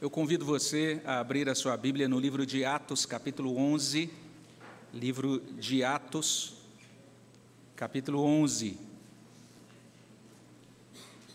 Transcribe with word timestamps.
Eu 0.00 0.08
convido 0.08 0.44
você 0.44 1.02
a 1.04 1.18
abrir 1.18 1.48
a 1.48 1.56
sua 1.56 1.76
Bíblia 1.76 2.08
no 2.08 2.20
livro 2.20 2.46
de 2.46 2.64
Atos, 2.64 3.04
capítulo 3.04 3.56
11. 3.56 4.08
Livro 4.94 5.40
de 5.58 5.82
Atos, 5.82 6.54
capítulo 7.74 8.22
11. 8.22 8.78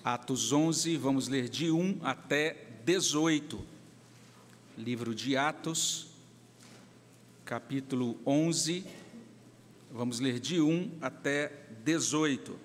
Atos 0.01 0.53
11, 0.53 0.95
vamos 0.95 1.27
ler 1.27 1.49
de 1.49 1.71
1 1.71 1.99
até 2.03 2.55
18. 2.85 3.59
Livro 4.77 5.13
de 5.13 5.35
Atos, 5.35 6.07
capítulo 7.43 8.17
11, 8.25 8.85
vamos 9.91 10.21
ler 10.21 10.39
de 10.39 10.61
1 10.61 10.99
até 11.01 11.51
18. 11.83 12.57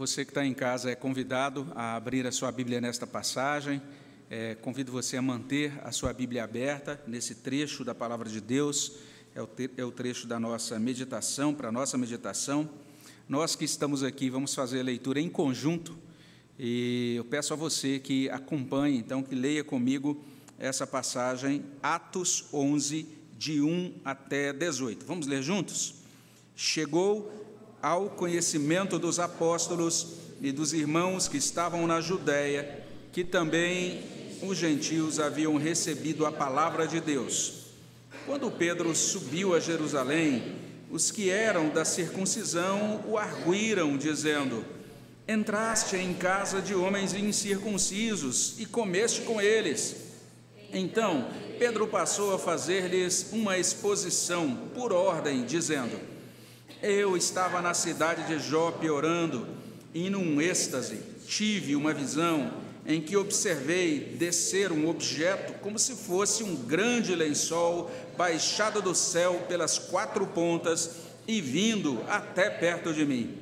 Você 0.00 0.24
que 0.24 0.30
está 0.30 0.46
em 0.46 0.54
casa 0.54 0.90
é 0.90 0.94
convidado 0.94 1.70
a 1.74 1.94
abrir 1.94 2.26
a 2.26 2.32
sua 2.32 2.50
Bíblia 2.50 2.80
nesta 2.80 3.06
passagem. 3.06 3.82
É, 4.30 4.54
convido 4.54 4.90
você 4.90 5.18
a 5.18 5.20
manter 5.20 5.78
a 5.84 5.92
sua 5.92 6.10
Bíblia 6.14 6.42
aberta 6.42 6.98
nesse 7.06 7.34
trecho 7.34 7.84
da 7.84 7.94
palavra 7.94 8.26
de 8.26 8.40
Deus. 8.40 8.94
É 9.34 9.42
o, 9.42 9.48
é 9.76 9.84
o 9.84 9.92
trecho 9.92 10.26
da 10.26 10.40
nossa 10.40 10.78
meditação, 10.78 11.52
para 11.52 11.68
a 11.68 11.72
nossa 11.72 11.98
meditação. 11.98 12.66
Nós 13.28 13.54
que 13.54 13.66
estamos 13.66 14.02
aqui 14.02 14.30
vamos 14.30 14.54
fazer 14.54 14.80
a 14.80 14.84
leitura 14.84 15.20
em 15.20 15.28
conjunto. 15.28 15.98
E 16.58 17.16
eu 17.18 17.24
peço 17.26 17.52
a 17.52 17.56
você 17.56 17.98
que 17.98 18.30
acompanhe, 18.30 18.96
então, 18.96 19.22
que 19.22 19.34
leia 19.34 19.62
comigo 19.62 20.24
essa 20.58 20.86
passagem, 20.86 21.62
Atos 21.82 22.46
11, 22.54 23.06
de 23.36 23.60
1 23.60 23.96
até 24.02 24.50
18. 24.50 25.04
Vamos 25.04 25.26
ler 25.26 25.42
juntos? 25.42 25.96
Chegou 26.56 27.49
ao 27.82 28.10
conhecimento 28.10 28.98
dos 28.98 29.18
apóstolos 29.18 30.14
e 30.40 30.52
dos 30.52 30.72
irmãos 30.72 31.28
que 31.28 31.36
estavam 31.36 31.86
na 31.86 32.00
Judéia, 32.00 32.84
que 33.12 33.24
também 33.24 34.02
os 34.42 34.56
gentios 34.56 35.20
haviam 35.20 35.56
recebido 35.56 36.24
a 36.24 36.32
palavra 36.32 36.86
de 36.86 37.00
Deus. 37.00 37.60
Quando 38.26 38.50
Pedro 38.50 38.94
subiu 38.94 39.54
a 39.54 39.60
Jerusalém, 39.60 40.56
os 40.90 41.10
que 41.10 41.30
eram 41.30 41.68
da 41.68 41.84
circuncisão 41.84 43.04
o 43.06 43.16
arguíram, 43.16 43.96
dizendo: 43.96 44.64
Entraste 45.28 45.96
em 45.96 46.12
casa 46.14 46.60
de 46.60 46.74
homens 46.74 47.14
incircuncisos 47.14 48.56
e 48.58 48.66
comeste 48.66 49.22
com 49.22 49.40
eles. 49.40 49.96
Então 50.72 51.28
Pedro 51.58 51.86
passou 51.86 52.34
a 52.34 52.38
fazer-lhes 52.38 53.28
uma 53.32 53.58
exposição 53.58 54.68
por 54.74 54.92
ordem, 54.92 55.44
dizendo: 55.44 55.98
eu 56.82 57.16
estava 57.16 57.60
na 57.60 57.74
cidade 57.74 58.26
de 58.26 58.38
Jope 58.38 58.88
orando, 58.88 59.46
e 59.92 60.08
num 60.08 60.40
êxtase 60.40 60.98
tive 61.26 61.76
uma 61.76 61.92
visão 61.92 62.52
em 62.86 63.00
que 63.00 63.16
observei 63.16 64.16
descer 64.18 64.72
um 64.72 64.88
objeto 64.88 65.52
como 65.60 65.78
se 65.78 65.94
fosse 65.94 66.42
um 66.42 66.56
grande 66.56 67.14
lençol 67.14 67.90
baixado 68.16 68.80
do 68.80 68.94
céu 68.94 69.44
pelas 69.48 69.78
quatro 69.78 70.26
pontas 70.26 70.90
e 71.26 71.40
vindo 71.40 72.02
até 72.08 72.48
perto 72.48 72.92
de 72.92 73.04
mim. 73.04 73.36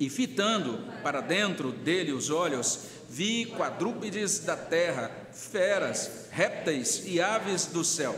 E 0.00 0.10
fitando 0.10 0.78
para 1.02 1.20
dentro 1.20 1.72
dele 1.72 2.12
os 2.12 2.30
olhos, 2.30 2.80
vi 3.08 3.46
quadrúpedes 3.46 4.40
da 4.40 4.56
terra, 4.56 5.10
feras, 5.32 6.28
répteis 6.30 7.02
e 7.06 7.20
aves 7.20 7.66
do 7.66 7.84
céu. 7.84 8.14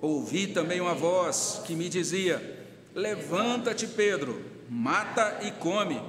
Ouvi 0.00 0.46
também 0.46 0.80
uma 0.80 0.94
voz 0.94 1.60
que 1.66 1.74
me 1.74 1.88
dizia: 1.88 2.57
Levanta-te, 2.94 3.86
Pedro, 3.86 4.42
mata 4.68 5.40
e 5.42 5.50
come. 5.52 6.00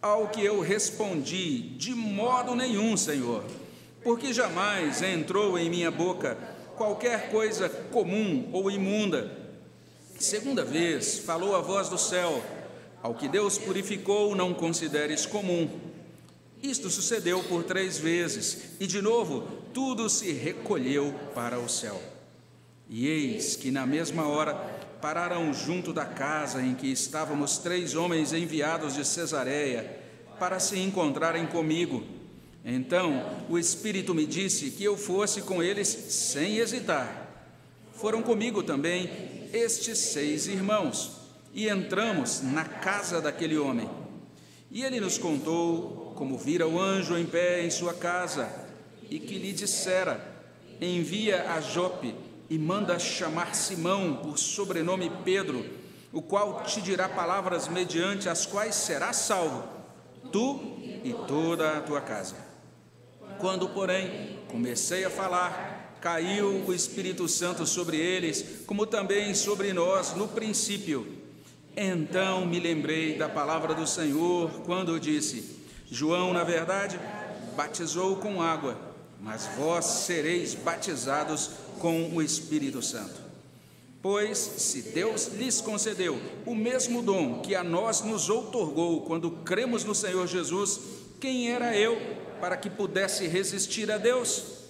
Ao 0.00 0.28
que 0.28 0.44
eu 0.44 0.60
respondi: 0.60 1.76
De 1.76 1.94
modo 1.94 2.54
nenhum, 2.54 2.96
Senhor, 2.96 3.44
porque 4.02 4.32
jamais 4.32 5.02
entrou 5.02 5.58
em 5.58 5.70
minha 5.70 5.90
boca 5.90 6.36
qualquer 6.76 7.30
coisa 7.30 7.68
comum 7.68 8.48
ou 8.52 8.70
imunda. 8.70 9.30
Segunda 10.18 10.64
vez 10.64 11.18
falou 11.18 11.56
a 11.56 11.60
voz 11.60 11.88
do 11.88 11.98
céu: 11.98 12.42
Ao 13.02 13.14
que 13.14 13.28
Deus 13.28 13.58
purificou, 13.58 14.34
não 14.34 14.54
consideres 14.54 15.26
comum. 15.26 15.68
Isto 16.62 16.88
sucedeu 16.88 17.42
por 17.44 17.62
três 17.62 17.98
vezes, 17.98 18.70
e 18.80 18.86
de 18.86 19.02
novo 19.02 19.46
tudo 19.74 20.08
se 20.08 20.32
recolheu 20.32 21.14
para 21.34 21.58
o 21.58 21.68
céu. 21.68 22.00
E 22.88 23.06
eis 23.06 23.56
que 23.56 23.70
na 23.70 23.84
mesma 23.84 24.26
hora 24.26 24.54
pararam 25.04 25.52
junto 25.52 25.92
da 25.92 26.06
casa 26.06 26.62
em 26.62 26.74
que 26.74 26.90
estávamos 26.90 27.58
três 27.58 27.94
homens 27.94 28.32
enviados 28.32 28.94
de 28.94 29.04
Cesareia 29.04 29.98
para 30.38 30.58
se 30.58 30.78
encontrarem 30.78 31.46
comigo. 31.46 32.02
Então 32.64 33.22
o 33.50 33.58
Espírito 33.58 34.14
me 34.14 34.24
disse 34.24 34.70
que 34.70 34.82
eu 34.82 34.96
fosse 34.96 35.42
com 35.42 35.62
eles 35.62 35.88
sem 35.88 36.56
hesitar. 36.56 37.52
Foram 37.92 38.22
comigo 38.22 38.62
também 38.62 39.10
estes 39.52 39.98
seis 39.98 40.46
irmãos 40.46 41.20
e 41.52 41.68
entramos 41.68 42.40
na 42.40 42.64
casa 42.64 43.20
daquele 43.20 43.58
homem. 43.58 43.90
E 44.70 44.84
ele 44.84 45.00
nos 45.00 45.18
contou 45.18 46.14
como 46.16 46.38
vira 46.38 46.66
o 46.66 46.80
anjo 46.80 47.18
em 47.18 47.26
pé 47.26 47.62
em 47.62 47.68
sua 47.68 47.92
casa 47.92 48.48
e 49.10 49.18
que 49.18 49.36
lhe 49.36 49.52
dissera: 49.52 50.18
Envia 50.80 51.52
a 51.52 51.60
Jope 51.60 52.14
e 52.48 52.58
manda 52.58 52.98
chamar 52.98 53.54
Simão, 53.54 54.16
por 54.16 54.38
sobrenome 54.38 55.10
Pedro, 55.24 55.64
o 56.12 56.22
qual 56.22 56.62
te 56.62 56.80
dirá 56.80 57.08
palavras 57.08 57.68
mediante 57.68 58.28
as 58.28 58.46
quais 58.46 58.74
serás 58.74 59.16
salvo, 59.16 59.64
tu 60.30 60.78
e 61.02 61.14
toda 61.26 61.78
a 61.78 61.80
tua 61.80 62.00
casa. 62.00 62.36
Quando, 63.38 63.68
porém, 63.68 64.38
comecei 64.48 65.04
a 65.04 65.10
falar, 65.10 65.98
caiu 66.00 66.64
o 66.66 66.72
Espírito 66.72 67.26
Santo 67.28 67.66
sobre 67.66 67.96
eles, 67.96 68.62
como 68.66 68.86
também 68.86 69.34
sobre 69.34 69.72
nós 69.72 70.14
no 70.14 70.28
princípio. 70.28 71.18
Então 71.76 72.46
me 72.46 72.60
lembrei 72.60 73.16
da 73.16 73.28
palavra 73.28 73.74
do 73.74 73.86
Senhor 73.86 74.50
quando 74.64 75.00
disse: 75.00 75.58
João, 75.90 76.32
na 76.32 76.44
verdade, 76.44 77.00
batizou 77.56 78.16
com 78.16 78.40
água, 78.40 78.78
mas 79.20 79.48
vós 79.56 79.84
sereis 79.84 80.54
batizados 80.54 81.50
com 81.78 82.10
o 82.14 82.22
Espírito 82.22 82.82
Santo. 82.82 83.22
Pois, 84.02 84.38
se 84.38 84.82
Deus 84.82 85.28
lhes 85.28 85.62
concedeu 85.62 86.20
o 86.44 86.54
mesmo 86.54 87.02
dom 87.02 87.40
que 87.40 87.54
a 87.54 87.64
nós 87.64 88.02
nos 88.02 88.28
outorgou 88.28 89.00
quando 89.02 89.30
cremos 89.30 89.82
no 89.82 89.94
Senhor 89.94 90.26
Jesus, 90.26 90.78
quem 91.18 91.50
era 91.50 91.74
eu 91.74 91.98
para 92.38 92.56
que 92.56 92.68
pudesse 92.68 93.26
resistir 93.26 93.90
a 93.90 93.96
Deus? 93.96 94.64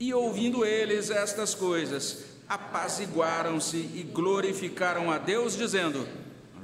E 0.00 0.12
ouvindo 0.12 0.64
eles 0.64 1.08
estas 1.08 1.54
coisas, 1.54 2.24
apaziguaram-se 2.48 3.76
e 3.76 4.02
glorificaram 4.12 5.08
a 5.08 5.18
Deus, 5.18 5.56
dizendo: 5.56 6.04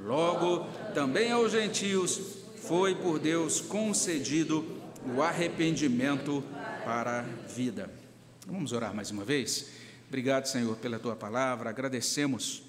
Logo, 0.04 0.66
também 0.94 1.30
aos 1.30 1.52
gentios 1.52 2.20
foi 2.56 2.96
por 2.96 3.20
Deus 3.20 3.60
concedido 3.60 4.64
o 5.14 5.22
arrependimento 5.22 6.42
para 6.86 7.18
a 7.18 7.22
vida. 7.48 7.90
Vamos 8.46 8.70
orar 8.70 8.94
mais 8.94 9.10
uma 9.10 9.24
vez? 9.24 9.70
Obrigado, 10.06 10.46
Senhor, 10.46 10.76
pela 10.76 11.00
tua 11.00 11.16
palavra. 11.16 11.68
Agradecemos 11.68 12.62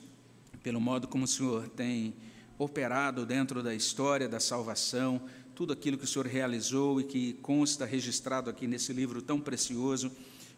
pelo 0.63 0.81
modo 0.81 1.07
como 1.07 1.25
o 1.25 1.28
Senhor 1.28 1.69
tem 1.69 2.16
operado 2.57 3.27
dentro 3.27 3.61
da 3.61 3.75
história 3.75 4.27
da 4.27 4.39
salvação, 4.39 5.22
tudo 5.53 5.72
aquilo 5.72 6.00
que 6.00 6.03
o 6.03 6.07
Senhor 6.07 6.25
realizou 6.25 7.00
e 7.00 7.03
que 7.03 7.33
consta 7.44 7.85
registrado 7.85 8.50
aqui 8.50 8.66
nesse 8.66 8.91
livro 8.91 9.22
tão 9.22 9.39
precioso. 9.39 10.11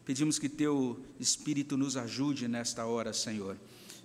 Pedimos 0.06 0.40
que 0.40 0.48
teu 0.48 0.98
Espírito 1.20 1.76
nos 1.76 1.98
ajude 1.98 2.48
nesta 2.48 2.86
hora, 2.86 3.12
Senhor. 3.12 3.58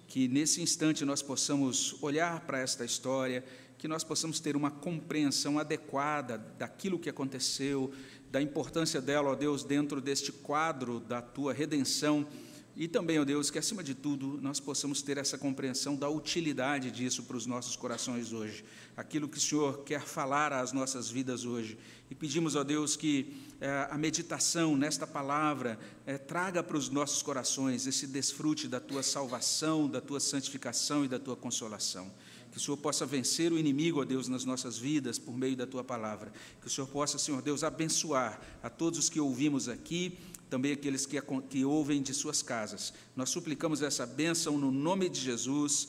Que 0.09 0.26
nesse 0.26 0.62
instante 0.62 1.04
nós 1.04 1.22
possamos 1.22 1.94
olhar 2.03 2.41
para 2.41 2.59
esta 2.59 2.84
história, 2.84 3.44
que 3.84 3.88
nós 3.88 4.02
possamos 4.02 4.40
ter 4.40 4.56
uma 4.56 4.70
compreensão 4.70 5.58
adequada 5.58 6.38
daquilo 6.58 6.98
que 6.98 7.10
aconteceu, 7.10 7.92
da 8.30 8.40
importância 8.40 8.98
dela, 8.98 9.32
ó 9.32 9.34
Deus, 9.34 9.62
dentro 9.62 10.00
deste 10.00 10.32
quadro 10.32 11.00
da 11.00 11.20
tua 11.20 11.52
redenção 11.52 12.26
e 12.75 12.88
também, 12.88 13.20
ó 13.20 13.26
Deus, 13.26 13.50
que 13.50 13.58
acima 13.58 13.84
de 13.84 13.94
tudo 13.94 14.40
nós 14.40 14.58
possamos 14.58 15.02
ter 15.02 15.19
essa 15.19 15.36
compreensão 15.36 15.94
da 15.94 16.08
utilidade 16.08 16.90
disso 16.90 17.25
para 17.25 17.36
os 17.36 17.44
nossos 17.44 17.76
corações 17.76 18.32
hoje, 18.32 18.64
aquilo 18.96 19.28
que 19.28 19.36
o 19.36 19.40
Senhor 19.40 19.84
quer 19.84 20.00
falar 20.00 20.50
às 20.50 20.72
nossas 20.72 21.10
vidas 21.10 21.44
hoje. 21.44 21.76
E 22.10 22.14
pedimos, 22.14 22.56
ó 22.56 22.64
Deus, 22.64 22.96
que 22.96 23.37
é, 23.60 23.87
a 23.90 23.98
meditação 23.98 24.78
nesta 24.78 25.06
palavra 25.06 25.78
é, 26.06 26.16
traga 26.16 26.62
para 26.62 26.78
os 26.78 26.88
nossos 26.88 27.22
corações 27.22 27.87
esse 27.87 28.06
desfrute 28.06 28.66
da 28.66 28.80
tua 28.80 29.02
salvação, 29.02 29.87
da 29.87 30.00
tua 30.00 30.20
santificação 30.20 31.04
e 31.04 31.08
da 31.08 31.19
tua 31.19 31.37
consolação. 31.37 32.10
Que 32.54 32.58
o 32.58 32.60
Senhor 32.60 32.76
possa 32.76 33.04
vencer 33.04 33.52
o 33.52 33.58
inimigo, 33.58 34.00
ó 34.00 34.04
Deus, 34.04 34.28
nas 34.28 34.44
nossas 34.44 34.78
vidas 34.78 35.18
por 35.18 35.36
meio 35.36 35.56
da 35.56 35.66
tua 35.66 35.82
palavra. 35.82 36.32
Que 36.60 36.68
o 36.68 36.70
Senhor 36.70 36.86
possa, 36.86 37.18
Senhor 37.18 37.42
Deus, 37.42 37.64
abençoar 37.64 38.40
a 38.62 38.70
todos 38.70 38.98
os 38.98 39.10
que 39.10 39.18
ouvimos 39.18 39.68
aqui 39.68 40.16
também 40.48 40.70
aqueles 40.70 41.04
que, 41.04 41.20
que 41.50 41.64
ouvem 41.64 42.00
de 42.00 42.14
suas 42.14 42.40
casas. 42.40 42.94
Nós 43.16 43.28
suplicamos 43.30 43.82
essa 43.82 44.06
bênção 44.06 44.56
no 44.56 44.70
nome 44.70 45.08
de 45.08 45.20
Jesus. 45.20 45.88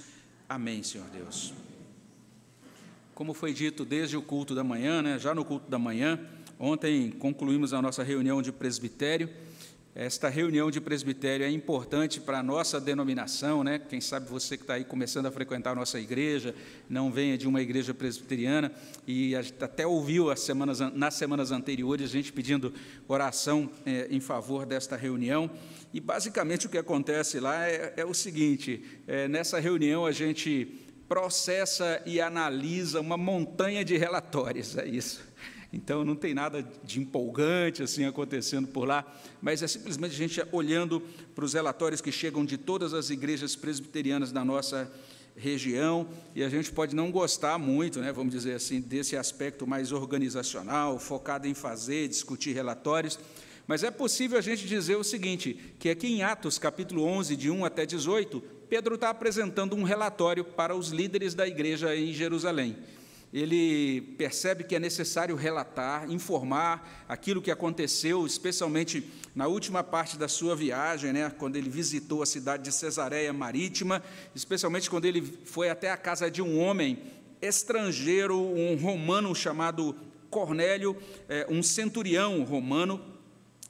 Amém, 0.50 0.81
Senhor 0.81 1.07
Deus. 1.09 1.53
Como 3.13 3.33
foi 3.33 3.53
dito 3.53 3.85
desde 3.85 4.17
o 4.17 4.23
culto 4.23 4.56
da 4.56 4.63
manhã, 4.63 5.03
né, 5.03 5.19
já 5.19 5.35
no 5.35 5.45
culto 5.45 5.69
da 5.69 5.77
manhã, 5.77 6.19
Ontem 6.59 7.12
concluímos 7.12 7.73
a 7.73 7.81
nossa 7.81 8.01
reunião 8.01 8.41
de 8.41 8.51
presbitério. 8.51 9.29
Esta 9.97 10.27
reunião 10.27 10.69
de 10.69 10.81
presbitério 10.81 11.45
é 11.45 11.50
importante 11.50 12.19
para 12.19 12.39
a 12.39 12.44
nossa 12.44 12.81
denominação, 12.81 13.63
né? 13.63 13.80
Quem 13.80 14.01
sabe 14.01 14.30
você 14.30 14.57
que 14.57 14.63
está 14.63 14.74
aí 14.74 14.83
começando 14.83 15.27
a 15.27 15.31
frequentar 15.31 15.71
a 15.71 15.75
nossa 15.75 15.97
igreja, 15.97 16.53
não 16.89 17.09
venha 17.09 17.38
de 17.38 17.47
uma 17.47 17.62
igreja 17.62 17.94
presbiteriana, 17.94 18.74
e 19.07 19.33
até 19.38 19.88
ouviu 19.88 20.30
as 20.30 20.42
semanas, 20.42 20.81
nas 20.81 21.13
semanas 21.13 21.50
anteriores 21.50 22.09
a 22.09 22.12
gente 22.12 22.33
pedindo 22.33 22.74
oração 23.07 23.71
é, 23.86 24.09
em 24.12 24.19
favor 24.19 24.65
desta 24.65 24.97
reunião. 24.97 25.50
E 25.94 26.01
basicamente 26.01 26.65
o 26.65 26.69
que 26.69 26.77
acontece 26.77 27.39
lá 27.39 27.65
é, 27.65 27.94
é 27.95 28.03
o 28.03 28.13
seguinte: 28.13 28.83
é, 29.07 29.30
nessa 29.30 29.62
reunião 29.62 30.06
a 30.06 30.12
gente 30.12 30.77
processa 31.07 32.01
e 32.06 32.19
analisa 32.19 33.00
uma 33.00 33.15
montanha 33.15 33.86
de 33.86 33.95
relatórios, 33.95 34.77
é 34.77 34.86
isso. 34.86 35.24
Então 35.75 36.06
não 36.06 36.16
tem 36.16 36.33
nada 36.33 36.66
de 36.86 37.01
empolgante 37.01 37.83
assim 37.83 38.06
acontecendo 38.06 38.66
por 38.66 38.88
lá, 38.88 39.06
mas 39.42 39.62
é 39.62 39.68
simplesmente 39.68 40.13
a 40.13 40.18
gente 40.18 40.42
olhando 40.54 41.01
para 41.36 41.44
os 41.44 41.54
relatórios 41.54 42.00
que 42.00 42.13
chegam 42.13 42.45
de 42.45 42.57
todas 42.57 42.94
as 42.94 43.10
igrejas 43.10 43.57
presbiterianas 43.57 44.31
da 44.31 44.45
nossa 44.45 44.89
região, 45.36 46.07
e 46.33 46.42
a 46.45 46.48
gente 46.48 46.72
pode 46.72 46.95
não 46.95 47.12
gostar 47.12 47.60
muito, 47.60 48.00
né, 48.00 48.10
vamos 48.13 48.33
dizer 48.33 48.54
assim, 48.54 48.80
desse 48.80 49.18
aspecto 49.18 49.68
mais 49.68 49.92
organizacional, 49.92 50.98
focado 50.98 51.45
em 51.45 51.54
fazer, 51.54 52.07
discutir 52.07 52.54
relatórios, 52.54 53.19
mas 53.68 53.83
é 53.83 53.92
possível 53.92 54.38
a 54.38 54.42
gente 54.42 54.66
dizer 54.66 54.95
o 54.95 55.04
seguinte, 55.04 55.75
que 55.77 55.89
aqui 55.89 56.07
em 56.07 56.24
Atos, 56.24 56.57
capítulo 56.57 57.04
11, 57.04 57.36
de 57.36 57.51
1 57.51 57.66
até 57.66 57.86
18, 57.86 58.42
Pedro 58.69 58.95
está 58.95 59.10
apresentando 59.10 59.75
um 59.75 59.83
relatório 59.83 60.45
para 60.45 60.74
os 60.74 60.92
líderes 60.92 61.33
da 61.33 61.45
igreja 61.45 61.94
em 61.94 62.13
Jerusalém 62.13 62.77
ele 63.36 64.00
percebe 64.18 64.64
que 64.64 64.74
é 64.74 64.80
necessário 64.80 65.36
relatar, 65.36 66.10
informar 66.10 67.04
aquilo 67.06 67.42
que 67.42 67.52
aconteceu, 67.52 68.26
especialmente 68.26 69.12
na 69.36 69.46
última 69.46 69.84
parte 69.84 70.18
da 70.18 70.30
sua 70.30 70.56
viagem, 70.56 71.12
né, 71.12 71.30
quando 71.38 71.58
ele 71.58 71.70
visitou 71.70 72.24
a 72.24 72.26
cidade 72.26 72.64
de 72.64 72.72
Cesareia 72.72 73.34
Marítima, 73.34 74.02
especialmente 74.34 74.90
quando 74.90 75.04
ele 75.04 75.22
foi 75.44 75.70
até 75.70 75.92
a 75.92 75.98
casa 75.98 76.32
de 76.32 76.42
um 76.42 76.58
homem 76.62 76.98
estrangeiro, 77.42 78.40
um 78.40 78.78
romano 78.78 79.36
chamado 79.36 79.94
Cornélio, 80.30 80.96
é, 81.28 81.46
um 81.50 81.62
centurião 81.62 82.42
romano, 82.46 83.02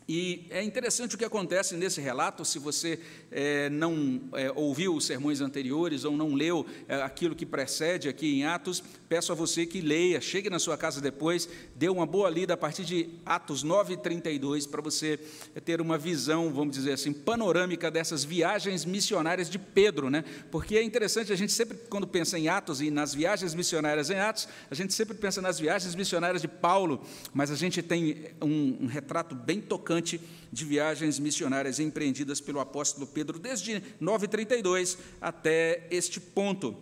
e 0.08 0.46
é 0.52 0.62
interessante 0.64 1.16
o 1.16 1.18
que 1.18 1.26
acontece 1.26 1.76
nesse 1.76 2.00
relato, 2.00 2.46
se 2.46 2.60
você 2.60 3.00
é, 3.32 3.70
não 3.70 4.22
é, 4.34 4.52
ouviu 4.56 4.96
os 4.96 5.04
sermões 5.04 5.42
anteriores 5.42 6.06
ou 6.06 6.16
não 6.16 6.36
leu 6.36 6.64
é, 6.88 7.02
aquilo 7.02 7.36
que 7.36 7.46
precede 7.46 8.08
aqui 8.08 8.36
em 8.36 8.46
Atos, 8.46 8.84
peço 9.10 9.32
a 9.32 9.36
você 9.36 9.66
que 9.66 9.82
leia, 9.82 10.22
chegue 10.22 10.48
na 10.48 10.60
sua 10.60 10.78
casa 10.78 11.02
depois, 11.02 11.50
dê 11.76 11.90
uma 11.90 12.06
boa 12.06 12.30
lida 12.30 12.54
a 12.54 12.58
partir 12.58 12.86
de 12.86 13.10
Atos 13.26 13.64
9 13.64 13.96
e 13.96 13.98
32, 13.98 14.68
para 14.68 14.80
você 14.80 15.20
ter 15.64 15.82
uma 15.82 15.98
visão, 15.98 16.54
vamos 16.54 16.76
dizer 16.76 16.94
assim, 16.94 17.12
panorâmica 17.12 17.90
dessas 17.90 18.24
viagens 18.24 18.86
missionárias 18.86 19.50
de 19.50 19.58
Pedro, 19.58 20.12
né? 20.12 20.24
porque 20.52 20.78
é 20.78 20.84
interessante, 20.84 21.34
a 21.34 21.36
gente 21.36 21.52
sempre, 21.52 21.80
quando 21.90 22.06
pensa 22.06 22.38
em 22.38 22.48
Atos 22.48 22.80
e 22.80 22.92
nas 22.92 23.16
viagens 23.16 23.56
missionárias 23.56 24.12
em 24.12 24.20
Atos, 24.20 24.48
a 24.70 24.76
gente 24.76 24.94
sempre 24.94 25.16
pensa 25.16 25.42
nas 25.42 25.60
viagens 25.60 25.96
missionárias 25.96 26.44
de 26.44 26.48
Paulo, 26.48 27.04
mas 27.34 27.50
a 27.50 27.56
gente 27.56 27.82
tem 27.82 28.28
um, 28.40 28.84
um 28.84 28.86
retrato 28.86 29.34
bem 29.34 29.60
tocante 29.60 29.95
de 30.02 30.66
viagens 30.66 31.20
missionárias 31.20 31.80
empreendidas 31.80 32.42
pelo 32.42 32.60
apóstolo 32.60 33.08
Pedro 33.08 33.40
desde 33.40 33.82
932 34.00 34.98
até 35.22 35.88
este 35.92 36.20
ponto. 36.20 36.76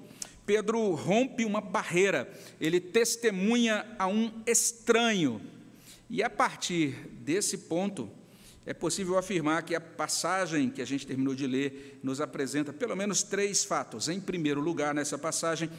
Pedro 0.45 0.93
rompe 0.93 1.45
uma 1.45 1.61
barreira, 1.61 2.31
ele 2.59 2.79
testemunha 2.79 3.85
a 3.97 4.07
um 4.07 4.31
estranho. 4.45 5.41
E 6.09 6.21
a 6.21 6.29
partir 6.29 7.09
desse 7.21 7.57
ponto, 7.57 8.09
é 8.65 8.73
possível 8.73 9.17
afirmar 9.17 9.63
que 9.63 9.75
a 9.75 9.81
passagem 9.81 10.69
que 10.69 10.81
a 10.81 10.85
gente 10.85 11.05
terminou 11.05 11.35
de 11.35 11.45
ler 11.45 11.99
nos 12.01 12.21
apresenta 12.21 12.71
pelo 12.71 12.95
menos 12.95 13.21
três 13.21 13.63
fatos. 13.63 14.07
Em 14.07 14.19
primeiro 14.19 14.61
lugar, 14.61 14.93
nessa 14.93 15.17
passagem, 15.17 15.69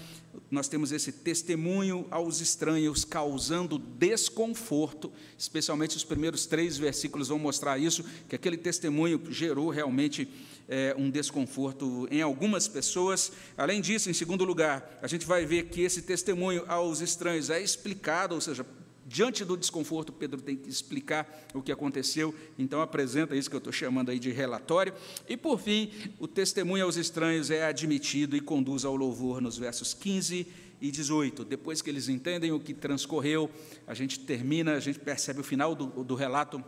nós 0.50 0.68
temos 0.68 0.92
esse 0.92 1.10
testemunho 1.10 2.06
aos 2.10 2.40
estranhos 2.40 3.04
causando 3.04 3.78
desconforto, 3.78 5.10
especialmente 5.38 5.96
os 5.96 6.04
primeiros 6.04 6.44
três 6.44 6.76
versículos 6.76 7.28
vão 7.28 7.38
mostrar 7.38 7.78
isso, 7.78 8.04
que 8.28 8.36
aquele 8.36 8.56
testemunho 8.56 9.20
gerou 9.30 9.70
realmente 9.70 10.28
é, 10.68 10.94
um 10.98 11.10
desconforto 11.10 12.06
em 12.10 12.20
algumas 12.20 12.68
pessoas. 12.68 13.32
Além 13.56 13.80
disso, 13.80 14.10
em 14.10 14.14
segundo 14.14 14.44
lugar, 14.44 14.98
a 15.02 15.06
gente 15.06 15.26
vai 15.26 15.46
ver 15.46 15.68
que 15.68 15.80
esse 15.80 16.02
testemunho 16.02 16.64
aos 16.68 17.00
estranhos 17.00 17.50
é 17.50 17.62
explicado, 17.62 18.34
ou 18.34 18.40
seja, 18.40 18.64
Diante 19.06 19.44
do 19.44 19.56
desconforto, 19.56 20.12
Pedro 20.12 20.40
tem 20.40 20.56
que 20.56 20.68
explicar 20.68 21.46
o 21.52 21.60
que 21.60 21.70
aconteceu, 21.70 22.34
então 22.58 22.80
apresenta 22.80 23.36
isso 23.36 23.50
que 23.50 23.56
eu 23.56 23.58
estou 23.58 23.72
chamando 23.72 24.10
aí 24.10 24.18
de 24.18 24.30
relatório. 24.30 24.94
E, 25.28 25.36
por 25.36 25.60
fim, 25.60 25.90
o 26.18 26.26
testemunho 26.26 26.84
aos 26.84 26.96
estranhos 26.96 27.50
é 27.50 27.64
admitido 27.64 28.36
e 28.36 28.40
conduz 28.40 28.84
ao 28.84 28.96
louvor 28.96 29.40
nos 29.40 29.58
versos 29.58 29.92
15 29.92 30.46
e 30.80 30.90
18. 30.90 31.44
Depois 31.44 31.82
que 31.82 31.90
eles 31.90 32.08
entendem 32.08 32.52
o 32.52 32.60
que 32.60 32.72
transcorreu, 32.72 33.50
a 33.86 33.94
gente 33.94 34.20
termina, 34.20 34.74
a 34.74 34.80
gente 34.80 34.98
percebe 34.98 35.40
o 35.40 35.44
final 35.44 35.74
do, 35.74 36.04
do 36.04 36.14
relato 36.14 36.62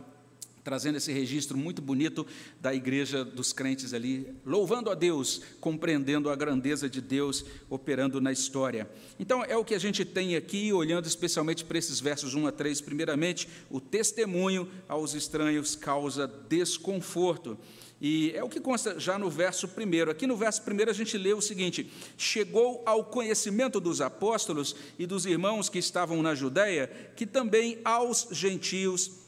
trazendo 0.67 0.97
esse 0.97 1.13
registro 1.13 1.57
muito 1.57 1.81
bonito 1.81 2.27
da 2.59 2.73
igreja 2.73 3.23
dos 3.23 3.53
crentes 3.53 3.93
ali, 3.93 4.35
louvando 4.45 4.89
a 4.89 4.95
Deus, 4.95 5.41
compreendendo 5.61 6.29
a 6.29 6.35
grandeza 6.35 6.89
de 6.89 6.99
Deus 6.99 7.45
operando 7.69 8.19
na 8.19 8.33
história. 8.33 8.85
Então, 9.17 9.45
é 9.45 9.55
o 9.55 9.63
que 9.63 9.73
a 9.73 9.79
gente 9.79 10.03
tem 10.03 10.35
aqui, 10.35 10.73
olhando 10.73 11.05
especialmente 11.05 11.63
para 11.63 11.77
esses 11.77 12.01
versos 12.01 12.33
1 12.33 12.47
a 12.47 12.51
3. 12.51 12.81
Primeiramente, 12.81 13.47
o 13.69 13.79
testemunho 13.79 14.69
aos 14.89 15.13
estranhos 15.13 15.73
causa 15.73 16.27
desconforto. 16.27 17.57
E 18.01 18.33
é 18.35 18.43
o 18.43 18.49
que 18.49 18.59
consta 18.59 18.99
já 18.99 19.17
no 19.17 19.29
verso 19.29 19.69
primeiro. 19.69 20.11
Aqui 20.11 20.27
no 20.27 20.35
verso 20.35 20.63
primeiro 20.63 20.91
a 20.91 20.93
gente 20.93 21.17
lê 21.17 21.33
o 21.33 21.41
seguinte: 21.41 21.89
Chegou 22.17 22.83
ao 22.85 23.05
conhecimento 23.05 23.79
dos 23.79 24.01
apóstolos 24.01 24.75
e 24.99 25.05
dos 25.05 25.25
irmãos 25.25 25.69
que 25.69 25.79
estavam 25.79 26.21
na 26.21 26.35
Judéia, 26.35 26.91
que 27.15 27.25
também 27.25 27.79
aos 27.85 28.27
gentios 28.31 29.26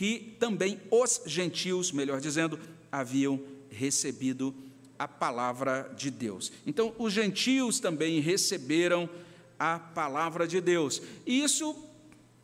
que 0.00 0.34
também 0.38 0.80
os 0.90 1.20
gentios, 1.26 1.92
melhor 1.92 2.22
dizendo, 2.22 2.58
haviam 2.90 3.38
recebido 3.68 4.54
a 4.98 5.06
palavra 5.06 5.92
de 5.94 6.10
Deus. 6.10 6.50
Então, 6.66 6.94
os 6.96 7.12
gentios 7.12 7.80
também 7.80 8.18
receberam 8.18 9.06
a 9.58 9.78
palavra 9.78 10.48
de 10.48 10.58
Deus. 10.58 11.02
E 11.26 11.44
isso, 11.44 11.76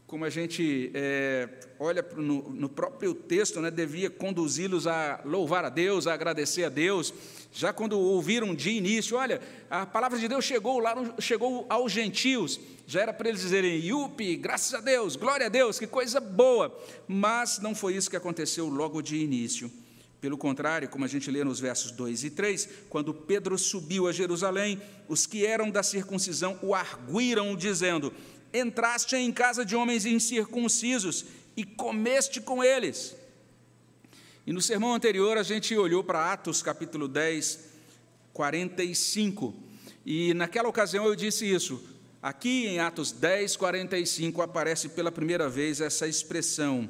como 0.07 0.25
a 0.25 0.31
gente 0.31 0.91
é, 0.95 1.49
olha 1.79 2.05
no, 2.17 2.51
no, 2.51 2.69
próprio 2.69 3.13
texto, 3.13 3.61
né, 3.61 3.71
devia 3.71 4.09
conduzi-los 4.09 4.87
a 4.87 5.21
louvar 5.25 5.65
a 5.65 5.69
Deus, 5.69 6.07
a 6.07 6.15
agradecer 6.15 6.65
a 6.65 6.69
Deus. 6.69 7.13
Já 7.53 7.73
quando 7.73 7.99
ouviram 7.99 8.55
de 8.55 8.71
início, 8.71 9.17
olha, 9.17 9.41
a 9.69 9.85
palavra 9.85 10.19
de 10.19 10.29
Deus 10.29 10.45
chegou 10.45 10.79
lá, 10.79 10.95
chegou 11.19 11.67
aos 11.69 11.91
gentios 11.91 12.61
já 12.87 13.01
era 13.01 13.13
para 13.13 13.29
eles 13.29 13.41
dizerem, 13.41 13.85
yupi, 13.85 14.37
graças 14.37 14.73
a 14.73 14.81
Deus, 14.81 15.17
glória 15.17 15.47
a 15.47 15.49
Deus, 15.49 15.77
que 15.77 15.89
coisa 15.89 16.21
boa. 16.21 16.75
Mas 17.09 17.59
não 17.59 17.75
foi 17.75 17.97
isso 17.97 18.09
que 18.09 18.17
aconteceu 18.17 18.69
logo 18.69 19.03
de 19.03 19.17
início. 19.17 19.71
Pelo 20.21 20.39
contrário, 20.39 20.89
como 20.89 21.05
a 21.05 21.09
gente 21.09 21.31
lê 21.31 21.43
nos 21.43 21.59
versos 21.59 21.91
2 21.91 22.25
e 22.25 22.31
3, 22.31 22.69
quando 22.89 23.13
Pedro 23.13 23.59
subiu 23.59 24.07
a 24.07 24.13
Jerusalém, 24.13 24.81
os 25.09 25.27
que 25.27 25.45
eram 25.45 25.69
da 25.69 25.83
circuncisão 25.83 26.59
o 26.63 26.75
arguíram, 26.75 27.57
dizendo: 27.57 28.13
Entraste 28.59 29.17
em 29.17 29.31
casa 29.31 29.65
de 29.65 29.77
homens 29.77 30.07
incircuncisos 30.07 31.27
e 31.57 31.65
comeste 31.65 32.41
com 32.41 32.65
eles. 32.65 33.15
E 34.47 34.53
no 34.53 34.63
sermão 34.63 34.95
anterior, 34.95 35.37
a 35.37 35.43
gente 35.43 35.77
olhou 35.77 36.03
para 36.03 36.33
Atos 36.33 36.63
capítulo 36.63 37.07
10, 37.07 37.59
45. 38.33 39.55
E 40.07 40.33
naquela 40.35 40.69
ocasião 40.69 41.05
eu 41.05 41.15
disse 41.15 41.45
isso: 41.45 41.83
Aqui 42.23 42.67
em 42.67 42.79
Atos 42.79 43.13
10, 43.13 43.57
45, 43.57 44.41
aparece 44.41 44.89
pela 44.89 45.13
primeira 45.13 45.49
vez 45.49 45.81
essa 45.81 46.07
expressão: 46.07 46.89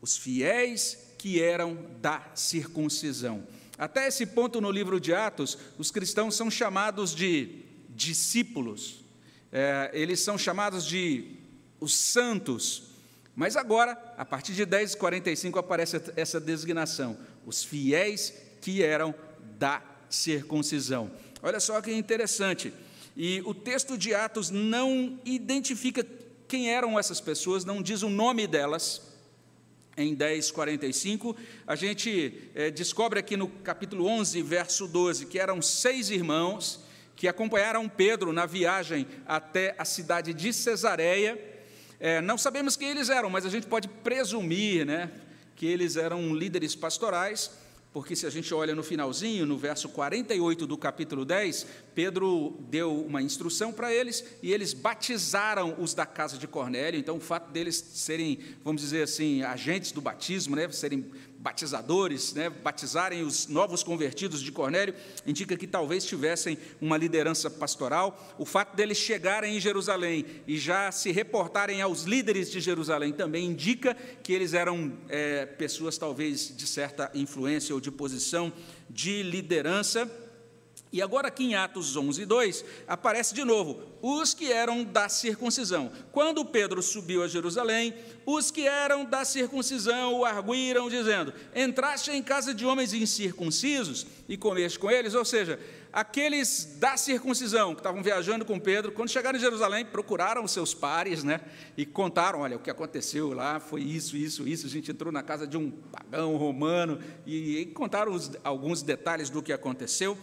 os 0.00 0.16
fiéis 0.16 0.96
que 1.18 1.42
eram 1.42 1.76
da 2.00 2.24
circuncisão. 2.34 3.46
Até 3.76 4.08
esse 4.08 4.24
ponto 4.24 4.60
no 4.60 4.70
livro 4.70 4.98
de 5.00 5.12
Atos, 5.12 5.58
os 5.76 5.90
cristãos 5.90 6.34
são 6.34 6.50
chamados 6.50 7.14
de 7.14 7.64
discípulos, 7.90 9.04
é, 9.52 9.90
eles 9.92 10.20
são 10.20 10.38
chamados 10.38 10.86
de 10.86 11.36
os 11.80 11.94
santos. 11.94 12.90
Mas 13.34 13.56
agora, 13.56 13.92
a 14.16 14.24
partir 14.24 14.52
de 14.52 14.64
10, 14.64 14.94
45, 14.94 15.58
aparece 15.58 16.00
essa 16.16 16.38
designação: 16.38 17.16
os 17.46 17.64
fiéis 17.64 18.34
que 18.60 18.82
eram 18.82 19.14
da 19.58 19.82
circuncisão. 20.08 21.10
Olha 21.42 21.58
só 21.58 21.80
que 21.80 21.92
interessante. 21.92 22.72
E 23.16 23.42
o 23.44 23.54
texto 23.54 23.96
de 23.98 24.14
Atos 24.14 24.50
não 24.50 25.18
identifica 25.24 26.06
quem 26.46 26.70
eram 26.70 26.98
essas 26.98 27.20
pessoas, 27.20 27.64
não 27.64 27.82
diz 27.82 28.02
o 28.02 28.10
nome 28.10 28.46
delas. 28.46 29.02
Em 29.96 30.14
10:45, 30.14 31.36
a 31.66 31.74
gente 31.74 32.50
é, 32.54 32.70
descobre 32.70 33.18
aqui 33.18 33.36
no 33.36 33.48
capítulo 33.48 34.06
11, 34.06 34.40
verso 34.42 34.86
12, 34.86 35.26
que 35.26 35.38
eram 35.38 35.60
seis 35.60 36.10
irmãos 36.10 36.80
que 37.20 37.28
acompanharam 37.28 37.86
Pedro 37.86 38.32
na 38.32 38.46
viagem 38.46 39.06
até 39.26 39.74
a 39.76 39.84
cidade 39.84 40.32
de 40.32 40.54
Cesareia. 40.54 41.38
É, 42.00 42.18
não 42.18 42.38
sabemos 42.38 42.78
quem 42.78 42.88
eles 42.88 43.10
eram, 43.10 43.28
mas 43.28 43.44
a 43.44 43.50
gente 43.50 43.66
pode 43.66 43.88
presumir 43.88 44.86
né, 44.86 45.10
que 45.54 45.66
eles 45.66 45.96
eram 45.96 46.34
líderes 46.34 46.74
pastorais, 46.74 47.50
porque 47.92 48.16
se 48.16 48.26
a 48.26 48.30
gente 48.30 48.54
olha 48.54 48.74
no 48.74 48.82
finalzinho, 48.82 49.44
no 49.44 49.58
verso 49.58 49.90
48 49.90 50.66
do 50.66 50.78
capítulo 50.78 51.26
10, 51.26 51.66
Pedro 51.94 52.56
deu 52.70 53.04
uma 53.04 53.20
instrução 53.20 53.70
para 53.70 53.92
eles 53.92 54.24
e 54.42 54.50
eles 54.50 54.72
batizaram 54.72 55.76
os 55.78 55.92
da 55.92 56.06
casa 56.06 56.38
de 56.38 56.48
Cornélio. 56.48 56.98
Então, 56.98 57.18
o 57.18 57.20
fato 57.20 57.50
deles 57.50 57.76
serem, 57.76 58.38
vamos 58.64 58.80
dizer 58.80 59.02
assim, 59.02 59.42
agentes 59.42 59.92
do 59.92 60.00
batismo, 60.00 60.56
né, 60.56 60.66
serem 60.70 61.04
batizadores, 61.40 62.34
né, 62.34 62.50
batizarem 62.50 63.22
os 63.22 63.46
novos 63.46 63.82
convertidos 63.82 64.42
de 64.42 64.52
Cornélio, 64.52 64.94
indica 65.26 65.56
que 65.56 65.66
talvez 65.66 66.04
tivessem 66.04 66.58
uma 66.80 66.98
liderança 66.98 67.48
pastoral. 67.48 68.36
O 68.38 68.44
fato 68.44 68.76
deles 68.76 68.98
chegarem 68.98 69.56
em 69.56 69.60
Jerusalém 69.60 70.26
e 70.46 70.58
já 70.58 70.92
se 70.92 71.10
reportarem 71.10 71.80
aos 71.80 72.02
líderes 72.02 72.50
de 72.50 72.60
Jerusalém 72.60 73.12
também 73.12 73.46
indica 73.46 73.96
que 74.22 74.34
eles 74.34 74.52
eram 74.52 74.92
é, 75.08 75.46
pessoas 75.46 75.96
talvez 75.96 76.54
de 76.54 76.66
certa 76.66 77.10
influência 77.14 77.74
ou 77.74 77.80
de 77.80 77.90
posição 77.90 78.52
de 78.88 79.22
liderança. 79.22 80.10
E 80.92 81.00
agora 81.00 81.28
aqui 81.28 81.44
em 81.44 81.54
Atos 81.54 81.96
11, 81.96 82.26
2, 82.26 82.64
aparece 82.88 83.32
de 83.32 83.44
novo, 83.44 83.80
os 84.02 84.34
que 84.34 84.50
eram 84.50 84.82
da 84.82 85.08
circuncisão. 85.08 85.92
Quando 86.10 86.44
Pedro 86.44 86.82
subiu 86.82 87.22
a 87.22 87.28
Jerusalém, 87.28 87.94
os 88.26 88.50
que 88.50 88.66
eram 88.66 89.04
da 89.04 89.24
circuncisão 89.24 90.14
o 90.14 90.24
arguíram, 90.24 90.88
dizendo, 90.88 91.32
entraste 91.54 92.10
em 92.10 92.22
casa 92.22 92.52
de 92.52 92.66
homens 92.66 92.92
incircuncisos 92.92 94.04
e 94.28 94.36
comeste 94.36 94.80
com 94.80 94.90
eles, 94.90 95.14
ou 95.14 95.24
seja, 95.24 95.60
aqueles 95.92 96.76
da 96.80 96.96
circuncisão 96.96 97.72
que 97.72 97.80
estavam 97.80 98.02
viajando 98.02 98.44
com 98.44 98.58
Pedro, 98.58 98.90
quando 98.90 99.10
chegaram 99.10 99.38
em 99.38 99.40
Jerusalém, 99.40 99.84
procuraram 99.84 100.42
os 100.42 100.50
seus 100.50 100.74
pares, 100.74 101.22
né, 101.22 101.40
e 101.76 101.86
contaram, 101.86 102.40
olha, 102.40 102.56
o 102.56 102.60
que 102.60 102.70
aconteceu 102.70 103.32
lá 103.32 103.60
foi 103.60 103.82
isso, 103.82 104.16
isso, 104.16 104.46
isso, 104.46 104.66
a 104.66 104.70
gente 104.70 104.90
entrou 104.90 105.12
na 105.12 105.22
casa 105.22 105.46
de 105.46 105.56
um 105.56 105.70
pagão 105.70 106.36
romano, 106.36 106.98
e, 107.26 107.58
e 107.58 107.66
contaram 107.66 108.12
os, 108.12 108.32
alguns 108.42 108.82
detalhes 108.82 109.30
do 109.30 109.42
que 109.42 109.52
aconteceu, 109.52 110.18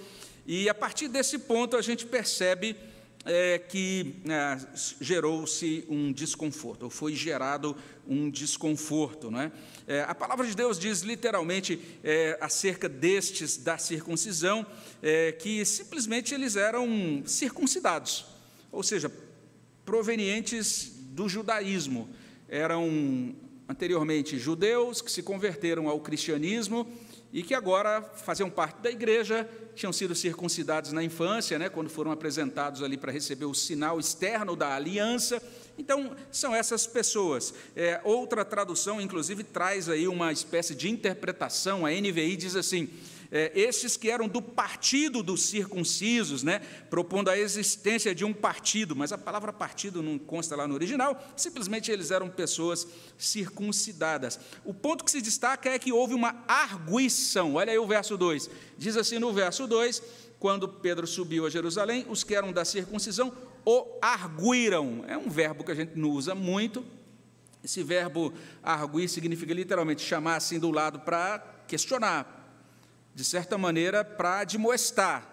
e 0.48 0.70
a 0.70 0.74
partir 0.74 1.10
desse 1.10 1.38
ponto 1.38 1.76
a 1.76 1.82
gente 1.82 2.06
percebe 2.06 2.78
é, 3.26 3.60
que 3.60 4.16
é, 4.30 4.58
gerou-se 5.02 5.84
um 5.90 6.14
desconforto, 6.14 6.84
ou 6.84 6.90
foi 6.90 7.14
gerado 7.14 7.76
um 8.08 8.30
desconforto. 8.30 9.30
Não 9.30 9.42
é? 9.42 9.52
é 9.86 10.02
a 10.04 10.16
palavra 10.16 10.48
de 10.48 10.56
Deus 10.56 10.80
diz 10.80 11.02
literalmente 11.02 11.80
é, 12.02 12.38
acerca 12.40 12.88
destes 12.88 13.58
da 13.58 13.78
circuncisão, 13.78 14.66
é, 15.04 15.34
que 15.34 15.66
simplesmente 15.66 16.34
eles 16.34 16.56
eram 16.56 17.22
circuncidados, 17.26 18.26
ou 18.72 18.82
seja, 18.82 19.12
provenientes 19.84 20.94
do 21.10 21.28
judaísmo. 21.28 22.10
Eram 22.48 23.36
anteriormente 23.68 24.40
judeus 24.40 25.02
que 25.02 25.12
se 25.12 25.22
converteram 25.22 25.90
ao 25.90 26.00
cristianismo 26.00 26.88
e 27.32 27.44
que 27.44 27.54
agora 27.54 28.02
faziam 28.02 28.50
parte 28.50 28.82
da 28.82 28.90
igreja, 28.90 29.48
tinham 29.76 29.94
sido 29.94 30.16
circuncidados 30.16 30.92
na 30.92 31.04
infância, 31.04 31.60
né, 31.60 31.70
quando 31.70 31.90
foram 31.90 32.12
apresentados 32.12 32.82
ali 32.82 32.98
para 32.98 33.12
receber 33.12 33.46
o 33.46 33.54
sinal 33.54 34.00
externo 34.00 34.56
da 34.56 34.74
aliança. 34.74 35.42
Então, 35.78 36.16
são 36.32 36.56
essas 36.56 36.88
pessoas. 36.88 37.54
É, 37.76 38.02
outra 38.04 38.44
tradução, 38.44 39.00
inclusive, 39.00 39.44
traz 39.44 39.88
aí 39.88 40.08
uma 40.08 40.32
espécie 40.32 40.74
de 40.74 40.90
interpretação, 40.90 41.86
a 41.86 41.92
NVI 41.92 42.36
diz 42.36 42.56
assim: 42.56 42.90
é, 43.32 43.52
estes 43.54 43.98
que 43.98 44.10
eram 44.10 44.28
do 44.28 44.42
partido 44.42 45.22
dos 45.22 45.44
circuncisos, 45.44 46.44
né, 46.44 46.60
propondo 46.90 47.30
a 47.30 47.38
existência 47.38 48.14
de 48.14 48.24
um 48.24 48.34
partido, 48.34 48.96
mas 48.96 49.12
a 49.12 49.18
palavra 49.18 49.52
partido 49.52 50.02
não 50.02 50.18
consta 50.18 50.56
lá 50.56 50.68
no 50.68 50.74
original, 50.74 51.22
simplesmente 51.36 51.92
eles 51.92 52.12
eram 52.12 52.30
pessoas 52.30 52.88
circuncidadas. 53.18 54.40
O 54.64 54.74
ponto 54.74 55.04
que 55.04 55.12
se 55.12 55.22
destaca 55.22 55.70
é 55.70 55.80
que 55.80 55.92
houve 55.92 56.14
uma 56.14 56.44
arguição, 56.48 57.56
olha 57.56 57.72
aí 57.72 57.80
o 57.80 57.88
verso 57.88 58.18
2, 58.18 58.50
diz 58.78 58.98
assim 58.98 59.20
no 59.20 59.34
verso 59.34 59.68
2: 59.68 60.02
quando 60.40 60.68
Pedro 60.68 61.08
subiu 61.08 61.46
a 61.46 61.50
Jerusalém, 61.50 62.06
os 62.10 62.24
que 62.24 62.36
eram 62.36 62.52
da 62.52 62.64
circuncisão 62.64 63.34
o 63.66 63.98
arguíram, 64.02 65.04
é 65.08 65.18
um 65.18 65.30
verbo 65.30 65.64
que 65.64 65.72
a 65.72 65.76
gente 65.76 65.98
não 65.98 66.10
usa 66.10 66.34
muito, 66.34 66.86
esse 67.64 67.84
verbo 67.84 68.34
arguir 68.64 69.10
significa 69.10 69.54
literalmente 69.54 70.02
chamar 70.02 70.38
assim 70.38 70.58
do 70.58 70.72
lado 70.72 71.00
para 71.02 71.40
questionar, 71.68 72.37
de 73.18 73.24
certa 73.24 73.58
maneira, 73.58 74.06
para 74.06 74.42
admoestar. 74.42 75.28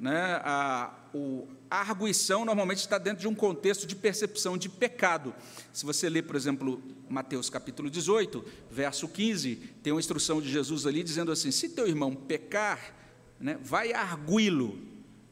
Né? 0.00 0.40
A, 0.42 0.92
o, 1.14 1.46
a 1.70 1.80
arguição 1.80 2.44
normalmente 2.44 2.78
está 2.78 2.98
dentro 2.98 3.20
de 3.20 3.28
um 3.28 3.34
contexto 3.36 3.86
de 3.86 3.94
percepção 3.94 4.58
de 4.58 4.68
pecado. 4.68 5.32
Se 5.72 5.86
você 5.86 6.08
ler, 6.08 6.22
por 6.22 6.34
exemplo, 6.34 6.82
Mateus 7.08 7.48
capítulo 7.48 7.88
18, 7.88 8.44
verso 8.68 9.06
15, 9.06 9.54
tem 9.80 9.92
uma 9.92 10.00
instrução 10.00 10.42
de 10.42 10.50
Jesus 10.50 10.88
ali 10.88 11.04
dizendo 11.04 11.30
assim: 11.30 11.52
se 11.52 11.68
teu 11.68 11.86
irmão 11.86 12.16
pecar, 12.16 12.96
né, 13.38 13.56
vai 13.62 13.92
arguí-lo. 13.92 14.76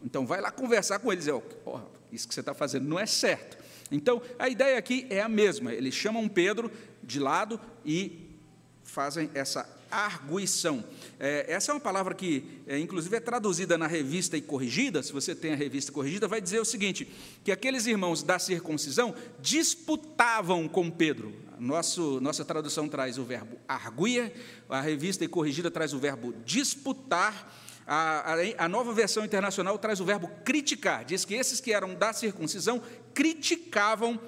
Então, 0.00 0.24
vai 0.24 0.40
lá 0.40 0.52
conversar 0.52 1.00
com 1.00 1.10
ele 1.10 1.18
e 1.18 1.24
dizer: 1.24 1.42
oh, 1.66 1.80
isso 2.12 2.28
que 2.28 2.34
você 2.34 2.38
está 2.38 2.54
fazendo 2.54 2.86
não 2.86 2.96
é 2.96 3.06
certo. 3.06 3.58
Então, 3.90 4.22
a 4.38 4.48
ideia 4.48 4.78
aqui 4.78 5.04
é 5.10 5.20
a 5.20 5.28
mesma. 5.28 5.72
Eles 5.72 5.94
chamam 5.94 6.28
Pedro 6.28 6.70
de 7.02 7.18
lado 7.18 7.60
e 7.84 8.36
fazem 8.84 9.28
essa 9.34 9.77
arguição. 9.90 10.84
É, 11.18 11.46
essa 11.48 11.72
é 11.72 11.74
uma 11.74 11.80
palavra 11.80 12.14
que, 12.14 12.62
é, 12.66 12.78
inclusive, 12.78 13.16
é 13.16 13.20
traduzida 13.20 13.76
na 13.76 13.86
revista 13.86 14.36
e 14.36 14.40
corrigida. 14.40 15.02
Se 15.02 15.12
você 15.12 15.34
tem 15.34 15.52
a 15.52 15.56
revista 15.56 15.92
corrigida, 15.92 16.28
vai 16.28 16.40
dizer 16.40 16.60
o 16.60 16.64
seguinte: 16.64 17.08
que 17.44 17.52
aqueles 17.52 17.86
irmãos 17.86 18.22
da 18.22 18.38
circuncisão 18.38 19.14
disputavam 19.40 20.68
com 20.68 20.90
Pedro. 20.90 21.34
Nosso, 21.58 22.20
nossa 22.20 22.44
tradução 22.44 22.88
traz 22.88 23.18
o 23.18 23.24
verbo 23.24 23.58
arguia, 23.66 24.32
a 24.68 24.80
revista 24.80 25.24
e 25.24 25.28
corrigida 25.28 25.70
traz 25.70 25.92
o 25.92 25.98
verbo 25.98 26.32
disputar. 26.44 27.54
A, 27.86 28.34
a, 28.34 28.64
a, 28.64 28.68
nova 28.68 28.92
versão 28.92 29.24
internacional 29.24 29.78
traz 29.78 29.98
o 29.98 30.04
verbo 30.04 30.30
criticar. 30.44 31.06
Diz 31.06 31.24
que 31.24 31.34
esses 31.34 31.58
que 31.58 31.72
eram 31.72 31.94
da 31.94 32.12
circuncisão 32.12 32.82
criticavam 33.14 34.20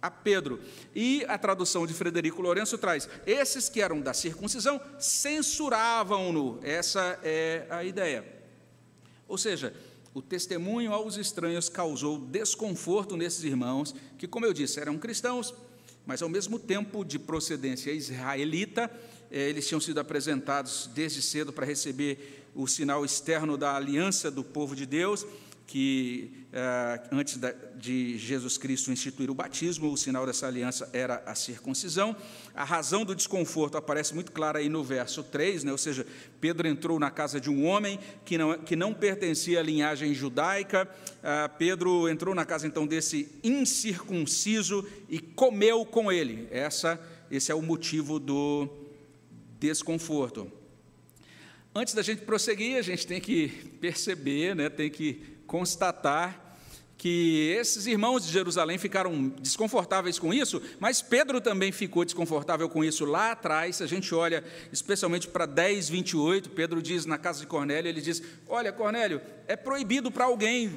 a 0.00 0.10
Pedro. 0.10 0.60
E 0.94 1.24
a 1.28 1.38
tradução 1.38 1.86
de 1.86 1.94
Frederico 1.94 2.42
Lourenço 2.42 2.78
traz: 2.78 3.08
esses 3.26 3.68
que 3.68 3.80
eram 3.80 4.00
da 4.00 4.14
circuncisão 4.14 4.80
censuravam-no. 4.98 6.60
Essa 6.62 7.18
é 7.22 7.66
a 7.70 7.84
ideia. 7.84 8.24
Ou 9.28 9.36
seja, 9.36 9.74
o 10.14 10.22
testemunho 10.22 10.92
aos 10.92 11.16
estranhos 11.16 11.68
causou 11.68 12.18
desconforto 12.18 13.16
nesses 13.16 13.44
irmãos, 13.44 13.94
que, 14.16 14.26
como 14.26 14.46
eu 14.46 14.52
disse, 14.52 14.80
eram 14.80 14.96
cristãos, 14.96 15.52
mas 16.06 16.22
ao 16.22 16.28
mesmo 16.28 16.58
tempo 16.58 17.04
de 17.04 17.18
procedência 17.18 17.90
israelita, 17.90 18.90
eh, 19.30 19.50
eles 19.50 19.66
tinham 19.66 19.80
sido 19.80 19.98
apresentados 19.98 20.88
desde 20.94 21.20
cedo 21.20 21.52
para 21.52 21.66
receber 21.66 22.46
o 22.54 22.66
sinal 22.66 23.04
externo 23.04 23.58
da 23.58 23.76
aliança 23.76 24.30
do 24.30 24.42
povo 24.42 24.74
de 24.74 24.86
Deus 24.86 25.26
que 25.66 26.46
eh, 26.52 27.00
antes 27.10 27.38
de 27.76 28.16
Jesus 28.16 28.56
Cristo 28.56 28.92
instituir 28.92 29.28
o 29.30 29.34
batismo, 29.34 29.92
o 29.92 29.96
sinal 29.96 30.24
dessa 30.24 30.46
aliança 30.46 30.88
era 30.92 31.22
a 31.26 31.34
circuncisão. 31.34 32.14
A 32.54 32.62
razão 32.62 33.04
do 33.04 33.16
desconforto 33.16 33.76
aparece 33.76 34.14
muito 34.14 34.30
clara 34.30 34.60
aí 34.60 34.68
no 34.68 34.84
verso 34.84 35.24
3, 35.24 35.64
né? 35.64 35.72
ou 35.72 35.78
seja, 35.78 36.06
Pedro 36.40 36.68
entrou 36.68 37.00
na 37.00 37.10
casa 37.10 37.40
de 37.40 37.50
um 37.50 37.66
homem 37.66 37.98
que 38.24 38.38
não, 38.38 38.56
que 38.58 38.76
não 38.76 38.94
pertencia 38.94 39.58
à 39.58 39.62
linhagem 39.62 40.14
judaica, 40.14 40.88
ah, 41.22 41.48
Pedro 41.48 42.08
entrou 42.08 42.34
na 42.34 42.44
casa 42.44 42.66
então 42.66 42.86
desse 42.86 43.28
incircunciso 43.42 44.86
e 45.08 45.18
comeu 45.18 45.84
com 45.84 46.12
ele. 46.12 46.46
Essa, 46.52 47.00
esse 47.28 47.50
é 47.50 47.54
o 47.54 47.60
motivo 47.60 48.20
do 48.20 48.68
desconforto. 49.58 50.55
Antes 51.78 51.92
da 51.92 52.00
gente 52.00 52.22
prosseguir, 52.22 52.78
a 52.78 52.82
gente 52.82 53.06
tem 53.06 53.20
que 53.20 53.48
perceber, 53.82 54.56
né, 54.56 54.70
tem 54.70 54.88
que 54.88 55.36
constatar 55.46 56.56
que 56.96 57.54
esses 57.54 57.86
irmãos 57.86 58.24
de 58.24 58.32
Jerusalém 58.32 58.78
ficaram 58.78 59.28
desconfortáveis 59.28 60.18
com 60.18 60.32
isso, 60.32 60.62
mas 60.80 61.02
Pedro 61.02 61.38
também 61.38 61.70
ficou 61.70 62.02
desconfortável 62.02 62.66
com 62.70 62.82
isso 62.82 63.04
lá 63.04 63.32
atrás. 63.32 63.76
Se 63.76 63.82
a 63.82 63.86
gente 63.86 64.14
olha 64.14 64.42
especialmente 64.72 65.28
para 65.28 65.44
10, 65.44 65.90
28, 65.90 66.48
Pedro 66.48 66.80
diz 66.80 67.04
na 67.04 67.18
casa 67.18 67.40
de 67.40 67.46
Cornélio: 67.46 67.90
ele 67.90 68.00
diz, 68.00 68.22
Olha, 68.48 68.72
Cornélio, 68.72 69.20
é 69.46 69.54
proibido 69.54 70.10
para 70.10 70.24
alguém 70.24 70.72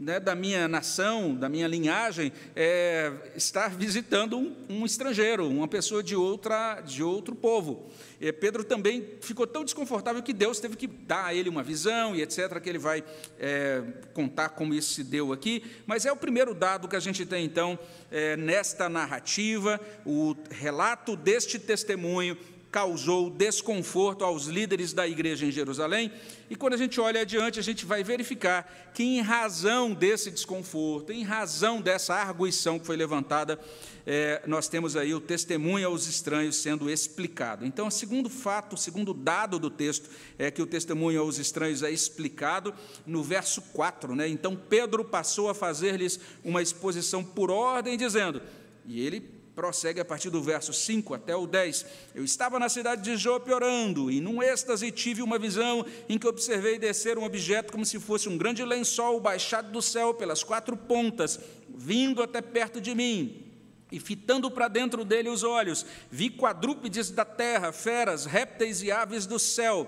né, 0.00 0.18
da 0.18 0.34
minha 0.34 0.66
nação, 0.66 1.34
da 1.34 1.46
minha 1.46 1.68
linhagem, 1.68 2.32
é, 2.56 3.12
estar 3.36 3.68
visitando 3.68 4.38
um, 4.38 4.56
um, 4.70 4.86
estrangeiro, 4.86 5.46
uma 5.46 5.68
pessoa 5.68 6.02
de, 6.02 6.16
outra, 6.16 6.80
de 6.80 7.02
outro 7.02 7.34
povo. 7.34 7.90
E 8.18 8.32
Pedro 8.32 8.64
também 8.64 9.06
ficou 9.20 9.46
tão 9.46 9.62
desconfortável 9.62 10.22
que 10.22 10.32
Deus 10.32 10.58
teve 10.58 10.74
que 10.74 10.86
dar 10.86 11.26
a 11.26 11.34
ele 11.34 11.50
uma 11.50 11.62
visão 11.62 12.16
e 12.16 12.22
etc., 12.22 12.58
que 12.60 12.68
ele 12.70 12.78
vai 12.78 13.04
é, 13.38 13.82
contar 14.14 14.48
como 14.50 14.72
isso 14.72 14.94
se 14.94 15.04
deu 15.04 15.34
aqui. 15.34 15.62
Mas 15.86 16.06
é 16.06 16.12
o 16.12 16.16
primeiro 16.16 16.54
dado 16.54 16.88
que 16.88 16.96
a 16.96 17.00
gente 17.00 17.26
tem, 17.26 17.44
então, 17.44 17.78
é, 18.10 18.38
nesta 18.38 18.88
narrativa, 18.88 19.78
o 20.06 20.34
relato 20.50 21.14
deste 21.14 21.58
testemunho 21.58 22.38
causou 22.70 23.28
desconforto 23.28 24.24
aos 24.24 24.46
líderes 24.46 24.92
da 24.92 25.06
igreja 25.06 25.44
em 25.44 25.50
Jerusalém. 25.50 26.12
E 26.48 26.54
quando 26.54 26.74
a 26.74 26.76
gente 26.76 27.00
olha 27.00 27.20
adiante, 27.20 27.58
a 27.58 27.62
gente 27.62 27.84
vai 27.84 28.04
verificar 28.04 28.90
que, 28.94 29.02
em 29.02 29.20
razão 29.20 29.92
desse 29.92 30.30
desconforto, 30.30 31.12
em 31.12 31.22
razão 31.22 31.80
dessa 31.80 32.14
arguição 32.14 32.78
que 32.78 32.86
foi 32.86 32.96
levantada, 32.96 33.58
é, 34.06 34.42
nós 34.46 34.68
temos 34.68 34.96
aí 34.96 35.12
o 35.14 35.20
testemunho 35.20 35.86
aos 35.86 36.06
estranhos 36.06 36.56
sendo 36.56 36.88
explicado. 36.88 37.66
Então, 37.66 37.88
o 37.88 37.90
segundo 37.90 38.30
fato, 38.30 38.74
o 38.74 38.78
segundo 38.78 39.12
dado 39.12 39.58
do 39.58 39.70
texto 39.70 40.08
é 40.38 40.50
que 40.50 40.62
o 40.62 40.66
testemunho 40.66 41.20
aos 41.20 41.38
estranhos 41.38 41.82
é 41.82 41.90
explicado 41.90 42.72
no 43.04 43.22
verso 43.22 43.62
4. 43.72 44.14
Né? 44.14 44.28
Então, 44.28 44.54
Pedro 44.56 45.04
passou 45.04 45.48
a 45.48 45.54
fazer-lhes 45.54 46.20
uma 46.44 46.62
exposição 46.62 47.24
por 47.24 47.50
ordem, 47.50 47.96
dizendo, 47.96 48.40
e 48.86 49.04
ele 49.04 49.39
prossegue 49.60 50.00
a 50.00 50.04
partir 50.06 50.30
do 50.30 50.40
verso 50.40 50.72
5 50.72 51.12
até 51.12 51.36
o 51.36 51.46
10. 51.46 51.84
Eu 52.14 52.24
estava 52.24 52.58
na 52.58 52.70
cidade 52.70 53.02
de 53.02 53.14
Jope 53.14 53.52
orando, 53.52 54.10
e 54.10 54.18
num 54.18 54.42
êxtase 54.42 54.90
tive 54.90 55.20
uma 55.20 55.38
visão 55.38 55.84
em 56.08 56.16
que 56.16 56.26
observei 56.26 56.78
descer 56.78 57.18
um 57.18 57.24
objeto 57.24 57.70
como 57.70 57.84
se 57.84 58.00
fosse 58.00 58.26
um 58.26 58.38
grande 58.38 58.64
lençol 58.64 59.20
baixado 59.20 59.70
do 59.70 59.82
céu 59.82 60.14
pelas 60.14 60.42
quatro 60.42 60.74
pontas, 60.78 61.38
vindo 61.68 62.22
até 62.22 62.40
perto 62.40 62.80
de 62.80 62.94
mim. 62.94 63.52
E 63.92 64.00
fitando 64.00 64.50
para 64.50 64.66
dentro 64.66 65.04
dele 65.04 65.28
os 65.28 65.42
olhos, 65.42 65.84
vi 66.10 66.30
quadrúpedes 66.30 67.10
da 67.10 67.26
terra, 67.26 67.70
feras, 67.70 68.24
répteis 68.24 68.82
e 68.82 68.90
aves 68.90 69.26
do 69.26 69.38
céu. 69.38 69.86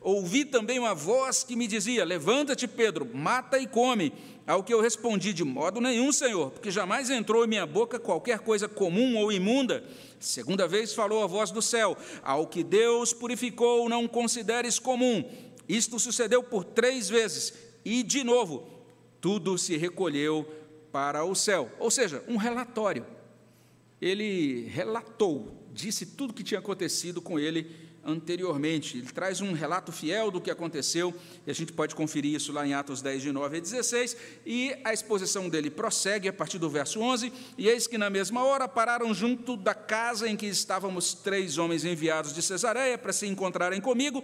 Ouvi 0.00 0.44
também 0.44 0.78
uma 0.78 0.94
voz 0.94 1.42
que 1.42 1.56
me 1.56 1.66
dizia: 1.66 2.04
Levanta-te, 2.04 2.68
Pedro, 2.68 3.08
mata 3.12 3.58
e 3.58 3.66
come. 3.66 4.12
Ao 4.46 4.62
que 4.62 4.72
eu 4.72 4.80
respondi: 4.80 5.32
De 5.32 5.42
modo 5.44 5.80
nenhum, 5.80 6.12
Senhor, 6.12 6.50
porque 6.50 6.70
jamais 6.70 7.10
entrou 7.10 7.44
em 7.44 7.48
minha 7.48 7.66
boca 7.66 7.98
qualquer 7.98 8.38
coisa 8.40 8.68
comum 8.68 9.16
ou 9.16 9.32
imunda. 9.32 9.84
Segunda 10.20 10.68
vez 10.68 10.94
falou 10.94 11.22
a 11.22 11.26
voz 11.26 11.50
do 11.50 11.60
céu: 11.60 11.96
Ao 12.22 12.46
que 12.46 12.62
Deus 12.62 13.12
purificou, 13.12 13.88
não 13.88 14.06
consideres 14.06 14.78
comum. 14.78 15.24
Isto 15.68 15.98
sucedeu 15.98 16.42
por 16.42 16.64
três 16.64 17.08
vezes, 17.08 17.52
e 17.84 18.02
de 18.02 18.22
novo, 18.22 18.68
tudo 19.20 19.58
se 19.58 19.76
recolheu 19.76 20.46
para 20.92 21.24
o 21.24 21.34
céu. 21.34 21.70
Ou 21.80 21.90
seja, 21.90 22.22
um 22.28 22.36
relatório. 22.36 23.04
Ele 24.00 24.68
relatou, 24.68 25.66
disse 25.72 26.06
tudo 26.06 26.30
o 26.30 26.34
que 26.34 26.44
tinha 26.44 26.60
acontecido 26.60 27.20
com 27.20 27.38
ele 27.38 27.85
anteriormente. 28.06 28.98
Ele 28.98 29.08
traz 29.08 29.40
um 29.40 29.52
relato 29.52 29.90
fiel 29.90 30.30
do 30.30 30.40
que 30.40 30.50
aconteceu, 30.50 31.14
e 31.46 31.50
a 31.50 31.54
gente 31.54 31.72
pode 31.72 31.94
conferir 31.94 32.34
isso 32.34 32.52
lá 32.52 32.66
em 32.66 32.72
Atos 32.72 33.02
10, 33.02 33.22
de 33.22 33.32
9 33.32 33.56
a 33.56 33.60
16, 33.60 34.16
e 34.46 34.74
a 34.84 34.92
exposição 34.92 35.48
dele 35.48 35.68
prossegue 35.68 36.28
a 36.28 36.32
partir 36.32 36.58
do 36.58 36.70
verso 36.70 37.00
11, 37.00 37.32
e 37.58 37.68
eis 37.68 37.86
que 37.86 37.98
na 37.98 38.08
mesma 38.08 38.44
hora 38.44 38.68
pararam 38.68 39.12
junto 39.12 39.56
da 39.56 39.74
casa 39.74 40.28
em 40.28 40.36
que 40.36 40.46
estávamos 40.46 41.12
três 41.12 41.58
homens 41.58 41.84
enviados 41.84 42.32
de 42.32 42.40
Cesareia 42.40 42.96
para 42.96 43.12
se 43.12 43.26
encontrarem 43.26 43.80
comigo, 43.80 44.22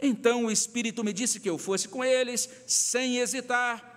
então 0.00 0.46
o 0.46 0.50
Espírito 0.50 1.02
me 1.02 1.12
disse 1.12 1.40
que 1.40 1.50
eu 1.50 1.58
fosse 1.58 1.88
com 1.88 2.04
eles, 2.04 2.48
sem 2.66 3.18
hesitar, 3.18 3.93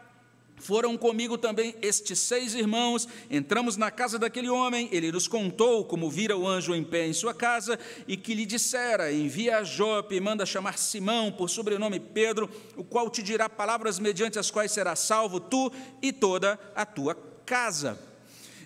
foram 0.58 0.98
comigo 0.98 1.38
também 1.38 1.76
estes 1.82 2.20
seis 2.20 2.56
irmãos. 2.56 3.08
Entramos 3.30 3.78
na 3.78 3.92
casa 3.92 4.18
daquele 4.18 4.50
homem. 4.50 4.90
Ele 4.92 5.12
nos 5.12 5.28
contou 5.28 5.86
como 5.86 6.10
vira 6.10 6.36
o 6.36 6.48
anjo 6.48 6.76
em 6.76 6.84
pé 6.84 7.06
em 7.06 7.14
sua 7.14 7.34
casa 7.34 7.80
e 8.08 8.18
que 8.18 8.34
lhe 8.34 8.46
dissera: 8.46 9.12
Envia 9.12 9.60
a 9.60 9.64
Jope 9.64 10.16
e 10.16 10.20
manda 10.20 10.46
chamar 10.46 10.78
Simão, 10.78 11.32
por 11.32 11.50
sobrenome 11.50 12.00
Pedro, 12.00 12.50
o 12.76 12.84
qual 12.84 13.10
te 13.10 13.22
dirá 13.22 13.48
palavras 13.48 14.00
mediante 14.00 14.40
as 14.40 14.50
quais 14.50 14.72
será 14.72 14.96
salvo 14.96 15.40
tu 15.40 15.72
e 16.02 16.12
toda 16.12 16.60
a 16.76 16.86
tua 16.86 17.16
casa. 17.46 18.00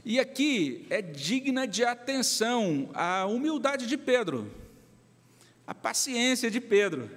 E 0.04 0.20
aqui 0.20 0.88
é 0.90 1.02
digna 1.02 1.68
de 1.68 1.84
atenção 1.84 2.90
a 2.94 3.26
humildade 3.26 3.86
de 3.86 3.98
Pedro, 3.98 4.50
a 5.68 5.76
paciência 5.76 6.50
de 6.50 6.60
Pedro. 6.60 7.10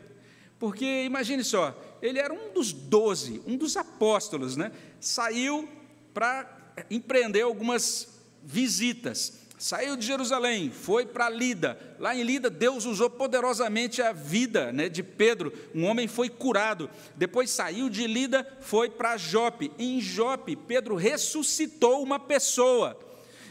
Porque 0.59 1.05
imagine 1.05 1.43
só, 1.43 1.75
ele 2.05 2.19
era 2.19 2.35
um 2.35 2.53
dos 2.53 2.71
doze, 2.71 3.41
um 3.47 3.57
dos 3.57 3.79
apóstolos, 3.79 4.57
né? 4.57 4.71
Saiu 5.01 5.67
para 6.13 6.75
empreender 6.91 7.41
algumas 7.41 8.21
visitas. 8.43 9.41
Saiu 9.59 9.97
de 9.97 10.05
Jerusalém, 10.05 10.71
foi 10.71 11.07
para 11.07 11.31
Lida. 11.31 11.79
Lá 11.99 12.15
em 12.15 12.23
Lida, 12.23 12.51
Deus 12.51 12.85
usou 12.85 13.09
poderosamente 13.09 14.03
a 14.03 14.13
vida 14.13 14.71
né, 14.71 14.91
de 14.91 15.03
Pedro. 15.03 15.51
Um 15.75 15.87
homem 15.87 16.07
foi 16.07 16.29
curado. 16.29 16.91
Depois 17.17 17.49
saiu 17.49 17.89
de 17.89 18.07
Lida, 18.07 18.47
foi 18.61 18.91
para 18.91 19.17
Jope. 19.17 19.73
Em 19.79 19.99
Jope, 19.99 20.57
Pedro 20.57 20.97
ressuscitou 20.97 22.03
uma 22.03 22.21
pessoa. 22.21 22.99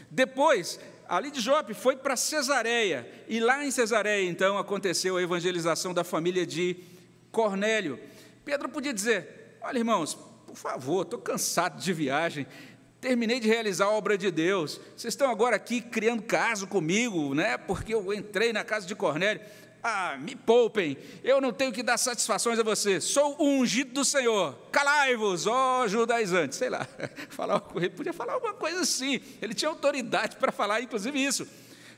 Depois, 0.08 0.78
ali 1.08 1.32
de 1.32 1.40
Jope, 1.40 1.74
foi 1.74 1.96
para 1.96 2.14
Cesareia. 2.14 3.10
E 3.26 3.40
lá 3.40 3.64
em 3.64 3.72
Cesareia, 3.72 4.28
então, 4.28 4.56
aconteceu 4.56 5.16
a 5.16 5.22
evangelização 5.22 5.92
da 5.92 6.04
família 6.04 6.46
de 6.46 6.76
Cornélio. 7.32 7.98
Pedro 8.44 8.68
podia 8.68 8.92
dizer: 8.92 9.56
Olha, 9.60 9.78
irmãos, 9.78 10.14
por 10.46 10.56
favor, 10.56 11.02
estou 11.02 11.18
cansado 11.18 11.80
de 11.80 11.92
viagem, 11.92 12.46
terminei 13.00 13.40
de 13.40 13.48
realizar 13.48 13.86
a 13.86 13.90
obra 13.90 14.16
de 14.16 14.30
Deus, 14.30 14.80
vocês 14.96 15.12
estão 15.12 15.30
agora 15.30 15.56
aqui 15.56 15.80
criando 15.80 16.22
caso 16.22 16.66
comigo, 16.66 17.34
né? 17.34 17.56
Porque 17.56 17.94
eu 17.94 18.12
entrei 18.12 18.52
na 18.52 18.62
casa 18.62 18.86
de 18.86 18.94
Cornélio. 18.94 19.42
Ah, 19.82 20.16
me 20.16 20.34
poupem, 20.34 20.96
eu 21.22 21.42
não 21.42 21.52
tenho 21.52 21.70
que 21.70 21.82
dar 21.82 21.98
satisfações 21.98 22.58
a 22.58 22.62
você, 22.62 23.02
sou 23.02 23.36
o 23.38 23.44
ungido 23.58 23.92
do 23.92 24.02
Senhor, 24.02 24.56
calai-vos, 24.72 25.46
ó 25.46 25.86
judaizantes, 25.86 26.56
sei 26.56 26.70
lá, 26.70 26.88
falar, 27.28 27.62
ele 27.76 27.90
podia 27.90 28.14
falar 28.14 28.32
alguma 28.32 28.54
coisa 28.54 28.80
assim, 28.80 29.20
ele 29.42 29.52
tinha 29.52 29.68
autoridade 29.68 30.36
para 30.36 30.50
falar, 30.50 30.80
inclusive 30.80 31.22
isso, 31.22 31.46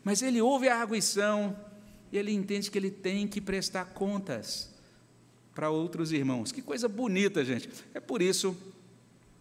mas 0.03 0.21
ele 0.21 0.43
ouve 0.43 0.69
a 0.69 0.77
arguição 0.77 1.57
e 2.11 2.19
ele 2.19 2.33
entende 2.33 2.73
que 2.73 2.77
ele 2.77 2.91
tem 2.91 3.29
que 3.29 3.41
prestar 3.41 3.85
contas 3.85 4.76
para 5.57 5.71
outros 5.71 6.13
irmãos. 6.13 6.53
Que 6.53 6.61
coisa 6.61 6.87
bonita, 6.87 7.43
gente. 7.43 7.71
É 7.95 7.99
por 7.99 8.21
isso 8.21 8.55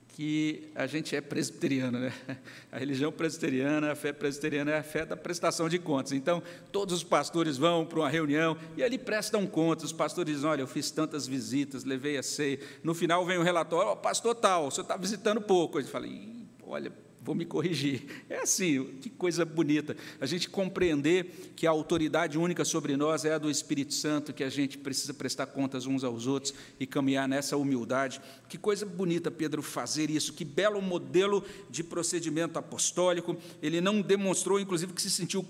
que 0.08 0.72
a 0.74 0.88
gente 0.88 1.14
é 1.14 1.20
presbiteriano, 1.20 2.00
né? 2.00 2.14
A 2.72 2.78
religião 2.78 3.12
presbiteriana, 3.12 3.92
a 3.92 3.96
fé 3.96 4.14
presbiteriana 4.14 4.72
é 4.72 4.78
a 4.78 4.84
fé 4.84 5.06
da 5.06 5.18
prestação 5.18 5.68
de 5.68 5.78
contas. 5.78 6.14
Então, 6.14 6.42
todos 6.72 6.96
os 6.96 7.04
pastores 7.04 7.58
vão 7.58 7.86
para 7.86 8.00
uma 8.00 8.10
reunião 8.10 8.58
e 8.78 8.84
ali 8.84 8.98
prestam 8.98 9.46
contas. 9.46 9.86
Os 9.86 9.92
pastores 9.92 10.36
dizem: 10.36 10.50
Olha, 10.50 10.62
eu 10.62 10.68
fiz 10.68 10.90
tantas 10.90 11.28
visitas, 11.28 11.84
levei 11.84 12.18
a 12.18 12.24
ceia. 12.24 12.60
No 12.82 12.94
final 12.94 13.26
vem 13.26 13.38
o 13.38 13.44
relatório: 13.44 13.92
oh, 13.92 13.98
Pastor 13.98 14.36
tal, 14.36 14.72
você 14.72 14.80
está 14.80 14.96
visitando 14.96 15.42
pouco. 15.42 15.80
Eu 15.80 15.86
falei: 15.86 16.48
Olha, 16.66 16.94
vou 17.26 17.34
me 17.34 17.44
corrigir. 17.44 18.04
É 18.30 18.44
assim, 18.44 18.86
que 19.02 19.10
coisa 19.10 19.44
bonita. 19.44 19.98
A 20.22 20.28
gente 20.28 20.48
compreender 20.48 21.54
que 21.56 21.66
a 21.66 21.72
autoridade 21.72 22.38
única 22.38 22.64
sobre 22.64 22.96
nós 22.96 23.26
é 23.26 23.34
a 23.34 23.40
do 23.40 23.50
Espírito 23.50 23.96
Santo, 23.96 24.32
que 24.32 24.44
a 24.44 24.50
gente 24.50 24.78
precisa 24.78 25.12
prestar 25.12 25.48
contas 25.48 25.88
uns 25.88 26.04
aos 26.04 26.28
outros 26.28 26.54
e 26.80 26.86
caminhar 26.86 27.28
nessa 27.28 27.58
humildade. 27.58 28.22
Que 28.48 28.60
coisa 28.60 28.86
bonita, 28.86 29.32
Pedro, 29.32 29.64
fazer 29.64 30.12
isso. 30.12 30.34
Que 30.34 30.46
belo 30.46 30.80
modelo 30.84 31.44
de 31.68 31.84
procedimento 31.84 32.60
apostólico. 32.60 33.36
Ele 33.60 33.82
não 33.82 34.02
demonstrou, 34.02 34.60
inclusive, 34.60 34.94
que 34.94 35.02
se 35.02 35.10
sentiu 35.10 35.44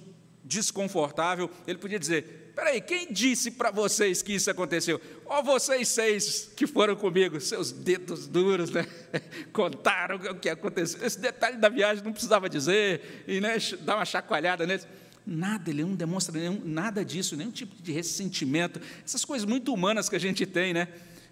desconfortável. 0.46 1.50
Ele 1.68 1.78
podia 1.78 2.00
dizer: 2.00 2.52
Peraí, 2.56 2.80
quem 2.80 3.12
disse 3.12 3.52
para 3.52 3.72
vocês 3.72 4.22
que 4.22 4.34
isso 4.34 4.50
aconteceu? 4.50 5.02
Ó, 5.26 5.42
vocês 5.42 5.90
seis 5.90 6.50
que 6.56 6.66
foram 6.66 6.96
comigo, 6.96 7.42
seus 7.42 7.72
dedos 7.72 8.28
duros, 8.28 8.70
né? 8.70 8.88
Contaram 9.52 10.16
o 10.16 10.36
que 10.36 10.48
aconteceu. 10.48 11.06
Esse 11.06 11.20
detalhe 11.20 11.58
da 11.58 11.68
viagem 11.68 12.04
não 12.04 12.14
precisava 12.14 12.48
dizer, 12.48 13.26
e 13.28 13.42
né, 13.42 13.58
dar 13.82 13.98
uma 13.98 14.06
chacoalhada 14.06 14.66
neles. 14.66 14.88
Nada, 15.28 15.72
ele 15.72 15.84
não 15.84 15.96
demonstra 15.96 16.40
nenhum, 16.40 16.62
nada 16.64 17.04
disso, 17.04 17.36
nenhum 17.36 17.50
tipo 17.50 17.76
de 17.82 17.92
ressentimento, 17.92 18.80
essas 19.04 19.26
coisas 19.26 19.44
muito 19.44 19.74
humanas 19.74 20.08
que 20.08 20.16
a 20.16 20.20
gente 20.20 20.46
tem, 20.46 20.72
né? 20.72 20.88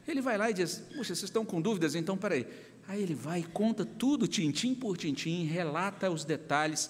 Ele 0.08 0.20
vai 0.20 0.38
lá 0.38 0.50
e 0.50 0.54
diz: 0.54 0.80
Puxa, 0.90 1.16
vocês 1.16 1.24
estão 1.24 1.46
com 1.46 1.62
dúvidas? 1.62 1.96
Então, 1.96 2.18
peraí. 2.18 2.46
Aí 2.86 3.02
ele 3.02 3.16
vai 3.16 3.44
conta 3.44 3.86
tudo, 3.86 4.28
tintim 4.28 4.76
por 4.76 4.98
tintim, 4.98 5.46
relata 5.46 6.12
os 6.12 6.26
detalhes. 6.26 6.90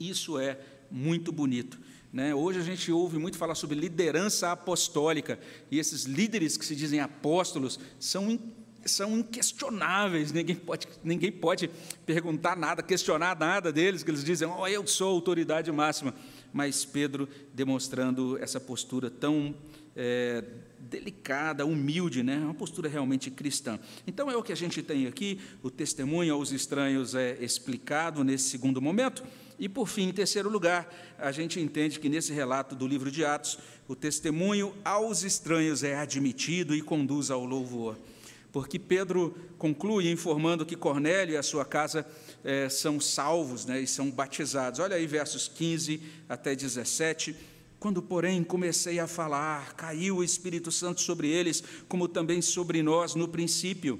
Isso 0.00 0.38
é 0.38 0.58
muito 0.92 1.32
bonito. 1.32 1.78
Né? 2.12 2.34
Hoje 2.34 2.58
a 2.58 2.62
gente 2.62 2.92
ouve 2.92 3.18
muito 3.18 3.38
falar 3.38 3.54
sobre 3.54 3.78
liderança 3.78 4.52
apostólica, 4.52 5.38
e 5.70 5.78
esses 5.78 6.04
líderes 6.04 6.56
que 6.56 6.64
se 6.64 6.76
dizem 6.76 7.00
apóstolos 7.00 7.80
são, 7.98 8.38
são 8.84 9.18
inquestionáveis, 9.18 10.30
ninguém 10.30 10.56
pode, 10.56 10.86
ninguém 11.02 11.32
pode 11.32 11.70
perguntar 12.04 12.54
nada, 12.54 12.82
questionar 12.82 13.38
nada 13.38 13.72
deles, 13.72 14.02
que 14.02 14.10
eles 14.10 14.22
dizem, 14.22 14.46
oh, 14.46 14.68
eu 14.68 14.86
sou 14.86 15.08
a 15.08 15.12
autoridade 15.12 15.72
máxima. 15.72 16.14
Mas 16.52 16.84
Pedro 16.84 17.26
demonstrando 17.54 18.36
essa 18.36 18.60
postura 18.60 19.10
tão 19.10 19.54
é, 19.96 20.44
delicada, 20.78 21.64
humilde, 21.64 22.22
né? 22.22 22.38
uma 22.38 22.52
postura 22.52 22.90
realmente 22.90 23.30
cristã. 23.30 23.80
Então 24.06 24.30
é 24.30 24.36
o 24.36 24.42
que 24.42 24.52
a 24.52 24.56
gente 24.56 24.82
tem 24.82 25.06
aqui, 25.06 25.40
o 25.62 25.70
testemunho 25.70 26.34
aos 26.34 26.52
estranhos 26.52 27.14
é 27.14 27.38
explicado 27.40 28.22
nesse 28.22 28.50
segundo 28.50 28.82
momento. 28.82 29.24
E, 29.58 29.68
por 29.68 29.88
fim, 29.88 30.08
em 30.08 30.12
terceiro 30.12 30.48
lugar, 30.48 30.92
a 31.18 31.30
gente 31.30 31.60
entende 31.60 32.00
que 32.00 32.08
nesse 32.08 32.32
relato 32.32 32.74
do 32.74 32.86
livro 32.86 33.10
de 33.10 33.24
Atos, 33.24 33.58
o 33.86 33.94
testemunho 33.94 34.74
aos 34.84 35.22
estranhos 35.22 35.82
é 35.82 35.96
admitido 35.96 36.74
e 36.74 36.82
conduz 36.82 37.30
ao 37.30 37.44
louvor. 37.44 37.96
Porque 38.52 38.78
Pedro 38.78 39.34
conclui 39.56 40.10
informando 40.10 40.66
que 40.66 40.76
Cornélio 40.76 41.34
e 41.34 41.36
a 41.36 41.42
sua 41.42 41.64
casa 41.64 42.06
é, 42.44 42.68
são 42.68 43.00
salvos 43.00 43.64
né, 43.64 43.80
e 43.80 43.86
são 43.86 44.10
batizados. 44.10 44.78
Olha 44.78 44.96
aí 44.96 45.06
versos 45.06 45.48
15 45.48 46.02
até 46.28 46.54
17. 46.54 47.34
Quando, 47.80 48.02
porém, 48.02 48.44
comecei 48.44 49.00
a 49.00 49.06
falar, 49.06 49.74
caiu 49.74 50.18
o 50.18 50.24
Espírito 50.24 50.70
Santo 50.70 51.00
sobre 51.00 51.28
eles, 51.28 51.64
como 51.88 52.06
também 52.06 52.42
sobre 52.42 52.82
nós 52.82 53.14
no 53.14 53.26
princípio. 53.26 53.98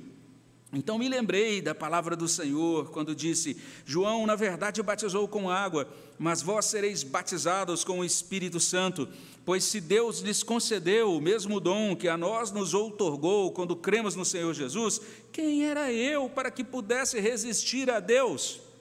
Então 0.72 0.98
me 0.98 1.06
lembrei 1.06 1.60
da 1.60 1.74
palavra 1.74 2.16
do 2.16 2.26
Senhor, 2.26 2.90
quando 2.90 3.14
disse: 3.14 3.58
João, 3.84 4.26
na 4.26 4.34
verdade, 4.34 4.82
batizou 4.82 5.28
com 5.28 5.50
água, 5.50 5.86
mas 6.18 6.40
vós 6.40 6.64
sereis 6.64 7.02
batizados 7.02 7.84
com 7.84 7.98
o 7.98 8.04
Espírito 8.04 8.58
Santo. 8.58 9.06
Pois 9.44 9.64
se 9.64 9.82
Deus 9.82 10.20
lhes 10.20 10.42
concedeu 10.42 11.12
o 11.12 11.20
mesmo 11.20 11.60
dom 11.60 11.94
que 11.94 12.08
a 12.08 12.16
nós 12.16 12.50
nos 12.50 12.72
outorgou 12.72 13.52
quando 13.52 13.76
cremos 13.76 14.16
no 14.16 14.24
Senhor 14.24 14.54
Jesus, 14.54 15.00
quem 15.30 15.66
era 15.66 15.92
eu 15.92 16.30
para 16.30 16.50
que 16.50 16.64
pudesse 16.64 17.20
resistir 17.20 17.90
a 17.90 18.00
Deus? 18.00 18.71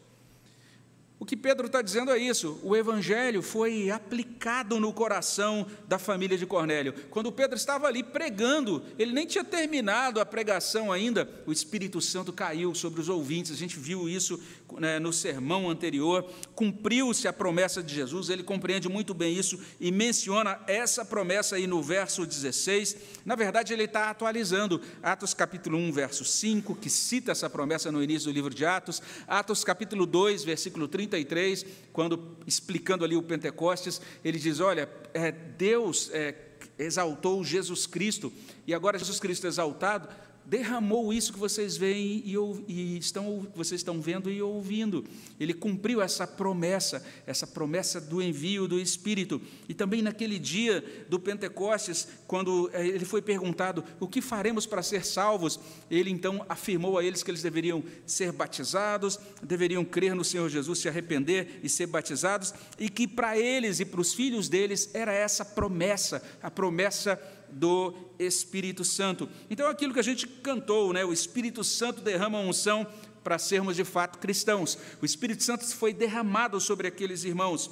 O 1.21 1.25
que 1.25 1.37
Pedro 1.37 1.67
está 1.67 1.83
dizendo 1.83 2.09
é 2.09 2.17
isso: 2.17 2.59
o 2.63 2.75
evangelho 2.75 3.43
foi 3.43 3.91
aplicado 3.91 4.79
no 4.79 4.91
coração 4.91 5.67
da 5.87 5.99
família 5.99 6.35
de 6.35 6.47
Cornélio. 6.47 6.95
Quando 7.11 7.31
Pedro 7.31 7.55
estava 7.55 7.85
ali 7.85 8.01
pregando, 8.01 8.83
ele 8.97 9.13
nem 9.13 9.27
tinha 9.27 9.43
terminado 9.43 10.19
a 10.19 10.25
pregação 10.25 10.91
ainda, 10.91 11.29
o 11.45 11.51
Espírito 11.51 12.01
Santo 12.01 12.33
caiu 12.33 12.73
sobre 12.73 12.99
os 12.99 13.07
ouvintes. 13.07 13.51
A 13.51 13.55
gente 13.55 13.77
viu 13.77 14.09
isso 14.09 14.41
né, 14.79 14.97
no 14.97 15.13
sermão 15.13 15.69
anterior. 15.69 16.27
Cumpriu-se 16.55 17.27
a 17.27 17.33
promessa 17.33 17.83
de 17.83 17.93
Jesus, 17.93 18.31
ele 18.31 18.41
compreende 18.41 18.89
muito 18.89 19.13
bem 19.13 19.37
isso 19.37 19.59
e 19.79 19.91
menciona 19.91 20.59
essa 20.65 21.05
promessa 21.05 21.55
aí 21.55 21.67
no 21.67 21.83
verso 21.83 22.25
16. 22.25 22.97
Na 23.23 23.35
verdade, 23.35 23.73
ele 23.73 23.83
está 23.83 24.09
atualizando 24.09 24.81
Atos 25.03 25.35
capítulo 25.35 25.77
1, 25.77 25.91
verso 25.91 26.25
5, 26.25 26.73
que 26.73 26.89
cita 26.89 27.31
essa 27.31 27.47
promessa 27.47 27.91
no 27.91 28.01
início 28.01 28.31
do 28.31 28.33
livro 28.33 28.51
de 28.51 28.65
Atos, 28.65 29.03
Atos 29.27 29.63
capítulo 29.63 30.07
2, 30.07 30.43
versículo 30.43 30.87
30 30.87 31.10
33, 31.11 31.65
quando 31.93 32.37
explicando 32.47 33.03
ali 33.03 33.15
o 33.15 33.21
Pentecostes, 33.21 34.01
ele 34.23 34.39
diz: 34.39 34.59
Olha, 34.59 34.89
é, 35.13 35.31
Deus 35.31 36.09
é, 36.13 36.33
exaltou 36.79 37.43
Jesus 37.43 37.85
Cristo, 37.85 38.31
e 38.65 38.73
agora 38.73 38.97
Jesus 38.97 39.19
Cristo 39.19 39.45
exaltado, 39.45 40.07
derramou 40.51 41.13
isso 41.13 41.31
que 41.31 41.39
vocês 41.39 41.77
veem 41.77 42.21
e, 42.25 42.35
e 42.67 42.97
estão, 42.97 43.47
vocês 43.55 43.79
estão 43.79 44.01
vendo 44.01 44.29
e 44.29 44.41
ouvindo. 44.41 45.05
Ele 45.39 45.53
cumpriu 45.53 46.01
essa 46.01 46.27
promessa, 46.27 47.01
essa 47.25 47.47
promessa 47.47 48.01
do 48.01 48.21
envio 48.21 48.67
do 48.67 48.77
Espírito. 48.77 49.41
E 49.69 49.73
também 49.73 50.01
naquele 50.01 50.37
dia 50.37 50.83
do 51.07 51.17
Pentecostes, 51.17 52.05
quando 52.27 52.69
eh, 52.73 52.85
ele 52.85 53.05
foi 53.05 53.21
perguntado 53.21 53.81
o 53.97 54.09
que 54.09 54.21
faremos 54.21 54.65
para 54.65 54.83
ser 54.83 55.05
salvos, 55.05 55.57
ele 55.89 56.09
então 56.09 56.45
afirmou 56.49 56.97
a 56.97 57.03
eles 57.03 57.23
que 57.23 57.31
eles 57.31 57.41
deveriam 57.41 57.81
ser 58.05 58.33
batizados, 58.33 59.17
deveriam 59.41 59.85
crer 59.85 60.13
no 60.13 60.25
Senhor 60.25 60.49
Jesus, 60.49 60.79
se 60.79 60.89
arrepender 60.89 61.61
e 61.63 61.69
ser 61.69 61.87
batizados, 61.87 62.53
e 62.77 62.89
que 62.89 63.07
para 63.07 63.37
eles 63.37 63.79
e 63.79 63.85
para 63.85 64.01
os 64.01 64.13
filhos 64.13 64.49
deles 64.49 64.89
era 64.93 65.13
essa 65.13 65.45
promessa, 65.45 66.21
a 66.43 66.51
promessa 66.51 67.17
do 67.51 67.93
Espírito 68.19 68.83
Santo. 68.83 69.27
Então, 69.49 69.67
aquilo 69.67 69.93
que 69.93 69.99
a 69.99 70.03
gente 70.03 70.27
cantou, 70.27 70.93
né? 70.93 71.03
o 71.03 71.13
Espírito 71.13 71.63
Santo 71.63 72.01
derrama 72.01 72.39
unção 72.39 72.87
para 73.23 73.37
sermos 73.37 73.75
de 73.75 73.83
fato 73.83 74.19
cristãos. 74.19 74.77
O 75.01 75.05
Espírito 75.05 75.43
Santo 75.43 75.65
foi 75.65 75.93
derramado 75.93 76.59
sobre 76.59 76.87
aqueles 76.87 77.23
irmãos. 77.23 77.69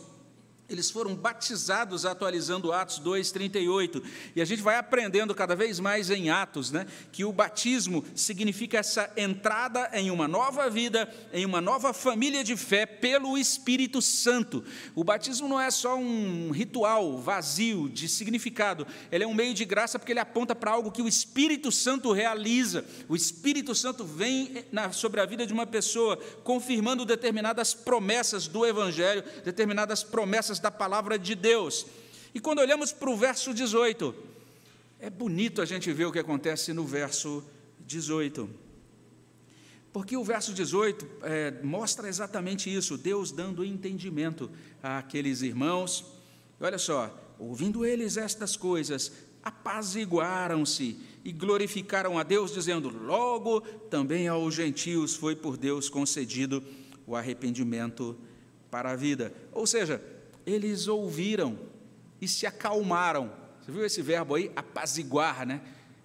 Eles 0.70 0.92
foram 0.92 1.16
batizados 1.16 2.06
atualizando 2.06 2.72
Atos 2.72 3.00
2:38. 3.00 4.04
E 4.36 4.42
a 4.42 4.46
gente 4.46 4.62
vai 4.62 4.76
aprendendo 4.76 5.34
cada 5.34 5.56
vez 5.56 5.80
mais 5.80 6.10
em 6.12 6.30
Atos, 6.30 6.72
né, 6.72 6.86
que 7.12 7.26
o 7.26 7.34
batismo 7.34 8.06
significa 8.14 8.78
essa 8.78 9.12
entrada 9.18 9.90
em 9.94 10.12
uma 10.12 10.28
nova 10.28 10.70
vida, 10.70 11.12
em 11.34 11.46
uma 11.46 11.60
nova 11.60 11.92
família 11.94 12.44
de 12.44 12.56
fé 12.56 12.86
pelo 12.86 13.38
Espírito 13.38 14.02
Santo. 14.02 14.64
O 14.94 15.04
batismo 15.04 15.48
não 15.48 15.60
é 15.60 15.72
só 15.72 15.96
um 15.98 16.52
ritual 16.52 17.18
vazio 17.18 17.90
de 17.90 18.08
significado, 18.08 18.86
ele 19.12 19.24
é 19.24 19.28
um 19.28 19.34
meio 19.34 19.54
de 19.54 19.66
graça 19.66 19.98
porque 19.98 20.12
ele 20.12 20.20
aponta 20.20 20.54
para 20.54 20.72
algo 20.72 20.92
que 20.92 21.02
o 21.02 21.08
Espírito 21.08 21.72
Santo 21.72 22.12
realiza. 22.12 22.86
O 23.08 23.16
Espírito 23.16 23.74
Santo 23.74 24.04
vem 24.04 24.66
na, 24.72 24.92
sobre 24.92 25.20
a 25.20 25.26
vida 25.26 25.48
de 25.48 25.54
uma 25.54 25.66
pessoa, 25.66 26.18
confirmando 26.44 27.06
determinadas 27.06 27.74
promessas 27.74 28.48
do 28.48 28.66
evangelho, 28.66 29.24
determinadas 29.44 30.04
promessas 30.04 30.59
da 30.60 30.72
palavra 30.72 31.18
de 31.18 31.36
Deus. 31.36 31.86
E 32.34 32.40
quando 32.40 32.60
olhamos 32.60 32.92
para 32.92 33.10
o 33.10 33.18
verso 33.18 33.54
18, 33.54 34.14
é 35.00 35.10
bonito 35.10 35.62
a 35.62 35.66
gente 35.66 35.92
ver 35.92 36.06
o 36.06 36.12
que 36.12 36.20
acontece 36.20 36.74
no 36.74 36.86
verso 36.86 37.44
18. 37.80 38.50
Porque 39.92 40.16
o 40.16 40.24
verso 40.24 40.54
18 40.54 41.08
é, 41.24 41.52
mostra 41.64 42.08
exatamente 42.08 42.74
isso, 42.74 42.98
Deus 42.98 43.32
dando 43.32 43.66
entendimento 43.66 44.50
àqueles 44.84 45.42
irmãos. 45.42 46.06
E 46.60 46.64
olha 46.64 46.78
só, 46.78 47.18
ouvindo 47.40 47.86
eles 47.86 48.18
estas 48.18 48.56
coisas, 48.56 49.12
apaziguaram-se 49.44 51.00
e 51.24 51.32
glorificaram 51.32 52.20
a 52.20 52.24
Deus, 52.24 52.54
dizendo: 52.54 52.90
Logo 52.90 53.62
também 53.90 54.28
aos 54.28 54.54
gentios 54.54 55.16
foi 55.16 55.36
por 55.36 55.58
Deus 55.58 55.90
concedido 55.90 56.64
o 57.08 57.16
arrependimento 57.16 58.16
para 58.70 58.92
a 58.92 58.96
vida. 58.96 59.34
Ou 59.52 59.66
seja, 59.66 60.02
eles 60.50 60.88
ouviram 60.88 61.58
e 62.20 62.28
se 62.28 62.46
acalmaram. 62.46 63.32
Você 63.62 63.72
viu 63.72 63.86
esse 63.86 64.02
verbo 64.02 64.36
aí? 64.36 64.52
Apaziguar, 64.56 65.46
né? 65.46 65.62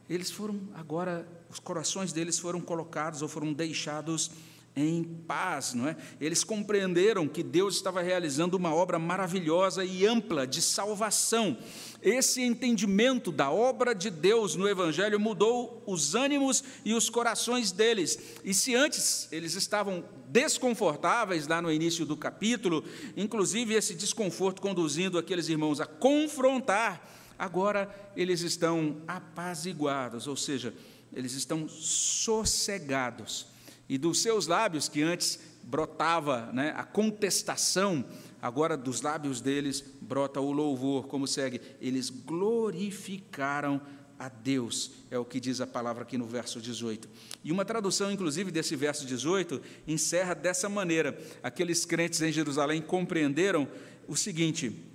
Eles 0.08 0.30
foram, 0.30 0.60
agora, 0.74 1.26
os 1.48 1.58
corações 1.58 2.12
deles 2.12 2.38
foram 2.38 2.60
colocados 2.60 3.22
ou 3.22 3.28
foram 3.28 3.52
deixados 3.52 4.30
em 4.76 5.04
paz, 5.04 5.72
não 5.72 5.88
é? 5.88 5.96
Eles 6.20 6.42
compreenderam 6.42 7.28
que 7.28 7.44
Deus 7.44 7.76
estava 7.76 8.02
realizando 8.02 8.56
uma 8.56 8.74
obra 8.74 8.98
maravilhosa 8.98 9.84
e 9.84 10.04
ampla 10.04 10.46
de 10.46 10.60
salvação. 10.60 11.56
Esse 12.02 12.42
entendimento 12.42 13.30
da 13.30 13.50
obra 13.50 13.94
de 13.94 14.10
Deus 14.10 14.56
no 14.56 14.68
evangelho 14.68 15.20
mudou 15.20 15.82
os 15.86 16.16
ânimos 16.16 16.64
e 16.84 16.92
os 16.92 17.08
corações 17.08 17.70
deles. 17.70 18.18
E 18.42 18.52
se 18.52 18.74
antes 18.74 19.28
eles 19.30 19.54
estavam 19.54 20.04
desconfortáveis 20.28 21.46
lá 21.46 21.62
no 21.62 21.70
início 21.70 22.04
do 22.04 22.16
capítulo, 22.16 22.84
inclusive 23.16 23.74
esse 23.74 23.94
desconforto 23.94 24.60
conduzindo 24.60 25.18
aqueles 25.18 25.48
irmãos 25.48 25.80
a 25.80 25.86
confrontar, 25.86 27.08
agora 27.38 27.88
eles 28.16 28.40
estão 28.40 28.96
apaziguados, 29.06 30.26
ou 30.26 30.36
seja, 30.36 30.74
eles 31.12 31.34
estão 31.34 31.68
sossegados 31.68 33.53
e 33.88 33.98
dos 33.98 34.22
seus 34.22 34.46
lábios, 34.46 34.88
que 34.88 35.02
antes 35.02 35.38
brotava 35.62 36.50
né, 36.52 36.72
a 36.76 36.84
contestação, 36.84 38.04
agora 38.40 38.76
dos 38.76 39.02
lábios 39.02 39.40
deles 39.40 39.84
brota 40.00 40.40
o 40.40 40.52
louvor, 40.52 41.06
como 41.06 41.26
segue: 41.26 41.60
eles 41.80 42.10
glorificaram 42.10 43.80
a 44.18 44.28
Deus, 44.28 44.92
é 45.10 45.18
o 45.18 45.24
que 45.24 45.40
diz 45.40 45.60
a 45.60 45.66
palavra 45.66 46.02
aqui 46.02 46.16
no 46.16 46.26
verso 46.26 46.60
18. 46.60 47.08
E 47.42 47.50
uma 47.50 47.64
tradução, 47.64 48.12
inclusive, 48.12 48.50
desse 48.50 48.76
verso 48.76 49.04
18 49.04 49.60
encerra 49.86 50.34
dessa 50.34 50.68
maneira: 50.68 51.18
aqueles 51.42 51.84
crentes 51.84 52.22
em 52.22 52.32
Jerusalém 52.32 52.80
compreenderam 52.80 53.68
o 54.06 54.16
seguinte. 54.16 54.90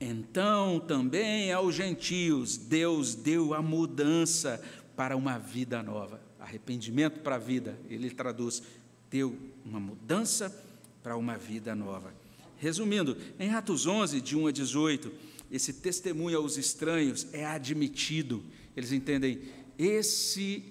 Então 0.00 0.78
também 0.78 1.52
aos 1.52 1.74
gentios 1.74 2.56
Deus 2.56 3.16
deu 3.16 3.52
a 3.52 3.60
mudança 3.60 4.62
para 4.94 5.16
uma 5.16 5.38
vida 5.38 5.82
nova 5.82 6.27
arrependimento 6.38 7.20
para 7.20 7.36
a 7.36 7.38
vida, 7.38 7.78
ele 7.88 8.10
traduz, 8.10 8.62
deu 9.10 9.36
uma 9.64 9.80
mudança 9.80 10.54
para 11.02 11.16
uma 11.16 11.36
vida 11.36 11.74
nova. 11.74 12.12
Resumindo, 12.58 13.16
em 13.38 13.50
Atos 13.50 13.86
11, 13.86 14.20
de 14.20 14.36
1 14.36 14.46
a 14.48 14.52
18, 14.52 15.12
esse 15.50 15.72
testemunho 15.74 16.38
aos 16.38 16.56
estranhos 16.56 17.26
é 17.32 17.44
admitido. 17.46 18.42
Eles 18.76 18.92
entendem, 18.92 19.40
esse 19.78 20.64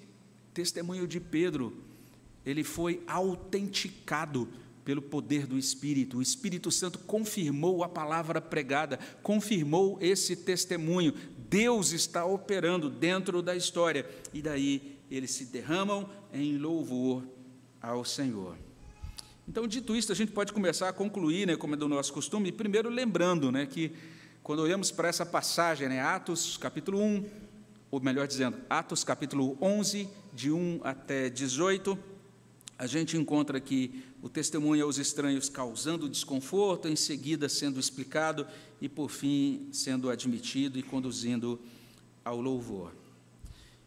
testemunho 0.53 1.07
de 1.07 1.19
Pedro, 1.19 1.81
ele 2.45 2.63
foi 2.63 3.01
autenticado 3.07 4.47
pelo 4.83 5.01
poder 5.01 5.45
do 5.45 5.57
Espírito. 5.57 6.17
O 6.17 6.21
Espírito 6.21 6.71
Santo 6.71 6.99
confirmou 6.99 7.83
a 7.83 7.89
palavra 7.89 8.39
pregada, 8.39 8.99
confirmou 9.21 9.97
esse 10.01 10.35
testemunho. 10.35 11.13
Deus 11.49 11.91
está 11.91 12.25
operando 12.25 12.89
dentro 12.89 13.41
da 13.41 13.55
história. 13.55 14.09
E 14.33 14.41
daí 14.41 14.96
eles 15.09 15.31
se 15.31 15.45
derramam 15.45 16.09
em 16.33 16.57
louvor 16.57 17.23
ao 17.81 18.03
Senhor. 18.03 18.57
Então, 19.47 19.65
dito 19.65 19.95
isso, 19.95 20.11
a 20.11 20.15
gente 20.15 20.33
pode 20.33 20.51
começar 20.51 20.89
a 20.89 20.93
concluir, 20.93 21.47
né, 21.47 21.55
como 21.55 21.73
é 21.73 21.77
do 21.77 21.87
nosso 21.87 22.11
costume, 22.11 22.51
primeiro 22.51 22.89
lembrando 22.89 23.49
né, 23.51 23.65
que, 23.65 23.93
quando 24.43 24.59
olhamos 24.59 24.91
para 24.91 25.07
essa 25.07 25.25
passagem, 25.25 25.87
né, 25.87 26.01
Atos 26.01 26.57
capítulo 26.57 27.01
1, 27.01 27.25
ou 27.89 28.01
melhor 28.01 28.27
dizendo, 28.27 28.57
Atos 28.69 29.05
capítulo 29.05 29.57
11, 29.61 30.09
de 30.33 30.51
1 30.51 30.81
até 30.83 31.29
18, 31.29 31.97
a 32.77 32.85
gente 32.85 33.15
encontra 33.15 33.57
aqui 33.57 34.03
o 34.21 34.27
testemunho 34.27 34.83
aos 34.83 34.97
estranhos 34.97 35.47
causando 35.47 36.09
desconforto, 36.09 36.87
em 36.87 36.95
seguida 36.95 37.47
sendo 37.47 37.79
explicado 37.79 38.45
e, 38.81 38.89
por 38.89 39.09
fim, 39.09 39.69
sendo 39.71 40.09
admitido 40.09 40.77
e 40.77 40.83
conduzindo 40.83 41.59
ao 42.23 42.41
louvor. 42.41 42.91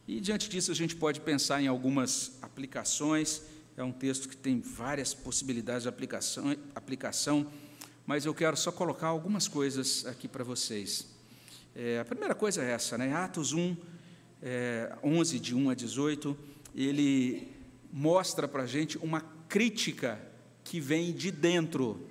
E 0.07 0.21
diante 0.21 0.49
disso 0.49 0.71
a 0.71 0.75
gente 0.75 0.97
pode 0.97 1.21
pensar 1.21 1.63
em 1.63 1.67
algumas 1.67 2.39
aplicações. 2.43 3.43
É 3.77 3.83
um 3.83 3.93
texto 3.93 4.29
que 4.29 4.37
tem 4.37 4.61
várias 4.61 5.15
possibilidades 5.15 5.85
de 5.85 5.89
aplicação. 5.89 6.57
aplicação. 6.75 7.47
mas 8.07 8.27
eu 8.27 8.35
quero 8.35 8.57
só 8.57 8.73
colocar 8.73 9.07
algumas 9.07 9.47
coisas 9.47 10.05
aqui 10.07 10.27
para 10.27 10.43
vocês. 10.43 11.07
É, 11.75 12.01
a 12.01 12.05
primeira 12.05 12.35
coisa 12.35 12.63
é 12.63 12.73
essa, 12.73 12.99
né? 12.99 13.13
Atos 13.15 13.53
1, 13.53 13.77
é, 14.43 14.93
11, 15.05 15.39
de 15.39 15.55
1 15.55 15.71
a 15.71 15.75
18, 15.75 16.37
ele 16.75 17.49
mostra 17.93 18.49
para 18.49 18.65
a 18.65 18.67
gente 18.67 18.99
uma 18.99 19.21
crítica 19.49 20.21
que 20.65 20.81
vem 20.81 21.13
de 21.13 21.31
dentro. 21.31 22.09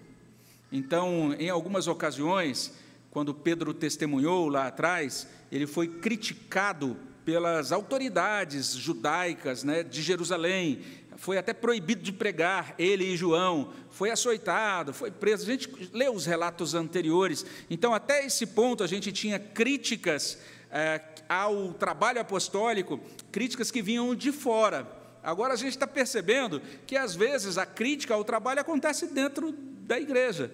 Então, 0.72 1.34
em 1.34 1.50
algumas 1.50 1.88
ocasiões, 1.88 2.74
quando 3.12 3.34
Pedro 3.34 3.74
testemunhou 3.74 4.48
lá 4.48 4.68
atrás, 4.68 5.28
ele 5.52 5.66
foi 5.66 5.88
criticado 5.88 6.96
pelas 7.30 7.72
autoridades 7.72 8.74
judaicas 8.74 9.64
né, 9.64 9.84
de 9.84 10.02
Jerusalém, 10.02 10.82
foi 11.16 11.38
até 11.38 11.54
proibido 11.54 12.02
de 12.02 12.12
pregar, 12.12 12.74
ele 12.80 13.06
e 13.06 13.16
João, 13.16 13.72
foi 13.92 14.10
açoitado, 14.10 14.94
foi 14.94 15.12
preso. 15.12 15.44
A 15.44 15.46
gente 15.46 15.92
lê 15.94 16.10
os 16.10 16.26
relatos 16.26 16.74
anteriores, 16.74 17.46
então, 17.70 17.94
até 17.94 18.26
esse 18.26 18.48
ponto, 18.48 18.84
a 18.84 18.88
gente 18.88 19.12
tinha 19.12 19.38
críticas 19.38 20.40
é, 20.72 21.00
ao 21.30 21.72
trabalho 21.74 22.20
apostólico, 22.20 23.00
críticas 23.32 23.70
que 23.70 23.84
vinham 23.84 24.16
de 24.16 24.32
fora. 24.32 24.88
Agora 25.22 25.54
a 25.54 25.58
gente 25.58 25.74
está 25.74 25.86
percebendo 25.86 26.60
que, 26.88 26.98
às 26.98 27.16
vezes, 27.16 27.60
a 27.60 27.66
crítica 27.66 28.16
ao 28.16 28.24
trabalho 28.24 28.62
acontece 28.62 29.06
dentro 29.06 29.52
da 29.52 30.00
igreja, 30.00 30.52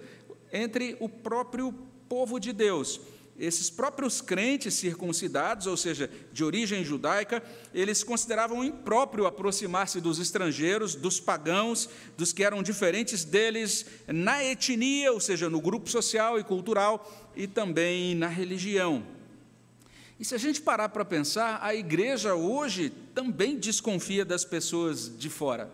entre 0.52 0.98
o 1.00 1.08
próprio 1.08 1.72
povo 2.10 2.38
de 2.38 2.52
Deus 2.52 3.00
esses 3.38 3.70
próprios 3.70 4.22
crentes 4.22 4.76
circuncidados, 4.76 5.68
ou 5.68 5.76
seja, 5.76 6.10
de 6.32 6.44
origem 6.44 6.84
judaica, 6.84 7.44
eles 7.74 8.04
consideravam 8.04 8.64
impróprio 8.64 9.26
aproximar-se 9.26 10.00
dos 10.00 10.20
estrangeiros, 10.20 10.96
dos 10.96 11.20
pagãos, 11.20 11.90
dos 12.18 12.32
que 12.32 12.44
eram 12.44 12.64
diferentes 12.64 13.26
deles 13.26 13.86
na 14.08 14.44
etnia, 14.44 15.12
ou 15.12 15.20
seja, 15.20 15.50
no 15.50 15.60
grupo 15.60 15.90
social 15.90 16.40
e 16.40 16.44
cultural, 16.44 17.32
e 17.36 17.46
também 17.46 18.16
na 18.16 18.28
religião. 18.28 19.06
E 20.18 20.24
se 20.24 20.34
a 20.34 20.38
gente 20.38 20.62
parar 20.62 20.90
para 20.90 21.04
pensar, 21.04 21.60
a 21.62 21.76
igreja 21.76 22.36
hoje 22.36 22.90
também 23.14 23.58
desconfia 23.58 24.24
das 24.24 24.46
pessoas 24.46 25.12
de 25.18 25.30
fora. 25.30 25.70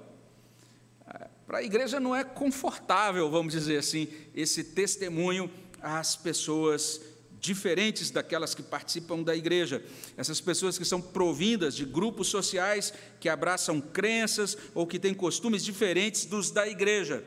Para 1.45 1.59
a 1.59 1.63
igreja 1.63 1.99
não 1.99 2.15
é 2.15 2.23
confortável, 2.23 3.29
vamos 3.29 3.53
dizer 3.53 3.77
assim, 3.77 4.07
esse 4.33 4.63
testemunho 4.63 5.51
às 5.81 6.15
pessoas 6.15 7.01
diferentes 7.41 8.11
daquelas 8.11 8.53
que 8.53 8.61
participam 8.61 9.23
da 9.23 9.35
igreja. 9.35 9.83
Essas 10.15 10.39
pessoas 10.39 10.77
que 10.77 10.85
são 10.85 11.01
provindas 11.01 11.75
de 11.75 11.83
grupos 11.83 12.27
sociais 12.27 12.93
que 13.19 13.27
abraçam 13.27 13.81
crenças 13.81 14.55
ou 14.75 14.85
que 14.85 14.99
têm 14.99 15.13
costumes 15.13 15.65
diferentes 15.65 16.25
dos 16.25 16.51
da 16.51 16.67
igreja. 16.67 17.23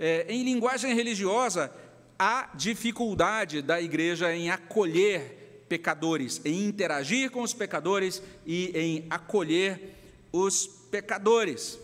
É, 0.00 0.24
em 0.28 0.42
linguagem 0.42 0.94
religiosa, 0.94 1.70
há 2.18 2.50
dificuldade 2.54 3.60
da 3.60 3.80
igreja 3.80 4.34
em 4.34 4.50
acolher 4.50 5.64
pecadores, 5.68 6.40
em 6.44 6.66
interagir 6.66 7.30
com 7.30 7.42
os 7.42 7.52
pecadores 7.52 8.22
e 8.46 8.72
em 8.74 9.06
acolher 9.10 9.94
os 10.32 10.66
pecadores. 10.90 11.78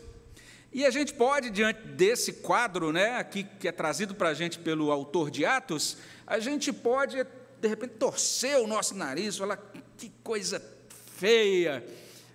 E 0.72 0.84
a 0.84 0.90
gente 0.90 1.14
pode, 1.14 1.50
diante 1.50 1.80
desse 1.80 2.34
quadro, 2.34 2.92
né, 2.92 3.16
aqui 3.16 3.46
que 3.58 3.66
é 3.68 3.72
trazido 3.72 4.14
para 4.14 4.28
a 4.28 4.34
gente 4.34 4.58
pelo 4.58 4.90
autor 4.90 5.30
de 5.30 5.44
Atos, 5.44 5.96
a 6.26 6.38
gente 6.38 6.72
pode 6.72 7.24
de 7.60 7.68
repente 7.68 7.94
torcer 7.94 8.58
o 8.58 8.66
nosso 8.66 8.94
nariz, 8.94 9.36
falar 9.36 9.58
que 9.96 10.10
coisa 10.22 10.62
feia 11.16 11.84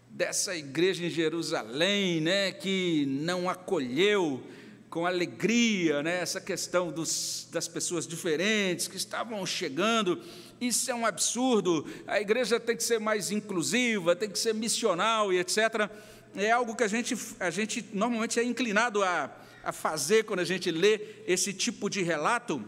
dessa 0.09 0.55
igreja 0.55 1.05
em 1.05 1.09
Jerusalém, 1.09 2.21
né, 2.21 2.51
que 2.51 3.05
não 3.07 3.49
acolheu 3.49 4.43
com 4.89 5.07
alegria 5.07 6.03
né, 6.03 6.19
essa 6.21 6.39
questão 6.39 6.91
dos, 6.91 7.47
das 7.51 7.67
pessoas 7.67 8.05
diferentes 8.05 8.87
que 8.87 8.95
estavam 8.95 9.43
chegando. 9.43 10.21
Isso 10.61 10.91
é 10.91 10.93
um 10.93 11.05
absurdo. 11.05 11.87
A 12.05 12.21
igreja 12.21 12.59
tem 12.59 12.77
que 12.77 12.83
ser 12.83 12.99
mais 12.99 13.31
inclusiva, 13.31 14.15
tem 14.15 14.29
que 14.29 14.37
ser 14.37 14.53
missional 14.53 15.33
e 15.33 15.39
etc. 15.39 15.89
É 16.35 16.51
algo 16.51 16.75
que 16.75 16.83
a 16.83 16.87
gente, 16.87 17.17
a 17.39 17.49
gente 17.49 17.83
normalmente 17.91 18.39
é 18.39 18.43
inclinado 18.43 19.01
a, 19.01 19.35
a 19.63 19.71
fazer 19.71 20.25
quando 20.25 20.41
a 20.41 20.45
gente 20.45 20.69
lê 20.69 20.99
esse 21.25 21.53
tipo 21.53 21.89
de 21.89 22.03
relato 22.03 22.63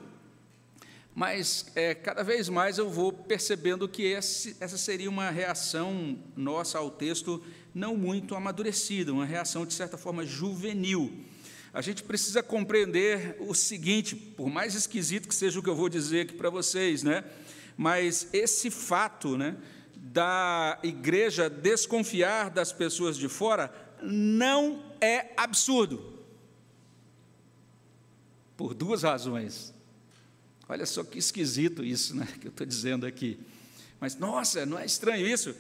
mas 1.16 1.68
é, 1.76 1.96
cada 1.96 2.24
vez 2.24 2.50
mais 2.50 2.78
eu 2.78 2.90
vou 2.90 3.14
percebendo 3.14 3.88
que 3.88 4.04
esse, 4.04 4.58
essa 4.60 4.78
seria 4.78 5.10
uma 5.10 5.30
reação 5.30 6.20
nossa 6.36 6.78
ao 6.78 6.92
texto 6.92 7.42
não 7.74 7.96
muito 7.96 8.36
amadurecida, 8.36 9.14
uma 9.14 9.26
reação 9.26 9.66
de 9.66 9.74
certa 9.74 9.98
forma 9.98 10.26
juvenil. 10.26 11.24
A 11.74 11.80
gente 11.80 12.04
precisa 12.04 12.44
compreender 12.44 13.38
o 13.40 13.56
seguinte, 13.56 14.14
por 14.14 14.50
mais 14.50 14.76
esquisito 14.76 15.30
que 15.30 15.36
seja 15.36 15.58
o 15.58 15.64
que 15.64 15.70
eu 15.70 15.76
vou 15.76 15.88
dizer 15.88 16.22
aqui 16.22 16.34
para 16.34 16.50
vocês, 16.50 17.02
né? 17.02 17.24
Mas 17.78 18.28
esse 18.34 18.70
fato, 18.70 19.38
né, 19.38 19.56
da 19.96 20.80
igreja 20.84 21.50
desconfiar 21.50 22.50
das 22.50 22.74
pessoas 22.74 23.18
de 23.18 23.30
fora 23.30 23.74
não 24.02 24.84
é 25.00 25.32
absurdo. 25.38 26.14
Por 28.58 28.74
duas 28.74 29.04
razões. 29.04 29.75
Olha 30.68 30.86
só 30.86 31.04
que 31.04 31.20
esquisito 31.20 31.84
isso 31.84 32.16
né, 32.16 32.28
que 32.40 32.48
eu 32.48 32.52
estou 32.52 32.66
dizendo 32.66 33.06
aqui. 33.06 33.40
Mas, 34.00 34.16
nossa, 34.16 34.66
não 34.66 34.80
é 34.80 34.86
estranho 34.86 35.28
isso? 35.28 35.56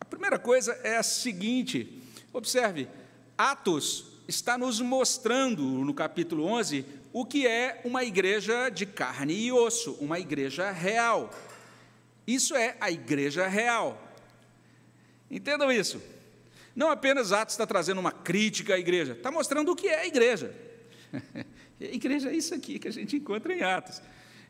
A 0.00 0.04
primeira 0.04 0.38
coisa 0.38 0.72
é 0.82 0.96
a 0.96 1.02
seguinte: 1.02 2.02
observe, 2.32 2.88
Atos 3.36 4.06
está 4.26 4.56
nos 4.56 4.80
mostrando, 4.80 5.62
no 5.62 5.92
capítulo 5.92 6.44
11, 6.44 6.84
o 7.12 7.24
que 7.26 7.46
é 7.46 7.80
uma 7.84 8.04
igreja 8.04 8.70
de 8.70 8.86
carne 8.86 9.34
e 9.34 9.52
osso, 9.52 9.92
uma 10.00 10.18
igreja 10.18 10.70
real. 10.70 11.30
Isso 12.26 12.54
é 12.54 12.76
a 12.80 12.90
igreja 12.90 13.46
real. 13.46 14.00
Entendam 15.30 15.70
isso. 15.70 16.00
Não 16.74 16.90
apenas 16.90 17.32
Atos 17.32 17.54
está 17.54 17.66
trazendo 17.66 18.00
uma 18.00 18.12
crítica 18.12 18.74
à 18.74 18.78
igreja, 18.78 19.12
está 19.12 19.30
mostrando 19.30 19.72
o 19.72 19.76
que 19.76 19.88
é 19.88 20.00
a 20.00 20.06
igreja. 20.06 20.54
A 21.80 21.84
igreja 21.84 22.30
é 22.30 22.36
isso 22.36 22.54
aqui 22.54 22.78
que 22.78 22.86
a 22.86 22.92
gente 22.92 23.16
encontra 23.16 23.52
em 23.52 23.60
Atos. 23.60 24.00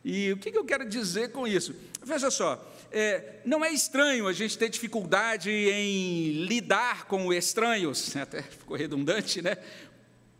E 0.04 0.32
o 0.32 0.36
que 0.36 0.56
eu 0.56 0.64
quero 0.64 0.88
dizer 0.88 1.30
com 1.30 1.46
isso? 1.46 1.74
Veja 2.04 2.30
só, 2.30 2.62
é, 2.90 3.40
não 3.44 3.64
é 3.64 3.70
estranho 3.70 4.26
a 4.26 4.32
gente 4.32 4.58
ter 4.58 4.68
dificuldade 4.68 5.50
em 5.50 6.44
lidar 6.44 7.06
com 7.06 7.26
o 7.26 7.32
estranhos, 7.32 8.14
até 8.16 8.42
ficou 8.42 8.76
redundante, 8.76 9.40
né? 9.40 9.56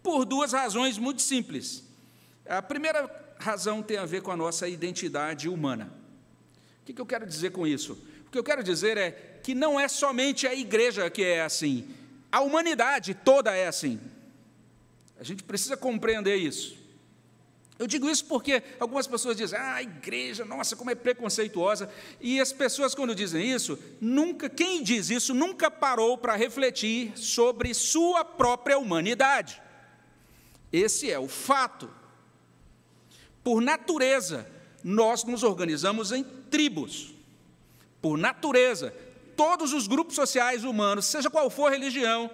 Por 0.03 0.25
duas 0.25 0.53
razões 0.53 0.99
muito 0.99 1.23
simples. 1.23 1.85
A 2.45 2.61
primeira 2.61 3.09
razão 3.39 3.83
tem 3.83 3.97
a 3.97 4.05
ver 4.05 4.23
com 4.23 4.33
a 4.33 4.37
nossa 4.37 4.69
identidade 4.69 5.49
humana. 5.49 5.93
O 6.83 6.85
que 6.85 7.01
eu 7.01 7.07
quero 7.07 7.25
dizer 7.25 7.51
com 7.51 7.67
isso? 7.67 7.93
O 8.27 8.31
que 8.31 8.39
eu 8.39 8.45
quero 8.45 8.63
dizer 8.65 8.97
é 8.97 9.11
que 9.43 9.55
não 9.55 9.79
é 9.79 9.87
somente 9.87 10.47
a 10.47 10.55
igreja 10.55 11.09
que 11.09 11.23
é 11.23 11.43
assim, 11.43 11.89
a 12.31 12.41
humanidade 12.41 13.15
toda 13.15 13.55
é 13.55 13.69
assim. 13.69 14.01
A 15.21 15.23
gente 15.23 15.45
precisa 15.45 15.77
compreender 15.77 16.37
isso. 16.37 16.82
Eu 17.79 17.87
digo 17.87 18.09
isso 18.09 18.25
porque 18.27 18.63
algumas 18.79 19.07
pessoas 19.07 19.37
dizem, 19.37 19.59
ah, 19.59 19.75
a 19.75 19.83
igreja, 19.83 20.45
nossa, 20.45 20.77
como 20.77 20.91
é 20.91 20.95
preconceituosa. 20.95 21.91
E 22.21 22.41
as 22.41 22.53
pessoas, 22.53 22.95
quando 22.95 23.15
dizem 23.15 23.51
isso, 23.51 23.79
nunca, 24.01 24.49
quem 24.49 24.83
diz 24.83 25.11
isso 25.11 25.35
nunca 25.35 25.71
parou 25.71 26.17
para 26.19 26.37
refletir 26.37 27.13
sobre 27.17 27.75
sua 27.75 28.25
própria 28.25 28.79
humanidade. 28.79 29.61
Esse 30.73 31.11
é 31.11 31.19
o 31.19 31.29
fato. 31.29 31.91
Por 33.43 33.61
natureza, 33.61 34.49
nós 34.85 35.25
nos 35.25 35.43
organizamos 35.43 36.13
em 36.13 36.23
tribos. 36.23 37.13
Por 38.01 38.17
natureza, 38.17 38.95
todos 39.37 39.73
os 39.73 39.87
grupos 39.87 40.15
sociais 40.15 40.65
humanos, 40.65 41.07
seja 41.07 41.31
qual 41.31 41.51
for 41.51 41.67
a 41.67 41.71
religião, 41.71 42.31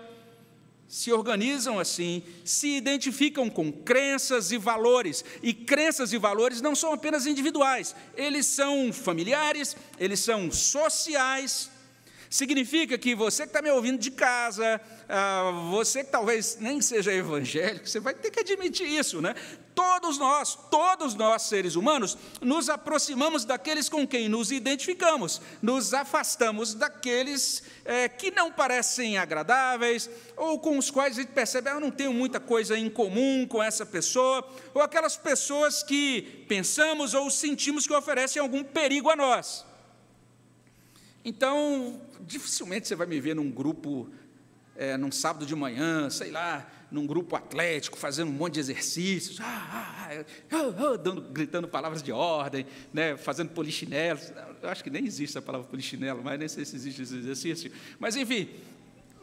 se 0.89 1.13
organizam 1.13 1.79
assim, 1.79 2.23
se 2.45 2.69
identificam 2.69 3.51
com 3.51 3.71
crenças 3.71 4.51
e 4.51 4.57
valores. 4.57 5.23
E 5.43 5.53
crenças 5.53 6.15
e 6.15 6.19
valores 6.19 6.63
não 6.63 6.75
são 6.75 6.93
apenas 6.95 7.27
individuais, 7.27 7.95
eles 8.17 8.47
são 8.47 8.93
familiares, 8.93 9.77
eles 10.01 10.21
são 10.21 10.51
sociais. 10.51 11.71
Significa 12.31 12.99
que 12.99 13.15
você 13.15 13.45
que 13.45 13.49
está 13.49 13.63
me 13.63 13.71
ouvindo 13.71 13.99
de 13.99 14.11
casa, 14.11 14.81
ah, 15.09 15.51
você 15.71 16.05
que 16.05 16.11
talvez 16.11 16.59
nem 16.61 16.81
seja 16.81 17.13
evangélico, 17.13 17.89
você 17.89 18.01
vai 18.01 18.13
ter 18.13 18.31
que 18.31 18.41
admitir 18.41 18.87
isso, 18.87 19.23
né? 19.23 19.35
Todos 19.75 20.19
nós, 20.19 20.59
todos 20.71 21.15
nós 21.15 21.43
seres 21.43 21.75
humanos, 21.75 22.19
nos 22.43 22.69
aproximamos 22.69 23.47
daqueles 23.47 23.89
com 23.89 24.07
quem 24.07 24.29
nos 24.29 24.53
identificamos, 24.53 25.41
nos 25.63 25.95
afastamos 25.95 26.75
daqueles 26.75 27.63
é, 27.85 28.09
que 28.09 28.31
não 28.31 28.53
parecem 28.53 29.17
agradáveis, 29.17 30.11
ou 30.37 30.59
com 30.59 30.77
os 30.77 30.91
quais 30.91 31.17
a 31.17 31.23
gente 31.23 31.33
percebe, 31.33 31.71
ah, 31.71 31.75
eu 31.75 31.81
não 31.81 31.91
tenho 31.91 32.13
muita 32.13 32.39
coisa 32.39 32.77
em 32.77 32.91
comum 32.91 33.47
com 33.47 33.63
essa 33.63 33.87
pessoa, 33.87 34.47
ou 34.75 34.83
aquelas 34.83 35.17
pessoas 35.17 35.83
que 35.83 36.45
pensamos 36.47 37.15
ou 37.15 37.31
sentimos 37.31 37.87
que 37.87 37.95
oferecem 37.95 38.43
algum 38.43 38.63
perigo 38.63 39.09
a 39.09 39.17
nós. 39.17 39.68
Então, 41.25 42.01
dificilmente 42.21 42.89
você 42.89 42.95
vai 42.95 43.07
me 43.07 43.21
ver 43.21 43.35
num 43.35 43.51
grupo 43.51 44.11
é, 44.79 44.97
num 44.97 45.11
sábado 45.11 45.45
de 45.45 45.57
manhã, 45.57 46.09
sei 46.09 46.31
lá, 46.31 46.71
num 46.91 47.05
grupo 47.05 47.35
atlético, 47.35 47.99
fazendo 47.99 48.29
um 48.29 48.35
monte 48.35 48.55
de 48.55 48.61
exercícios, 48.61 49.41
ah, 49.41 50.09
ah, 50.09 50.25
ah, 50.53 50.97
dando, 50.97 51.21
gritando 51.21 51.67
palavras 51.67 52.01
de 52.01 52.13
ordem, 52.13 52.65
né, 52.93 53.17
fazendo 53.17 53.51
polichinelo. 53.51 54.21
Eu 54.63 54.69
acho 54.69 54.85
que 54.85 54.89
nem 54.89 55.05
existe 55.05 55.37
a 55.37 55.43
palavra 55.43 55.67
polichinelo, 55.67 56.23
mas 56.23 56.39
nem 56.39 56.49
sei 56.49 56.65
se 56.65 56.77
existe 56.77 57.03
esse 57.03 57.17
exercício. 57.17 57.73
Mas, 57.99 58.15
enfim, 58.15 58.49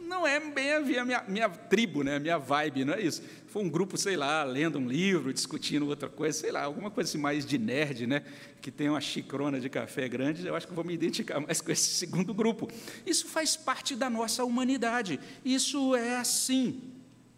não 0.06 0.26
é 0.26 0.38
bem 0.40 0.72
a 0.72 0.80
minha, 1.04 1.24
minha 1.26 1.48
tribo, 1.48 2.02
né, 2.02 2.16
a 2.16 2.20
minha 2.20 2.38
vibe, 2.38 2.84
não 2.84 2.94
é 2.94 3.02
isso. 3.02 3.22
Foi 3.48 3.62
um 3.62 3.68
grupo, 3.68 3.96
sei 3.96 4.16
lá, 4.16 4.44
lendo 4.44 4.78
um 4.78 4.86
livro, 4.86 5.32
discutindo 5.32 5.86
outra 5.86 6.08
coisa, 6.08 6.38
sei 6.38 6.52
lá, 6.52 6.62
alguma 6.62 6.90
coisa 6.90 7.10
assim 7.10 7.18
mais 7.18 7.44
de 7.44 7.58
nerd, 7.58 8.06
né, 8.06 8.22
que 8.60 8.70
tem 8.70 8.88
uma 8.88 9.00
xicrona 9.00 9.60
de 9.60 9.68
café 9.68 10.08
grande, 10.08 10.46
eu 10.46 10.54
acho 10.54 10.66
que 10.66 10.74
vou 10.74 10.84
me 10.84 10.94
identificar 10.94 11.40
mais 11.44 11.60
com 11.60 11.70
esse 11.70 11.90
segundo 11.90 12.32
grupo. 12.32 12.68
Isso 13.04 13.26
faz 13.26 13.56
parte 13.56 13.94
da 13.96 14.08
nossa 14.08 14.44
humanidade, 14.44 15.18
isso 15.44 15.94
é 15.94 16.16
assim. 16.16 16.80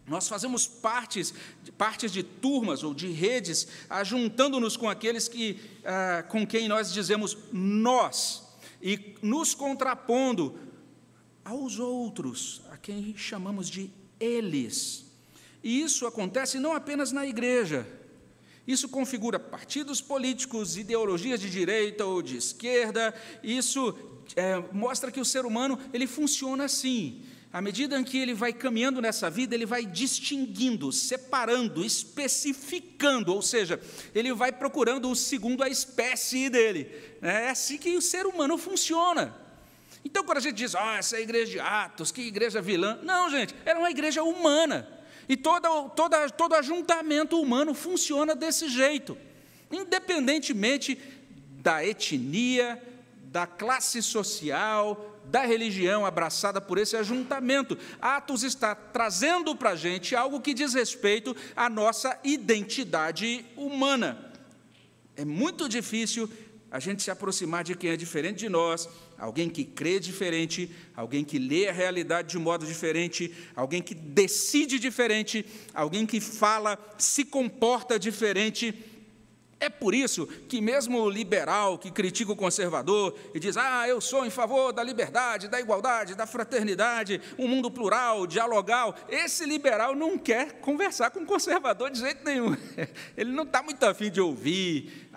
Nós 0.07 0.27
fazemos 0.27 0.65
partes, 0.65 1.33
partes 1.77 2.11
de 2.11 2.23
turmas 2.23 2.83
ou 2.83 2.95
de 2.95 3.09
redes, 3.11 3.67
ajuntando-nos 3.87 4.75
com 4.75 4.89
aqueles 4.89 5.27
que, 5.27 5.59
ah, 5.85 6.23
com 6.27 6.47
quem 6.47 6.67
nós 6.67 6.91
dizemos 6.91 7.37
nós, 7.51 8.43
e 8.81 9.15
nos 9.21 9.53
contrapondo 9.53 10.57
aos 11.49 11.79
outros, 11.79 12.61
a 12.69 12.77
quem 12.77 13.15
chamamos 13.17 13.69
de 13.69 13.89
eles. 14.19 15.05
E 15.63 15.81
isso 15.81 16.05
acontece 16.05 16.59
não 16.59 16.73
apenas 16.73 17.11
na 17.11 17.25
igreja. 17.25 17.87
Isso 18.67 18.87
configura 18.87 19.39
partidos 19.39 19.99
políticos, 19.99 20.77
ideologias 20.77 21.39
de 21.39 21.49
direita 21.49 22.05
ou 22.05 22.21
de 22.21 22.37
esquerda. 22.37 23.13
Isso 23.43 23.97
é, 24.35 24.63
mostra 24.71 25.11
que 25.11 25.19
o 25.19 25.25
ser 25.25 25.43
humano 25.43 25.79
ele 25.91 26.05
funciona 26.05 26.65
assim. 26.65 27.23
À 27.51 27.63
medida 27.63 27.99
em 27.99 28.03
que 28.03 28.19
ele 28.19 28.35
vai 28.35 28.53
caminhando 28.53 29.01
nessa 29.01 29.27
vida, 29.27 29.55
ele 29.55 29.65
vai 29.65 29.83
distinguindo, 29.83 30.91
separando, 30.91 31.83
especificando, 31.83 33.33
ou 33.33 33.41
seja, 33.41 33.81
ele 34.13 34.31
vai 34.33 34.51
procurando 34.51 35.09
o 35.09 35.15
segundo 35.15 35.63
a 35.63 35.67
espécie 35.67 36.47
dele. 36.47 36.91
É 37.23 37.49
assim 37.49 37.79
que 37.79 37.97
o 37.97 38.01
ser 38.03 38.27
humano 38.27 38.55
funciona. 38.55 39.48
Então, 40.03 40.23
quando 40.23 40.37
a 40.37 40.41
gente 40.41 40.55
diz, 40.55 40.75
ah, 40.75 40.97
essa 40.97 41.15
é 41.15 41.19
a 41.19 41.21
igreja 41.21 41.51
de 41.51 41.59
Atos, 41.59 42.11
que 42.11 42.21
igreja 42.21 42.61
vilã. 42.61 42.99
Não, 43.03 43.29
gente, 43.29 43.55
era 43.65 43.77
uma 43.77 43.91
igreja 43.91 44.23
humana. 44.23 44.87
E 45.27 45.37
todo, 45.37 45.89
toda, 45.89 46.29
todo 46.29 46.55
ajuntamento 46.55 47.39
humano 47.39 47.73
funciona 47.73 48.35
desse 48.35 48.67
jeito, 48.67 49.17
independentemente 49.71 50.99
da 51.61 51.85
etnia, 51.85 52.81
da 53.25 53.45
classe 53.45 54.01
social, 54.01 55.19
da 55.25 55.41
religião 55.41 56.05
abraçada 56.05 56.59
por 56.59 56.77
esse 56.79 56.97
ajuntamento. 56.97 57.77
Atos 58.01 58.41
está 58.41 58.73
trazendo 58.73 59.55
para 59.55 59.71
a 59.71 59.75
gente 59.75 60.15
algo 60.15 60.41
que 60.41 60.53
diz 60.53 60.73
respeito 60.73 61.35
à 61.55 61.69
nossa 61.69 62.19
identidade 62.23 63.45
humana. 63.55 64.31
É 65.15 65.23
muito 65.23 65.69
difícil 65.69 66.29
a 66.71 66.79
gente 66.79 67.01
se 67.01 67.09
aproximar 67.09 67.63
de 67.63 67.75
quem 67.75 67.89
é 67.89 67.97
diferente 67.97 68.39
de 68.39 68.49
nós, 68.49 68.87
alguém 69.17 69.49
que 69.49 69.65
crê 69.65 69.99
diferente, 69.99 70.69
alguém 70.95 71.23
que 71.23 71.39
lê 71.39 71.67
a 71.67 71.73
realidade 71.73 72.29
de 72.29 72.37
modo 72.37 72.65
diferente, 72.65 73.33
alguém 73.55 73.81
que 73.81 73.95
decide 73.95 74.79
diferente, 74.79 75.45
alguém 75.73 76.05
que 76.05 76.21
fala, 76.21 76.77
se 76.97 77.25
comporta 77.25 77.97
diferente 77.97 78.73
é 79.59 79.69
por 79.69 79.93
isso 79.93 80.25
que, 80.47 80.61
mesmo 80.61 80.99
o 81.01 81.09
liberal 81.09 81.77
que 81.77 81.91
critica 81.91 82.31
o 82.31 82.35
conservador 82.35 83.13
e 83.33 83.39
diz: 83.39 83.57
Ah, 83.57 83.87
eu 83.87 83.99
sou 83.99 84.25
em 84.25 84.29
favor 84.29 84.71
da 84.71 84.81
liberdade, 84.81 85.49
da 85.49 85.59
igualdade, 85.59 86.15
da 86.15 86.25
fraternidade, 86.25 87.19
um 87.37 87.47
mundo 87.47 87.69
plural, 87.69 88.25
dialogal, 88.25 88.95
esse 89.09 89.45
liberal 89.45 89.95
não 89.95 90.17
quer 90.17 90.53
conversar 90.61 91.09
com 91.11 91.19
o 91.19 91.25
conservador 91.25 91.91
de 91.91 91.99
jeito 91.99 92.23
nenhum. 92.23 92.55
Ele 93.17 93.31
não 93.31 93.43
está 93.43 93.61
muito 93.61 93.83
afim 93.83 94.09
de 94.09 94.21
ouvir 94.21 95.09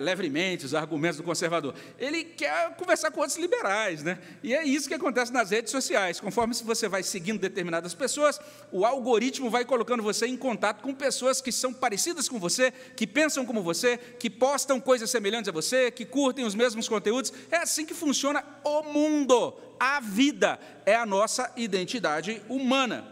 levemente 0.00 0.64
os 0.64 0.74
argumentos 0.74 1.18
do 1.18 1.22
conservador. 1.22 1.74
Ele 1.98 2.24
quer 2.24 2.74
conversar 2.76 3.10
com 3.10 3.20
outros 3.20 3.38
liberais, 3.38 4.02
né? 4.02 4.18
E 4.42 4.54
é 4.54 4.64
isso 4.64 4.88
que 4.88 4.94
acontece 4.94 5.32
nas 5.32 5.50
redes 5.50 5.70
sociais. 5.70 6.18
Conforme 6.18 6.54
você 6.54 6.88
vai 6.88 7.02
seguindo 7.02 7.38
determinadas 7.38 7.94
pessoas, 7.94 8.40
o 8.70 8.86
algoritmo 8.86 9.50
vai 9.50 9.64
colocando 9.64 10.02
você 10.02 10.26
em 10.26 10.36
contato 10.36 10.80
com 10.80 10.94
pessoas 10.94 11.40
que 11.40 11.52
são 11.52 11.72
parecidas 11.74 12.28
com 12.28 12.38
você, 12.38 12.72
que 12.96 13.06
pensam 13.06 13.44
como 13.44 13.62
você, 13.62 13.81
que 14.18 14.30
postam 14.30 14.80
coisas 14.80 15.10
semelhantes 15.10 15.48
a 15.48 15.52
você, 15.52 15.90
que 15.90 16.04
curtem 16.04 16.44
os 16.44 16.54
mesmos 16.54 16.88
conteúdos. 16.88 17.32
É 17.50 17.58
assim 17.58 17.84
que 17.84 17.94
funciona 17.94 18.44
o 18.64 18.82
mundo. 18.82 19.54
A 19.78 20.00
vida 20.00 20.58
é 20.86 20.94
a 20.94 21.06
nossa 21.06 21.52
identidade 21.56 22.42
humana. 22.48 23.06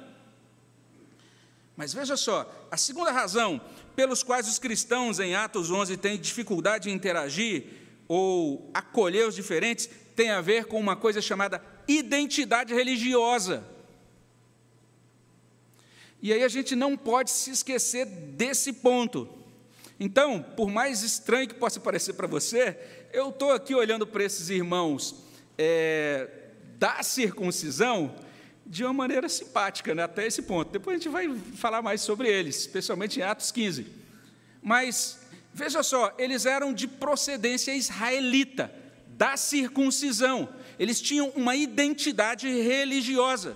Mas 1.76 1.94
veja 1.94 2.16
só, 2.16 2.68
a 2.70 2.76
segunda 2.76 3.10
razão 3.10 3.60
pelos 3.96 4.22
quais 4.22 4.48
os 4.48 4.58
cristãos 4.58 5.18
em 5.18 5.34
Atos 5.34 5.70
11 5.70 5.96
têm 5.96 6.18
dificuldade 6.18 6.90
em 6.90 6.92
interagir 6.92 7.64
ou 8.06 8.70
acolher 8.74 9.26
os 9.26 9.34
diferentes 9.34 9.88
tem 10.14 10.30
a 10.30 10.40
ver 10.40 10.66
com 10.66 10.78
uma 10.78 10.96
coisa 10.96 11.22
chamada 11.22 11.62
identidade 11.88 12.74
religiosa. 12.74 13.64
E 16.22 16.32
aí 16.32 16.42
a 16.42 16.48
gente 16.48 16.76
não 16.76 16.96
pode 16.96 17.30
se 17.30 17.50
esquecer 17.50 18.04
desse 18.04 18.72
ponto. 18.72 19.28
Então, 20.02 20.42
por 20.42 20.70
mais 20.70 21.02
estranho 21.02 21.46
que 21.46 21.54
possa 21.54 21.78
parecer 21.78 22.14
para 22.14 22.26
você, 22.26 22.74
eu 23.12 23.28
estou 23.28 23.52
aqui 23.52 23.74
olhando 23.74 24.06
para 24.06 24.24
esses 24.24 24.48
irmãos 24.48 25.14
é, 25.58 26.26
da 26.78 27.02
circuncisão 27.02 28.16
de 28.64 28.82
uma 28.82 28.94
maneira 28.94 29.28
simpática, 29.28 29.94
né, 29.94 30.04
até 30.04 30.26
esse 30.26 30.40
ponto. 30.40 30.72
Depois 30.72 30.94
a 30.94 30.98
gente 30.98 31.10
vai 31.10 31.28
falar 31.54 31.82
mais 31.82 32.00
sobre 32.00 32.28
eles, 32.28 32.56
especialmente 32.60 33.20
em 33.20 33.22
Atos 33.22 33.52
15. 33.52 33.86
Mas, 34.62 35.18
veja 35.52 35.82
só, 35.82 36.14
eles 36.18 36.46
eram 36.46 36.72
de 36.72 36.88
procedência 36.88 37.74
israelita, 37.74 38.72
da 39.06 39.36
circuncisão. 39.36 40.48
Eles 40.78 40.98
tinham 40.98 41.28
uma 41.36 41.54
identidade 41.54 42.48
religiosa. 42.48 43.54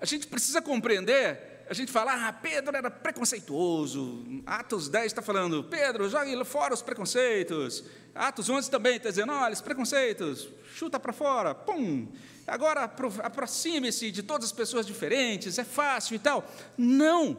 A 0.00 0.04
gente 0.04 0.26
precisa 0.26 0.60
compreender 0.60 1.47
a 1.68 1.74
gente 1.74 1.92
fala, 1.92 2.28
ah, 2.28 2.32
Pedro 2.32 2.74
era 2.74 2.90
preconceituoso. 2.90 4.42
Atos 4.46 4.88
10 4.88 5.06
está 5.06 5.20
falando, 5.20 5.62
Pedro, 5.64 6.08
jogue 6.08 6.42
fora 6.44 6.72
os 6.72 6.80
preconceitos. 6.80 7.84
Atos 8.14 8.48
11 8.48 8.70
também 8.70 8.96
está 8.96 9.10
dizendo, 9.10 9.32
olha, 9.32 9.52
os 9.52 9.60
preconceitos, 9.60 10.48
chuta 10.74 10.98
para 10.98 11.12
fora, 11.12 11.54
pum. 11.54 12.08
Agora 12.46 12.90
aproxime-se 13.22 14.10
de 14.10 14.22
todas 14.22 14.46
as 14.46 14.52
pessoas 14.52 14.86
diferentes, 14.86 15.58
é 15.58 15.64
fácil 15.64 16.16
e 16.16 16.18
tal. 16.18 16.50
Não. 16.76 17.36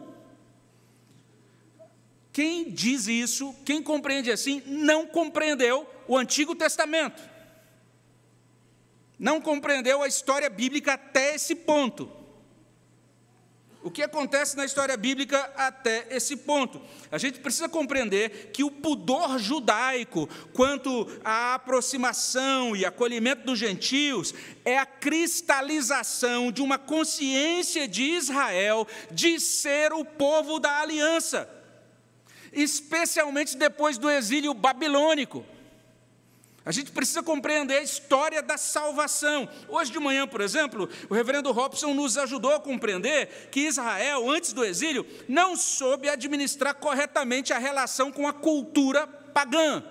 Quem 2.32 2.70
diz 2.70 3.08
isso, 3.08 3.56
quem 3.66 3.82
compreende 3.82 4.32
assim, 4.32 4.62
não 4.68 5.08
compreendeu 5.08 5.90
o 6.08 6.16
Antigo 6.16 6.56
Testamento. 6.56 7.20
Não 9.18 9.42
compreendeu 9.42 10.04
a 10.04 10.08
história 10.08 10.50
bíblica 10.52 10.94
até 10.94 11.34
esse 11.34 11.56
ponto. 11.56 12.19
O 13.90 13.92
que 13.92 14.04
acontece 14.04 14.56
na 14.56 14.66
história 14.66 14.96
bíblica 14.96 15.52
até 15.58 16.06
esse 16.12 16.38
ponto? 16.38 16.80
A 17.12 17.18
gente 17.18 17.40
precisa 17.40 17.68
compreender 17.68 18.52
que 18.54 18.64
o 18.64 18.70
pudor 18.70 19.40
judaico 19.40 20.30
quanto 20.54 21.08
à 21.26 21.56
aproximação 21.56 22.76
e 22.76 22.86
acolhimento 22.86 23.48
dos 23.48 23.58
gentios 23.58 24.32
é 24.64 24.78
a 24.78 24.86
cristalização 24.86 26.52
de 26.52 26.62
uma 26.62 26.78
consciência 26.78 27.88
de 27.88 28.04
Israel 28.04 28.88
de 29.10 29.40
ser 29.40 29.92
o 29.92 30.06
povo 30.06 30.60
da 30.60 30.82
aliança, 30.82 31.50
especialmente 32.54 33.58
depois 33.58 33.98
do 33.98 34.08
exílio 34.08 34.54
babilônico. 34.54 35.44
A 36.66 36.72
gente 36.72 36.92
precisa 36.92 37.24
compreender 37.24 37.78
a 37.78 37.82
história 37.82 38.42
da 38.42 38.58
salvação. 38.58 39.48
Hoje 39.68 39.92
de 39.92 40.00
manhã, 40.00 40.28
por 40.28 40.42
exemplo, 40.42 40.90
o 41.10 41.14
reverendo 41.14 41.52
Robson 41.52 41.94
nos 41.94 42.18
ajudou 42.18 42.54
a 42.54 42.60
compreender 42.60 43.50
que 43.52 43.62
Israel, 43.62 44.30
antes 44.30 44.54
do 44.54 44.64
exílio, 44.64 45.06
não 45.28 45.56
soube 45.56 46.10
administrar 46.10 46.76
corretamente 46.76 47.54
a 47.54 47.58
relação 47.58 48.12
com 48.12 48.28
a 48.28 48.34
cultura 48.34 49.08
pagã. 49.08 49.84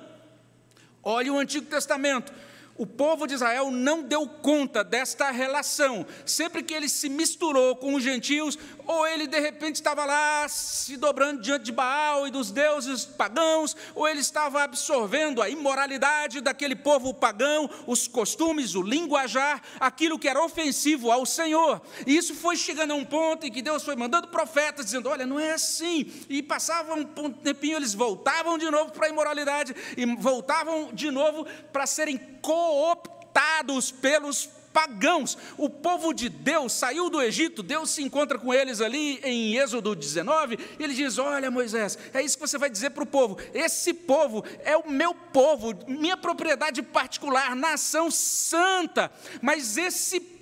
Olhe 1.03 1.31
o 1.31 1.39
Antigo 1.39 1.67
Testamento 1.67 2.33
o 2.79 2.87
povo 2.87 3.27
de 3.27 3.35
Israel 3.35 3.73
não 3.73 4.05
deu 4.05 4.27
conta 4.27 4.85
desta 4.85 5.31
relação. 5.33 6.07
Sempre 6.25 6.63
que 6.63 6.73
ele 6.73 6.89
se 6.89 7.09
misturou 7.09 7.75
com 7.75 7.95
os 7.95 8.03
gentios, 8.03 8.57
ou 8.87 9.07
ele 9.07 9.27
de 9.27 9.39
repente 9.41 9.75
estava 9.75 10.05
lá 10.05 10.49
se 10.49 10.97
dobrando 10.97 11.43
diante 11.43 11.65
de 11.65 11.73
Baal 11.73 12.29
e 12.29 12.31
dos 12.31 12.53
deuses 12.53 13.05
pagãos, 13.05 13.77
ou 13.95 14.09
ele 14.09 14.21
estava 14.21 14.63
absorvendo 14.63 15.43
a 15.43 15.51
imoralidade 15.51 16.41
daquele 16.41 16.77
povo 16.77 17.13
pagão, 17.13 17.69
os 17.87 18.07
costumes, 18.07 18.77
o 18.77 18.83
linguajar, 18.83 19.61
aquilo 19.81 20.19
que 20.19 20.29
era 20.29 20.43
ofensivo 20.43 21.11
ao 21.11 21.27
Senhor. 21.27 21.83
E 22.07 22.17
isso 22.17 22.33
foi 22.35 22.57
chegando 22.57 22.93
a 22.93 22.95
um 22.95 23.05
ponto 23.05 23.45
em 23.45 23.51
que 23.51 23.61
Deus 23.61 23.83
foi 23.83 23.97
mandando 23.97 24.29
profetas 24.29 24.87
dizendo: 24.87 25.09
Olha, 25.09 25.27
não 25.27 25.41
é 25.41 25.51
assim. 25.51 26.11
E 26.29 26.43
passava 26.45 26.95
um 26.95 27.31
tempinho, 27.33 27.77
eles 27.77 27.93
voltavam 27.93 28.57
de 28.57 28.71
novo 28.71 28.93
para 28.93 29.07
a 29.07 29.11
imoralidade 29.11 29.75
e 29.97 30.07
voltavam 30.17 30.91
de 30.93 31.11
novo 31.11 31.45
para 31.73 31.85
serem 31.85 32.17
co 32.41 32.68
cooptados 32.69 33.91
pelos 33.91 34.47
pagãos. 34.75 35.39
O 35.57 35.71
povo 35.71 36.13
de 36.13 36.29
Deus 36.29 36.75
saiu 36.75 37.09
do 37.09 37.23
Egito, 37.23 37.63
Deus 37.63 37.91
se 37.91 38.03
encontra 38.03 38.39
com 38.39 38.53
eles 38.53 38.83
ali 38.83 39.19
em 39.25 39.57
Êxodo 39.57 39.97
19, 39.97 40.59
e 40.79 40.85
ele 40.85 40.93
diz: 40.93 41.17
Olha, 41.17 41.51
Moisés, 41.51 41.99
é 42.13 42.23
isso 42.23 42.37
que 42.37 42.47
você 42.47 42.59
vai 42.59 42.69
dizer 42.69 42.91
para 42.91 43.03
o 43.03 43.07
povo. 43.07 43.39
Esse 43.55 43.95
povo 43.95 44.45
é 44.63 44.77
o 44.77 44.91
meu 44.91 45.15
povo, 45.15 45.73
minha 45.87 46.17
propriedade 46.17 46.83
particular, 46.83 47.57
nação 47.57 48.11
santa. 48.11 49.11
Mas 49.41 49.79
esse 49.79 50.21
povo, 50.21 50.38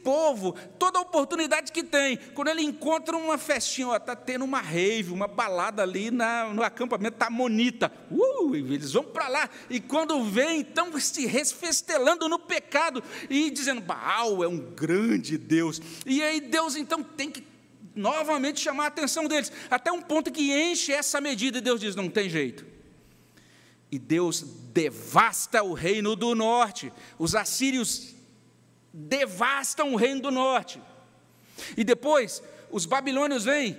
toda 0.79 1.01
oportunidade 1.01 1.73
que 1.73 1.83
tem, 1.83 2.17
quando 2.35 2.49
ele 2.49 2.63
encontra 2.63 3.17
uma 3.17 3.37
festinha, 3.37 3.97
está 3.97 4.15
tendo 4.15 4.45
uma 4.45 4.61
rave, 4.61 5.13
uma 5.13 5.27
balada 5.27 5.83
ali 5.83 6.11
na, 6.11 6.53
no 6.53 6.63
acampamento, 6.63 7.15
está 7.15 7.31
monita, 7.31 7.93
uh, 8.11 8.55
eles 8.55 8.93
vão 8.93 9.05
para 9.05 9.29
lá, 9.29 9.51
e 9.69 9.81
quando 9.81 10.23
vem, 10.25 10.61
então 10.61 10.99
se 10.99 11.27
resfestelando 11.27 12.29
no 12.29 12.39
pecado, 12.39 13.03
e 13.29 13.51
dizendo, 13.51 13.81
Baal 13.81 14.43
é 14.43 14.49
um 14.49 14.59
grande 14.59 15.37
Deus, 15.37 15.81
e 16.05 16.23
aí 16.23 16.41
Deus 16.41 16.77
então 16.77 17.03
tem 17.03 17.31
que 17.31 17.47
novamente 17.95 18.61
chamar 18.61 18.85
a 18.85 18.89
atenção 18.89 19.27
deles, 19.27 19.51
até 19.71 19.91
um 19.91 20.03
ponto 20.03 20.31
que 20.31 20.53
enche 20.53 20.93
essa 20.93 21.21
medida, 21.21 21.59
e 21.59 21.61
Deus 21.61 21.81
diz, 21.81 21.97
não 21.97 22.09
tem 22.09 22.29
jeito, 22.29 22.65
e 23.91 23.99
Deus 23.99 24.45
devasta 24.73 25.63
o 25.63 25.73
reino 25.73 26.17
do 26.17 26.35
norte, 26.35 26.93
os 27.19 27.35
assírios 27.35 28.16
devastam 28.99 29.93
o 29.93 29.97
reino 29.97 30.23
do 30.23 30.31
norte. 30.31 30.81
E 31.77 31.85
depois, 31.85 32.43
os 32.71 32.87
babilônios 32.87 33.45
vêm 33.45 33.79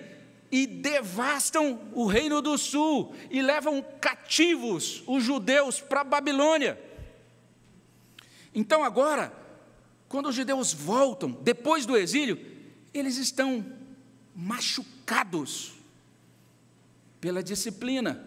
e 0.52 0.68
devastam 0.68 1.82
o 1.94 2.06
reino 2.06 2.40
do 2.40 2.56
sul 2.56 3.16
e 3.32 3.42
levam 3.42 3.84
cativos 4.00 5.04
os 5.08 5.24
judeus 5.24 5.82
para 5.82 6.02
a 6.02 6.04
Babilônia. 6.04 6.80
Então, 8.54 8.84
agora, 8.84 9.34
quando 10.08 10.30
os 10.30 10.36
judeus 10.36 10.72
voltam, 10.72 11.32
depois 11.32 11.86
do 11.86 11.98
exílio, 11.98 12.40
eles 12.94 13.18
estão 13.18 13.66
machucados 14.36 15.74
pela 17.20 17.42
disciplina. 17.42 18.24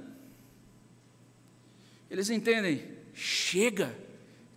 Eles 2.11 2.29
entendem, 2.29 2.85
chega 3.15 3.97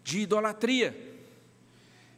de 0.04 0.22
idolatria. 0.22 1.13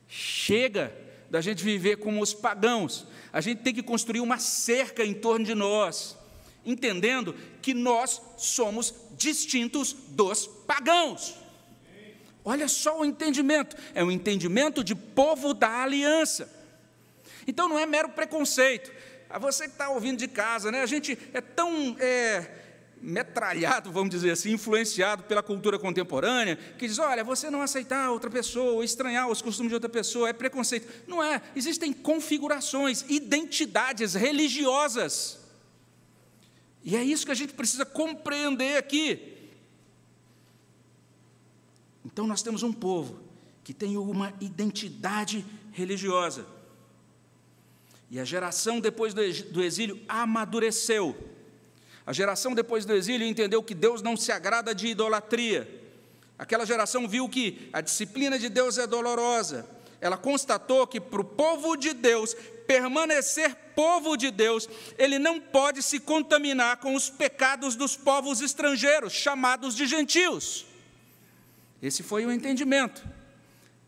Chega 0.07 0.95
da 1.29 1.41
gente 1.41 1.63
viver 1.63 1.97
como 1.97 2.21
os 2.21 2.33
pagãos. 2.33 3.07
A 3.33 3.41
gente 3.41 3.61
tem 3.61 3.73
que 3.73 3.83
construir 3.83 4.21
uma 4.21 4.39
cerca 4.39 5.03
em 5.03 5.13
torno 5.13 5.45
de 5.45 5.53
nós, 5.53 6.17
entendendo 6.65 7.35
que 7.61 7.73
nós 7.73 8.21
somos 8.37 8.93
distintos 9.17 9.93
dos 10.09 10.47
pagãos. 10.47 11.35
Olha 12.43 12.67
só 12.67 12.99
o 12.99 13.05
entendimento, 13.05 13.75
é 13.93 14.03
um 14.03 14.11
entendimento 14.11 14.83
de 14.83 14.93
povo 14.93 15.53
da 15.53 15.81
aliança. 15.81 16.49
Então 17.47 17.67
não 17.67 17.79
é 17.79 17.85
mero 17.85 18.09
preconceito. 18.09 18.91
A 19.29 19.39
você 19.39 19.65
que 19.65 19.71
está 19.71 19.89
ouvindo 19.89 20.19
de 20.19 20.27
casa, 20.27 20.71
né? 20.71 20.81
A 20.81 20.85
gente 20.85 21.17
é 21.33 21.41
tão 21.41 21.97
é, 21.99 22.64
metralhado, 23.01 23.91
vamos 23.91 24.09
dizer 24.09 24.31
assim, 24.31 24.53
influenciado 24.53 25.23
pela 25.23 25.43
cultura 25.43 25.77
contemporânea, 25.77 26.55
que 26.77 26.87
diz: 26.87 26.99
olha, 26.99 27.23
você 27.23 27.49
não 27.49 27.61
aceitar 27.61 28.11
outra 28.11 28.29
pessoa, 28.29 28.83
estranhar 28.83 29.29
os 29.29 29.41
costumes 29.41 29.69
de 29.69 29.75
outra 29.75 29.89
pessoa, 29.89 30.29
é 30.29 30.33
preconceito. 30.33 30.87
Não 31.07 31.23
é. 31.23 31.41
Existem 31.55 31.93
configurações, 31.93 33.05
identidades 33.07 34.13
religiosas. 34.13 35.39
E 36.83 36.95
é 36.95 37.03
isso 37.03 37.25
que 37.25 37.31
a 37.31 37.35
gente 37.35 37.53
precisa 37.53 37.85
compreender 37.85 38.77
aqui. 38.77 39.33
Então, 42.05 42.27
nós 42.27 42.43
temos 42.43 42.61
um 42.63 42.71
povo 42.71 43.19
que 43.63 43.73
tem 43.73 43.97
uma 43.97 44.31
identidade 44.39 45.43
religiosa. 45.71 46.45
E 48.09 48.19
a 48.19 48.23
geração 48.23 48.79
depois 48.79 49.13
do 49.13 49.63
exílio 49.63 49.99
amadureceu 50.07 51.34
a 52.05 52.13
geração 52.13 52.53
depois 52.53 52.85
do 52.85 52.93
exílio 52.93 53.27
entendeu 53.27 53.63
que 53.63 53.73
Deus 53.73 54.01
não 54.01 54.15
se 54.15 54.31
agrada 54.31 54.75
de 54.75 54.87
idolatria. 54.87 55.67
Aquela 56.37 56.65
geração 56.65 57.07
viu 57.07 57.27
que 57.27 57.69
a 57.73 57.81
disciplina 57.81 58.37
de 58.37 58.49
Deus 58.49 58.77
é 58.77 58.85
dolorosa. 58.85 59.67
Ela 59.99 60.17
constatou 60.17 60.85
que 60.85 61.01
para 61.01 61.21
o 61.21 61.25
povo 61.25 61.75
de 61.75 61.93
Deus 61.93 62.35
permanecer 62.67 63.55
povo 63.75 64.15
de 64.15 64.31
Deus, 64.31 64.69
ele 64.97 65.19
não 65.19 65.39
pode 65.39 65.83
se 65.83 65.99
contaminar 65.99 66.77
com 66.77 66.95
os 66.95 67.09
pecados 67.09 67.75
dos 67.75 67.95
povos 67.95 68.41
estrangeiros, 68.41 69.13
chamados 69.13 69.75
de 69.75 69.85
gentios. 69.85 70.65
Esse 71.81 72.03
foi 72.03 72.25
o 72.25 72.31
entendimento. 72.31 73.03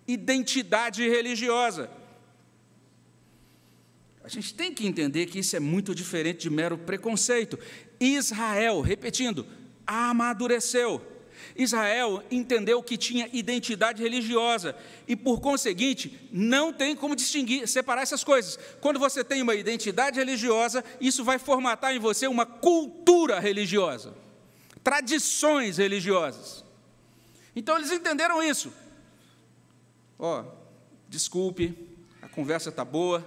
Identidade 0.08 1.08
religiosa. 1.08 1.90
A 4.24 4.30
gente 4.30 4.54
tem 4.54 4.74
que 4.74 4.86
entender 4.86 5.26
que 5.28 5.40
isso 5.40 5.56
é 5.56 5.60
muito 5.60 5.96
diferente 5.96 6.42
de 6.42 6.50
mero 6.50 6.78
preconceito. 6.78 7.58
Israel, 8.00 8.82
repetindo, 8.82 9.46
amadureceu. 9.86 11.02
Israel 11.56 12.24
entendeu 12.30 12.82
que 12.84 12.98
tinha 12.98 13.30
identidade 13.34 14.02
religiosa 14.02 14.76
e, 15.08 15.16
por 15.16 15.40
conseguinte, 15.40 16.30
não 16.32 16.72
tem 16.72 16.96
como 16.96 17.16
distinguir, 17.16 17.68
separar 17.68 18.04
essas 18.04 18.24
coisas. 18.24 18.60
Quando 18.80 19.00
você 19.00 19.24
tem 19.24 19.42
uma 19.42 19.56
identidade 19.56 20.20
religiosa, 20.20 20.84
isso 21.02 21.24
vai 21.24 21.40
formatar 21.40 21.96
em 21.96 22.00
você 22.00 22.28
uma 22.28 22.46
cultura 22.46 23.40
religiosa, 23.40 24.14
tradições 24.84 25.78
religiosas. 25.78 26.64
Então 27.56 27.76
eles 27.78 27.92
entenderam 27.92 28.44
isso. 28.44 28.72
Ó, 30.20 30.42
oh, 30.42 30.52
desculpe, 31.10 31.76
a 32.22 32.28
conversa 32.28 32.70
está 32.70 32.86
boa, 32.86 33.26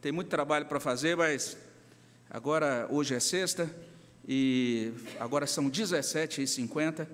tem 0.00 0.12
muito 0.12 0.28
trabalho 0.28 0.66
para 0.66 0.78
fazer, 0.78 1.16
mas 1.16 1.56
agora 2.30 2.86
hoje 2.90 3.14
é 3.14 3.20
sexta, 3.20 3.68
e 4.26 4.92
agora 5.20 5.46
são 5.46 5.70
17h50. 5.70 7.06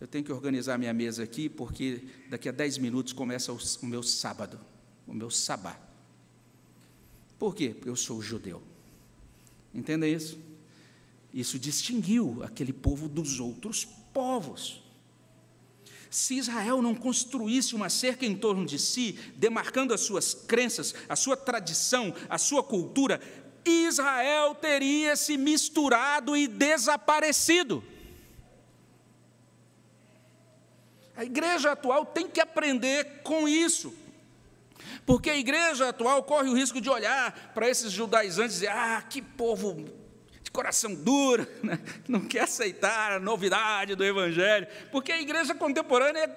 Eu 0.00 0.06
tenho 0.06 0.24
que 0.24 0.32
organizar 0.32 0.78
minha 0.78 0.92
mesa 0.92 1.22
aqui, 1.22 1.48
porque 1.48 2.02
daqui 2.28 2.48
a 2.48 2.52
10 2.52 2.78
minutos 2.78 3.12
começa 3.12 3.52
o 3.52 3.86
meu 3.86 4.02
sábado, 4.02 4.60
o 5.06 5.14
meu 5.14 5.30
sabá. 5.30 5.78
Por 7.38 7.54
quê? 7.54 7.70
Porque 7.70 7.88
eu 7.88 7.96
sou 7.96 8.22
judeu. 8.22 8.62
Entendem 9.74 10.12
isso? 10.12 10.38
Isso 11.32 11.58
distinguiu 11.58 12.42
aquele 12.42 12.72
povo 12.72 13.08
dos 13.08 13.40
outros 13.40 13.84
povos. 14.12 14.82
Se 16.10 16.36
Israel 16.36 16.82
não 16.82 16.94
construísse 16.94 17.74
uma 17.74 17.88
cerca 17.88 18.26
em 18.26 18.36
torno 18.36 18.66
de 18.66 18.78
si, 18.78 19.18
demarcando 19.34 19.94
as 19.94 20.02
suas 20.02 20.34
crenças, 20.34 20.94
a 21.08 21.16
sua 21.16 21.36
tradição, 21.38 22.14
a 22.28 22.36
sua 22.36 22.62
cultura, 22.62 23.18
Israel 23.70 24.54
teria 24.54 25.14
se 25.16 25.36
misturado 25.36 26.36
e 26.36 26.46
desaparecido. 26.46 27.84
A 31.16 31.24
igreja 31.24 31.72
atual 31.72 32.06
tem 32.06 32.28
que 32.28 32.40
aprender 32.40 33.22
com 33.22 33.46
isso. 33.48 33.94
Porque 35.04 35.30
a 35.30 35.36
igreja 35.36 35.88
atual 35.88 36.22
corre 36.24 36.48
o 36.48 36.54
risco 36.54 36.80
de 36.80 36.90
olhar 36.90 37.52
para 37.54 37.68
esses 37.68 37.92
judaizantes 37.92 38.56
e 38.56 38.60
dizer: 38.60 38.70
ah, 38.70 39.02
que 39.08 39.20
povo 39.20 40.01
coração 40.52 40.94
duro, 40.94 41.46
né? 41.62 41.78
não 42.06 42.20
quer 42.20 42.42
aceitar 42.42 43.12
a 43.12 43.18
novidade 43.18 43.94
do 43.94 44.04
Evangelho, 44.04 44.66
porque 44.90 45.10
a 45.10 45.20
igreja 45.20 45.54
contemporânea 45.54 46.30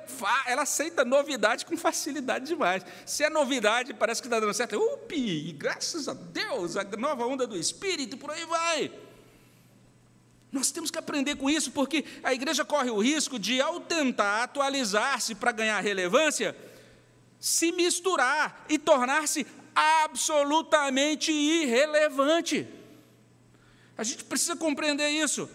ela 0.48 0.64
aceita 0.64 1.04
novidade 1.04 1.66
com 1.66 1.78
facilidade 1.78 2.46
demais. 2.46 2.86
Se 3.06 3.24
é 3.24 3.30
novidade, 3.30 3.94
parece 3.94 4.22
que 4.22 4.28
está 4.28 4.40
dando 4.40 4.54
certo, 4.54 4.78
upi, 4.78 5.52
graças 5.54 6.08
a 6.08 6.14
Deus, 6.14 6.78
a 6.78 6.84
nova 6.98 7.26
onda 7.26 7.46
do 7.46 7.58
Espírito, 7.58 8.18
por 8.18 8.32
aí 8.32 8.46
vai. 8.46 8.92
Nós 10.52 10.72
temos 10.72 10.90
que 10.90 10.98
aprender 10.98 11.36
com 11.36 11.50
isso, 11.50 11.72
porque 11.72 12.06
a 12.24 12.34
igreja 12.34 12.64
corre 12.64 12.90
o 12.90 13.00
risco 13.00 13.38
de, 13.38 13.60
ao 13.60 13.82
tentar 13.82 14.44
atualizar-se 14.44 15.36
para 15.36 15.52
ganhar 15.52 15.82
relevância, 15.82 16.56
se 17.38 17.74
misturar 17.74 18.66
e 18.70 18.80
tornar-se 18.80 19.46
absolutamente 19.76 21.34
irrelevante. 21.34 22.66
A 23.98 24.04
gente 24.04 24.24
precisa 24.24 24.56
compreender 24.56 25.10
isso. 25.10 25.50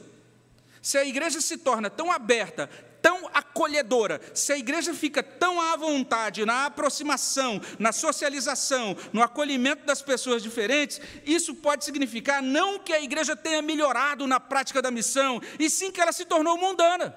Se 0.83 0.97
a 0.97 1.05
igreja 1.05 1.41
se 1.41 1.59
torna 1.59 1.91
tão 1.91 2.11
aberta, 2.11 2.69
tão 3.03 3.29
acolhedora, 3.33 4.21
se 4.35 4.53
a 4.53 4.59
igreja 4.59 4.95
fica 4.95 5.23
tão 5.23 5.61
à 5.61 5.77
vontade 5.77 6.45
na 6.45 6.67
aproximação, 6.67 7.61
na 7.79 7.93
socialização, 7.93 8.97
no 9.13 9.23
acolhimento 9.23 9.85
das 9.85 10.03
pessoas 10.03 10.43
diferentes, 10.43 11.01
isso 11.25 11.55
pode 11.55 11.85
significar 11.85 12.43
não 12.43 12.79
que 12.79 12.93
a 12.93 13.01
igreja 13.01 13.37
tenha 13.37 13.63
melhorado 13.63 14.27
na 14.27 14.41
prática 14.41 14.81
da 14.81 14.91
missão, 14.91 15.41
e 15.59 15.69
sim 15.69 15.91
que 15.91 16.01
ela 16.01 16.13
se 16.13 16.25
tornou 16.25 16.57
mundana, 16.57 17.15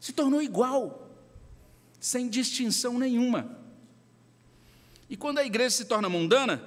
se 0.00 0.12
tornou 0.12 0.42
igual, 0.42 1.10
sem 2.00 2.28
distinção 2.28 2.98
nenhuma. 2.98 3.58
E 5.08 5.16
quando 5.16 5.38
a 5.38 5.44
igreja 5.44 5.70
se 5.70 5.84
torna 5.84 6.08
mundana, 6.08 6.62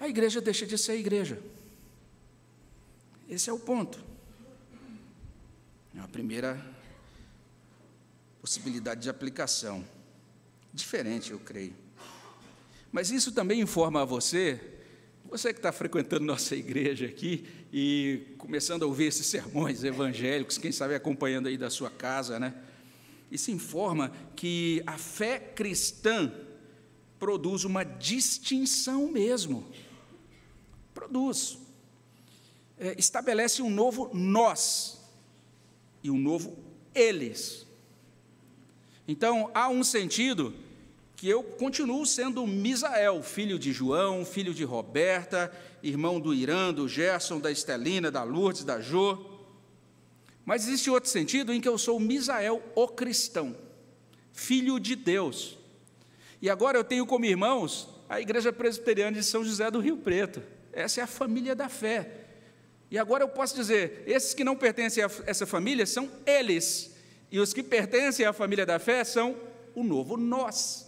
a 0.00 0.08
igreja 0.08 0.40
deixa 0.40 0.66
de 0.66 0.78
ser 0.78 0.96
igreja. 0.96 1.40
Esse 3.28 3.48
é 3.48 3.52
o 3.52 3.58
ponto. 3.58 4.02
É 5.94 6.00
a 6.00 6.08
primeira 6.08 6.60
possibilidade 8.40 9.02
de 9.02 9.08
aplicação. 9.08 9.84
Diferente, 10.72 11.30
eu 11.30 11.38
creio. 11.38 11.74
Mas 12.92 13.10
isso 13.10 13.32
também 13.32 13.60
informa 13.60 14.02
a 14.02 14.04
você, 14.04 14.60
você 15.24 15.52
que 15.52 15.58
está 15.58 15.72
frequentando 15.72 16.24
nossa 16.24 16.54
igreja 16.54 17.06
aqui 17.06 17.46
e 17.72 18.34
começando 18.38 18.82
a 18.82 18.86
ouvir 18.86 19.06
esses 19.06 19.26
sermões 19.26 19.82
evangélicos, 19.82 20.58
quem 20.58 20.70
sabe 20.70 20.94
acompanhando 20.94 21.48
aí 21.48 21.56
da 21.56 21.70
sua 21.70 21.90
casa, 21.90 22.38
né? 22.38 22.54
Isso 23.30 23.50
informa 23.50 24.12
que 24.36 24.82
a 24.86 24.98
fé 24.98 25.38
cristã 25.38 26.32
produz 27.18 27.64
uma 27.64 27.82
distinção 27.82 29.10
mesmo. 29.10 29.66
Produz. 30.92 31.63
É, 32.84 32.94
estabelece 32.98 33.62
um 33.62 33.70
novo 33.70 34.10
nós 34.12 35.00
e 36.02 36.10
um 36.10 36.18
novo 36.18 36.58
eles. 36.94 37.66
Então, 39.08 39.50
há 39.54 39.70
um 39.70 39.82
sentido 39.82 40.52
que 41.16 41.26
eu 41.26 41.42
continuo 41.42 42.04
sendo 42.04 42.46
Misael, 42.46 43.22
filho 43.22 43.58
de 43.58 43.72
João, 43.72 44.22
filho 44.22 44.52
de 44.52 44.64
Roberta, 44.64 45.50
irmão 45.82 46.20
do 46.20 46.34
Irã, 46.34 46.74
do 46.74 46.86
Gerson, 46.86 47.40
da 47.40 47.50
Estelina, 47.50 48.10
da 48.10 48.22
Lourdes, 48.22 48.64
da 48.64 48.78
Jô. 48.82 49.30
Mas 50.44 50.68
existe 50.68 50.90
outro 50.90 51.08
sentido 51.08 51.54
em 51.54 51.62
que 51.62 51.68
eu 51.68 51.78
sou 51.78 51.98
Misael, 51.98 52.62
o 52.74 52.86
cristão, 52.86 53.56
filho 54.30 54.78
de 54.78 54.94
Deus. 54.94 55.56
E 56.42 56.50
agora 56.50 56.76
eu 56.76 56.84
tenho 56.84 57.06
como 57.06 57.24
irmãos 57.24 57.88
a 58.10 58.20
Igreja 58.20 58.52
Presbiteriana 58.52 59.16
de 59.16 59.22
São 59.22 59.42
José 59.42 59.70
do 59.70 59.80
Rio 59.80 59.96
Preto. 59.96 60.42
Essa 60.70 61.00
é 61.00 61.04
a 61.04 61.06
família 61.06 61.54
da 61.54 61.70
fé. 61.70 62.23
E 62.94 62.98
agora 62.98 63.24
eu 63.24 63.28
posso 63.28 63.56
dizer: 63.56 64.04
esses 64.06 64.34
que 64.34 64.44
não 64.44 64.54
pertencem 64.54 65.02
a 65.02 65.10
essa 65.26 65.44
família 65.44 65.84
são 65.84 66.08
eles, 66.24 66.94
e 67.28 67.40
os 67.40 67.52
que 67.52 67.60
pertencem 67.60 68.24
à 68.24 68.32
família 68.32 68.64
da 68.64 68.78
fé 68.78 69.02
são 69.02 69.34
o 69.74 69.82
novo 69.82 70.16
nós. 70.16 70.86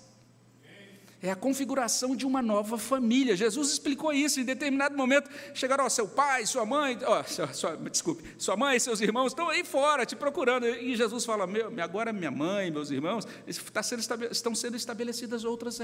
É 1.20 1.32
a 1.32 1.34
configuração 1.34 2.14
de 2.14 2.24
uma 2.24 2.40
nova 2.40 2.78
família. 2.78 3.34
Jesus 3.34 3.72
explicou 3.72 4.12
isso 4.12 4.38
em 4.38 4.44
determinado 4.44 4.96
momento. 4.96 5.28
Chegaram, 5.52 5.84
ó, 5.84 5.88
seu 5.88 6.06
pai, 6.06 6.46
sua 6.46 6.64
mãe, 6.64 6.96
ó, 7.04 7.24
sua, 7.24 7.52
sua, 7.52 7.76
desculpe, 7.76 8.22
sua 8.38 8.56
mãe 8.56 8.76
e 8.76 8.80
seus 8.80 9.00
irmãos 9.00 9.32
estão 9.32 9.48
aí 9.48 9.64
fora 9.64 10.06
te 10.06 10.14
procurando. 10.14 10.64
E 10.64 10.94
Jesus 10.94 11.24
fala: 11.24 11.44
meu, 11.44 11.72
agora 11.82 12.12
minha 12.12 12.30
mãe, 12.30 12.70
meus 12.70 12.92
irmãos, 12.92 13.26
está 13.48 13.82
sendo, 13.82 14.02
estão 14.30 14.54
sendo 14.54 14.76
estabelecidas 14.76 15.42
outras 15.42 15.80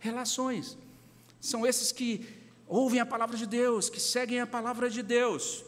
relações. 0.00 0.78
São 1.38 1.66
esses 1.66 1.92
que 1.92 2.40
ouvem 2.72 3.00
a 3.00 3.06
palavra 3.06 3.36
de 3.36 3.44
Deus, 3.44 3.90
que 3.90 4.00
seguem 4.00 4.40
a 4.40 4.46
palavra 4.46 4.88
de 4.88 5.02
Deus. 5.02 5.62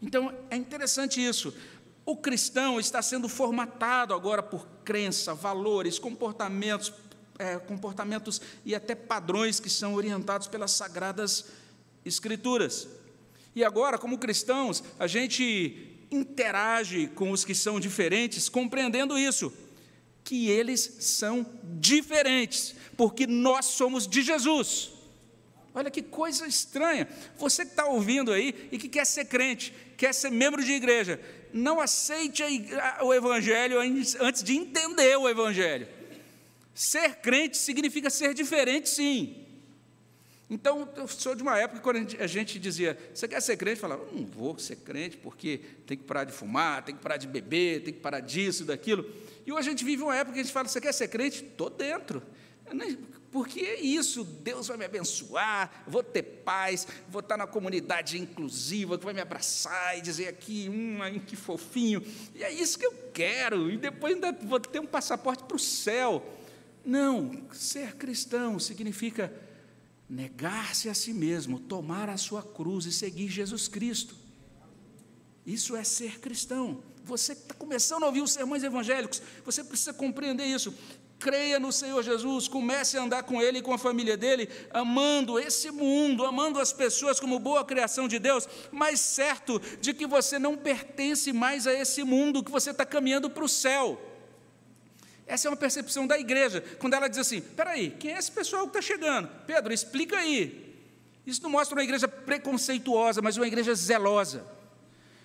Então 0.00 0.32
é 0.48 0.56
interessante 0.56 1.24
isso. 1.24 1.52
O 2.04 2.16
cristão 2.16 2.78
está 2.78 3.02
sendo 3.02 3.28
formatado 3.28 4.14
agora 4.14 4.40
por 4.40 4.68
crença, 4.84 5.34
valores, 5.34 5.98
comportamentos, 5.98 6.92
é, 7.40 7.58
comportamentos 7.58 8.40
e 8.64 8.72
até 8.72 8.94
padrões 8.94 9.58
que 9.58 9.68
são 9.68 9.94
orientados 9.94 10.46
pelas 10.46 10.70
sagradas 10.70 11.46
escrituras. 12.04 12.86
E 13.52 13.64
agora, 13.64 13.98
como 13.98 14.16
cristãos, 14.16 14.84
a 15.00 15.08
gente 15.08 16.06
interage 16.08 17.08
com 17.08 17.32
os 17.32 17.44
que 17.44 17.54
são 17.54 17.80
diferentes, 17.80 18.48
compreendendo 18.48 19.18
isso, 19.18 19.52
que 20.22 20.48
eles 20.48 20.98
são 21.00 21.44
diferentes, 21.80 22.76
porque 22.96 23.26
nós 23.26 23.64
somos 23.64 24.06
de 24.06 24.22
Jesus. 24.22 24.95
Olha 25.76 25.90
que 25.90 26.00
coisa 26.00 26.46
estranha. 26.46 27.06
Você 27.36 27.62
que 27.66 27.72
está 27.72 27.84
ouvindo 27.84 28.32
aí 28.32 28.68
e 28.72 28.78
que 28.78 28.88
quer 28.88 29.04
ser 29.04 29.26
crente, 29.26 29.74
quer 29.94 30.14
ser 30.14 30.30
membro 30.30 30.64
de 30.64 30.72
igreja, 30.72 31.20
não 31.52 31.78
aceite 31.78 32.42
o 33.02 33.12
Evangelho 33.12 33.78
antes 33.78 34.42
de 34.42 34.56
entender 34.56 35.18
o 35.18 35.28
Evangelho. 35.28 35.86
Ser 36.74 37.16
crente 37.16 37.58
significa 37.58 38.08
ser 38.08 38.32
diferente, 38.32 38.88
sim. 38.88 39.44
Então, 40.48 40.88
eu 40.96 41.06
sou 41.06 41.34
de 41.34 41.42
uma 41.42 41.58
época 41.58 41.80
quando 41.80 42.16
a 42.18 42.26
gente 42.26 42.58
dizia, 42.58 42.98
você 43.12 43.28
quer 43.28 43.42
ser 43.42 43.58
crente? 43.58 43.76
Eu 43.76 43.82
falava, 43.82 44.06
não 44.12 44.24
vou 44.24 44.58
ser 44.58 44.76
crente 44.76 45.18
porque 45.18 45.60
tem 45.86 45.98
que 45.98 46.04
parar 46.04 46.24
de 46.24 46.32
fumar, 46.32 46.84
tem 46.86 46.94
que 46.94 47.02
parar 47.02 47.18
de 47.18 47.26
beber, 47.26 47.82
tem 47.82 47.92
que 47.92 48.00
parar 48.00 48.20
disso, 48.20 48.64
daquilo. 48.64 49.04
E 49.44 49.52
hoje 49.52 49.68
a 49.68 49.70
gente 49.72 49.84
vive 49.84 50.02
uma 50.02 50.16
época 50.16 50.32
que 50.32 50.40
a 50.40 50.42
gente 50.42 50.52
fala, 50.54 50.68
você 50.68 50.80
quer 50.80 50.94
ser 50.94 51.08
crente? 51.08 51.44
Estou 51.44 51.68
dentro. 51.68 52.22
Porque 53.30 53.60
é 53.60 53.80
isso, 53.80 54.24
Deus 54.24 54.68
vai 54.68 54.76
me 54.76 54.84
abençoar, 54.84 55.84
vou 55.86 56.02
ter 56.02 56.22
paz, 56.22 56.86
vou 57.08 57.20
estar 57.20 57.36
na 57.36 57.46
comunidade 57.46 58.18
inclusiva, 58.18 58.96
que 58.98 59.04
vai 59.04 59.14
me 59.14 59.20
abraçar 59.20 59.98
e 59.98 60.00
dizer 60.00 60.28
aqui, 60.28 60.68
hum, 60.70 60.98
que 61.26 61.36
fofinho, 61.36 62.02
e 62.34 62.42
é 62.42 62.52
isso 62.52 62.78
que 62.78 62.86
eu 62.86 62.92
quero, 63.12 63.70
e 63.70 63.76
depois 63.76 64.14
ainda 64.14 64.32
vou 64.32 64.60
ter 64.60 64.80
um 64.80 64.86
passaporte 64.86 65.44
para 65.44 65.56
o 65.56 65.60
céu. 65.60 66.24
Não, 66.84 67.42
ser 67.52 67.96
cristão 67.96 68.58
significa 68.58 69.32
negar-se 70.08 70.88
a 70.88 70.94
si 70.94 71.12
mesmo, 71.12 71.58
tomar 71.58 72.08
a 72.08 72.16
sua 72.16 72.42
cruz 72.42 72.86
e 72.86 72.92
seguir 72.92 73.28
Jesus 73.28 73.66
Cristo. 73.66 74.16
Isso 75.44 75.76
é 75.76 75.84
ser 75.84 76.20
cristão. 76.20 76.82
Você 77.04 77.36
que 77.36 77.42
está 77.42 77.54
começando 77.54 78.02
a 78.02 78.06
ouvir 78.06 78.20
os 78.20 78.32
sermões 78.32 78.64
evangélicos, 78.64 79.22
você 79.44 79.62
precisa 79.62 79.94
compreender 79.94 80.44
isso 80.44 80.74
creia 81.18 81.58
no 81.58 81.72
Senhor 81.72 82.02
Jesus, 82.02 82.48
comece 82.48 82.96
a 82.96 83.02
andar 83.02 83.22
com 83.22 83.40
Ele 83.40 83.58
e 83.58 83.62
com 83.62 83.72
a 83.72 83.78
família 83.78 84.16
dele, 84.16 84.48
amando 84.70 85.38
esse 85.38 85.70
mundo, 85.70 86.24
amando 86.24 86.60
as 86.60 86.72
pessoas 86.72 87.18
como 87.18 87.38
boa 87.38 87.64
criação 87.64 88.06
de 88.06 88.18
Deus, 88.18 88.48
mas 88.70 89.00
certo 89.00 89.60
de 89.80 89.94
que 89.94 90.06
você 90.06 90.38
não 90.38 90.56
pertence 90.56 91.32
mais 91.32 91.66
a 91.66 91.72
esse 91.72 92.04
mundo, 92.04 92.42
que 92.44 92.50
você 92.50 92.70
está 92.70 92.84
caminhando 92.84 93.30
para 93.30 93.44
o 93.44 93.48
céu. 93.48 94.00
Essa 95.26 95.48
é 95.48 95.50
uma 95.50 95.56
percepção 95.56 96.06
da 96.06 96.18
igreja, 96.18 96.62
quando 96.78 96.94
ela 96.94 97.08
diz 97.08 97.18
assim: 97.18 97.40
peraí, 97.40 97.90
quem 97.90 98.12
é 98.12 98.18
esse 98.18 98.30
pessoal 98.30 98.62
que 98.62 98.78
está 98.78 98.82
chegando? 98.82 99.28
Pedro, 99.46 99.72
explica 99.72 100.16
aí. 100.18 100.64
Isso 101.26 101.42
não 101.42 101.50
mostra 101.50 101.76
uma 101.76 101.82
igreja 101.82 102.06
preconceituosa, 102.06 103.20
mas 103.20 103.36
uma 103.36 103.46
igreja 103.46 103.74
zelosa. 103.74 104.55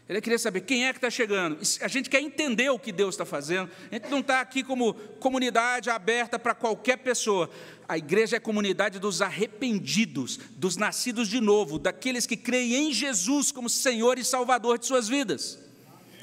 Ele 0.10 0.20
queria 0.20 0.39
saber 0.39 0.62
quem 0.62 0.86
é 0.86 0.91
que 0.91 0.97
está 0.97 1.10
chegando. 1.10 1.58
A 1.80 1.88
gente 1.88 2.10
quer 2.10 2.22
entender 2.22 2.70
o 2.70 2.78
que 2.78 2.91
Deus 2.91 3.16
está 3.16 3.26
fazendo. 3.26 3.70
A 3.89 3.95
gente 3.95 4.10
não 4.10 4.20
está 4.20 4.41
aqui 4.41 4.64
como 4.64 4.93
comunidade 5.20 5.89
aberta 5.89 6.38
para 6.38 6.54
qualquer 6.54 6.97
pessoa. 6.97 7.49
A 7.88 7.97
igreja 7.97 8.36
é 8.36 8.38
a 8.38 8.41
comunidade 8.41 8.99
dos 8.99 9.22
arrependidos, 9.22 10.38
dos 10.58 10.76
nascidos 10.76 11.30
de 11.30 11.39
novo, 11.39 11.80
daqueles 11.80 12.26
que 12.26 12.36
creem 12.36 12.89
em 12.89 12.93
Jesus 12.93 13.52
como 13.52 13.70
Senhor 13.70 14.18
e 14.18 14.26
Salvador 14.26 14.78
de 14.78 14.86
suas 14.86 15.08
vidas. 15.08 15.60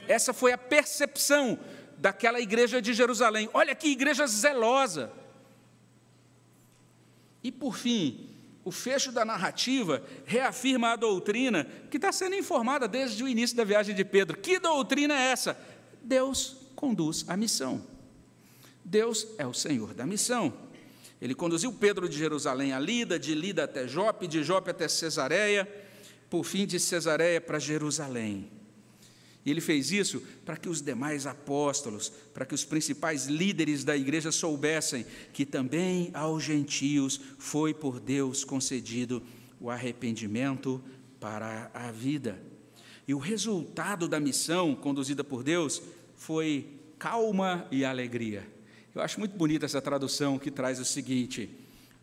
Essa 0.06 0.32
foi 0.32 0.52
a 0.52 0.58
percepção 0.58 1.58
daquela 1.98 2.40
igreja 2.40 2.80
de 2.80 2.92
Jerusalém. 2.94 3.48
Olha 3.52 3.74
que 3.74 3.88
igreja 3.88 4.26
zelosa. 4.26 5.10
E 7.42 7.52
por 7.52 7.76
fim, 7.76 8.28
o 8.68 8.70
fecho 8.70 9.10
da 9.10 9.24
narrativa 9.24 10.02
reafirma 10.26 10.90
a 10.90 10.96
doutrina 10.96 11.66
que 11.90 11.96
está 11.96 12.12
sendo 12.12 12.36
informada 12.36 12.86
desde 12.86 13.24
o 13.24 13.28
início 13.28 13.56
da 13.56 13.64
viagem 13.64 13.94
de 13.94 14.04
Pedro. 14.04 14.36
Que 14.36 14.58
doutrina 14.58 15.14
é 15.14 15.32
essa? 15.32 15.58
Deus 16.02 16.54
conduz 16.76 17.24
a 17.28 17.34
missão. 17.34 17.82
Deus 18.84 19.26
é 19.38 19.46
o 19.46 19.54
Senhor 19.54 19.94
da 19.94 20.04
missão. 20.04 20.52
Ele 21.18 21.34
conduziu 21.34 21.72
Pedro 21.72 22.06
de 22.06 22.18
Jerusalém 22.18 22.74
a 22.74 22.78
Lida, 22.78 23.18
de 23.18 23.34
Lida 23.34 23.64
até 23.64 23.88
Jope, 23.88 24.26
de 24.26 24.44
Jope 24.44 24.70
até 24.70 24.86
Cesareia, 24.86 25.66
por 26.28 26.44
fim 26.44 26.66
de 26.66 26.78
Cesareia 26.78 27.40
para 27.40 27.58
Jerusalém. 27.58 28.50
E 29.48 29.50
ele 29.50 29.62
fez 29.62 29.90
isso 29.90 30.22
para 30.44 30.58
que 30.58 30.68
os 30.68 30.82
demais 30.82 31.26
apóstolos, 31.26 32.12
para 32.34 32.44
que 32.44 32.54
os 32.54 32.66
principais 32.66 33.28
líderes 33.28 33.82
da 33.82 33.96
igreja 33.96 34.30
soubessem 34.30 35.06
que 35.32 35.46
também 35.46 36.10
aos 36.12 36.44
gentios 36.44 37.18
foi 37.38 37.72
por 37.72 37.98
Deus 37.98 38.44
concedido 38.44 39.22
o 39.58 39.70
arrependimento 39.70 40.84
para 41.18 41.70
a 41.72 41.90
vida. 41.90 42.38
E 43.06 43.14
o 43.14 43.18
resultado 43.18 44.06
da 44.06 44.20
missão 44.20 44.74
conduzida 44.74 45.24
por 45.24 45.42
Deus 45.42 45.80
foi 46.14 46.68
calma 46.98 47.66
e 47.70 47.86
alegria. 47.86 48.46
Eu 48.94 49.00
acho 49.00 49.18
muito 49.18 49.34
bonita 49.34 49.64
essa 49.64 49.80
tradução 49.80 50.38
que 50.38 50.50
traz 50.50 50.78
o 50.78 50.84
seguinte: 50.84 51.48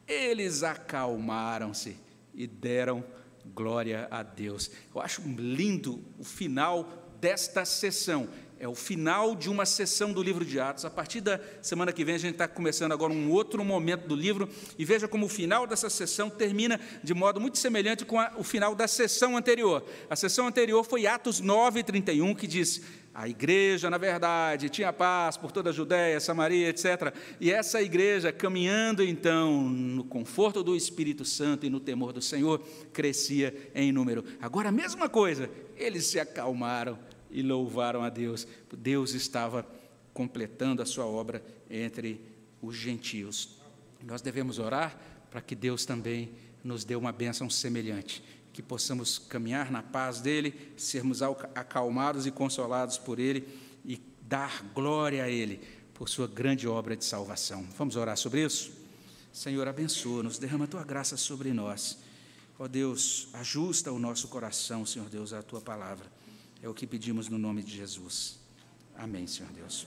eles 0.08 0.64
acalmaram-se 0.64 1.96
e 2.34 2.48
deram 2.48 3.06
glória 3.54 4.08
a 4.10 4.24
Deus. 4.24 4.72
Eu 4.96 5.00
acho 5.00 5.22
lindo 5.22 6.04
o 6.18 6.24
final 6.24 7.05
desta 7.26 7.66
sessão. 7.66 8.30
É 8.60 8.68
o 8.68 8.76
final 8.76 9.36
de 9.36 9.50
uma 9.50 9.66
sessão 9.66 10.14
do 10.14 10.22
livro 10.22 10.46
de 10.46 10.60
Atos. 10.60 10.86
A 10.86 10.92
partir 10.92 11.22
da 11.22 11.40
semana 11.60 11.92
que 11.92 12.06
vem, 12.06 12.14
a 12.14 12.20
gente 12.20 12.34
está 12.34 12.48
começando 12.48 12.92
agora 12.92 13.12
um 13.12 13.32
outro 13.32 13.66
momento 13.66 14.08
do 14.08 14.16
livro, 14.16 14.48
e 14.78 14.86
veja 14.86 15.08
como 15.08 15.26
o 15.26 15.30
final 15.30 15.66
dessa 15.66 15.90
sessão 15.90 16.30
termina 16.30 16.80
de 17.04 17.16
modo 17.16 17.42
muito 17.42 17.58
semelhante 17.58 18.06
com 18.06 18.20
a, 18.20 18.32
o 18.38 18.44
final 18.44 18.76
da 18.76 18.88
sessão 18.88 19.36
anterior. 19.36 19.84
A 20.08 20.16
sessão 20.16 20.46
anterior 20.46 20.84
foi 20.84 21.08
Atos 21.08 21.40
9, 21.40 21.82
31, 21.82 22.36
que 22.36 22.46
diz: 22.46 22.84
a 23.12 23.28
igreja, 23.28 23.90
na 23.90 23.98
verdade, 23.98 24.70
tinha 24.70 24.94
paz 24.94 25.36
por 25.36 25.52
toda 25.52 25.72
a 25.72 25.74
Judéia, 25.74 26.20
Samaria, 26.20 26.70
etc. 26.70 27.12
E 27.40 27.52
essa 27.52 27.82
igreja, 27.82 28.32
caminhando 28.32 29.02
então 29.04 29.64
no 29.64 30.04
conforto 30.04 30.62
do 30.62 30.76
Espírito 30.76 31.26
Santo 31.26 31.66
e 31.66 31.70
no 31.72 31.80
temor 31.80 32.14
do 32.14 32.22
Senhor, 32.22 32.62
crescia 32.94 33.72
em 33.74 33.92
número. 33.92 34.24
Agora, 34.40 34.70
a 34.70 34.72
mesma 34.72 35.10
coisa, 35.10 35.50
eles 35.76 36.06
se 36.06 36.20
acalmaram 36.20 37.00
e 37.30 37.42
louvaram 37.42 38.04
a 38.04 38.10
Deus. 38.10 38.48
Deus 38.76 39.14
estava 39.14 39.66
completando 40.14 40.82
a 40.82 40.86
sua 40.86 41.06
obra 41.06 41.44
entre 41.70 42.22
os 42.62 42.76
gentios. 42.76 43.58
Nós 44.04 44.22
devemos 44.22 44.60
orar 44.60 44.98
para 45.30 45.42
que 45.42 45.56
Deus 45.56 45.86
também 45.86 46.32
nos 46.64 46.84
dê 46.84 46.96
uma 46.96 47.12
bênção 47.12 47.50
semelhante, 47.50 48.24
que 48.54 48.62
possamos 48.62 49.20
caminhar 49.20 49.72
na 49.72 49.84
paz 49.84 50.22
dele, 50.22 50.74
sermos 50.78 51.22
acalmados 51.22 52.26
e 52.26 52.32
consolados 52.32 52.98
por 52.98 53.20
ele 53.20 53.48
e 53.84 54.02
dar 54.22 54.64
glória 54.74 55.24
a 55.24 55.30
ele 55.30 55.62
por 55.94 56.10
sua 56.10 56.28
grande 56.28 56.68
obra 56.68 56.96
de 56.96 57.06
salvação. 57.06 57.68
Vamos 57.78 57.96
orar 57.96 58.18
sobre 58.18 58.44
isso? 58.44 58.72
Senhor, 59.32 59.68
abençoa-nos, 59.68 60.40
derrama 60.40 60.66
a 60.66 60.68
tua 60.68 60.84
graça 60.84 61.18
sobre 61.18 61.52
nós. 61.52 61.98
Ó 62.58 62.68
Deus, 62.68 63.28
ajusta 63.34 63.92
o 63.92 64.00
nosso 64.00 64.30
coração, 64.30 64.86
Senhor 64.86 65.10
Deus, 65.10 65.34
à 65.34 65.44
tua 65.44 65.60
palavra. 65.60 66.10
É 66.66 66.68
o 66.68 66.74
que 66.74 66.88
pedimos 66.88 67.30
no 67.30 67.38
nome 67.38 67.62
de 67.62 67.78
Jesus. 67.78 68.40
Amém, 68.98 69.28
Senhor 69.28 69.52
Deus. 69.52 69.86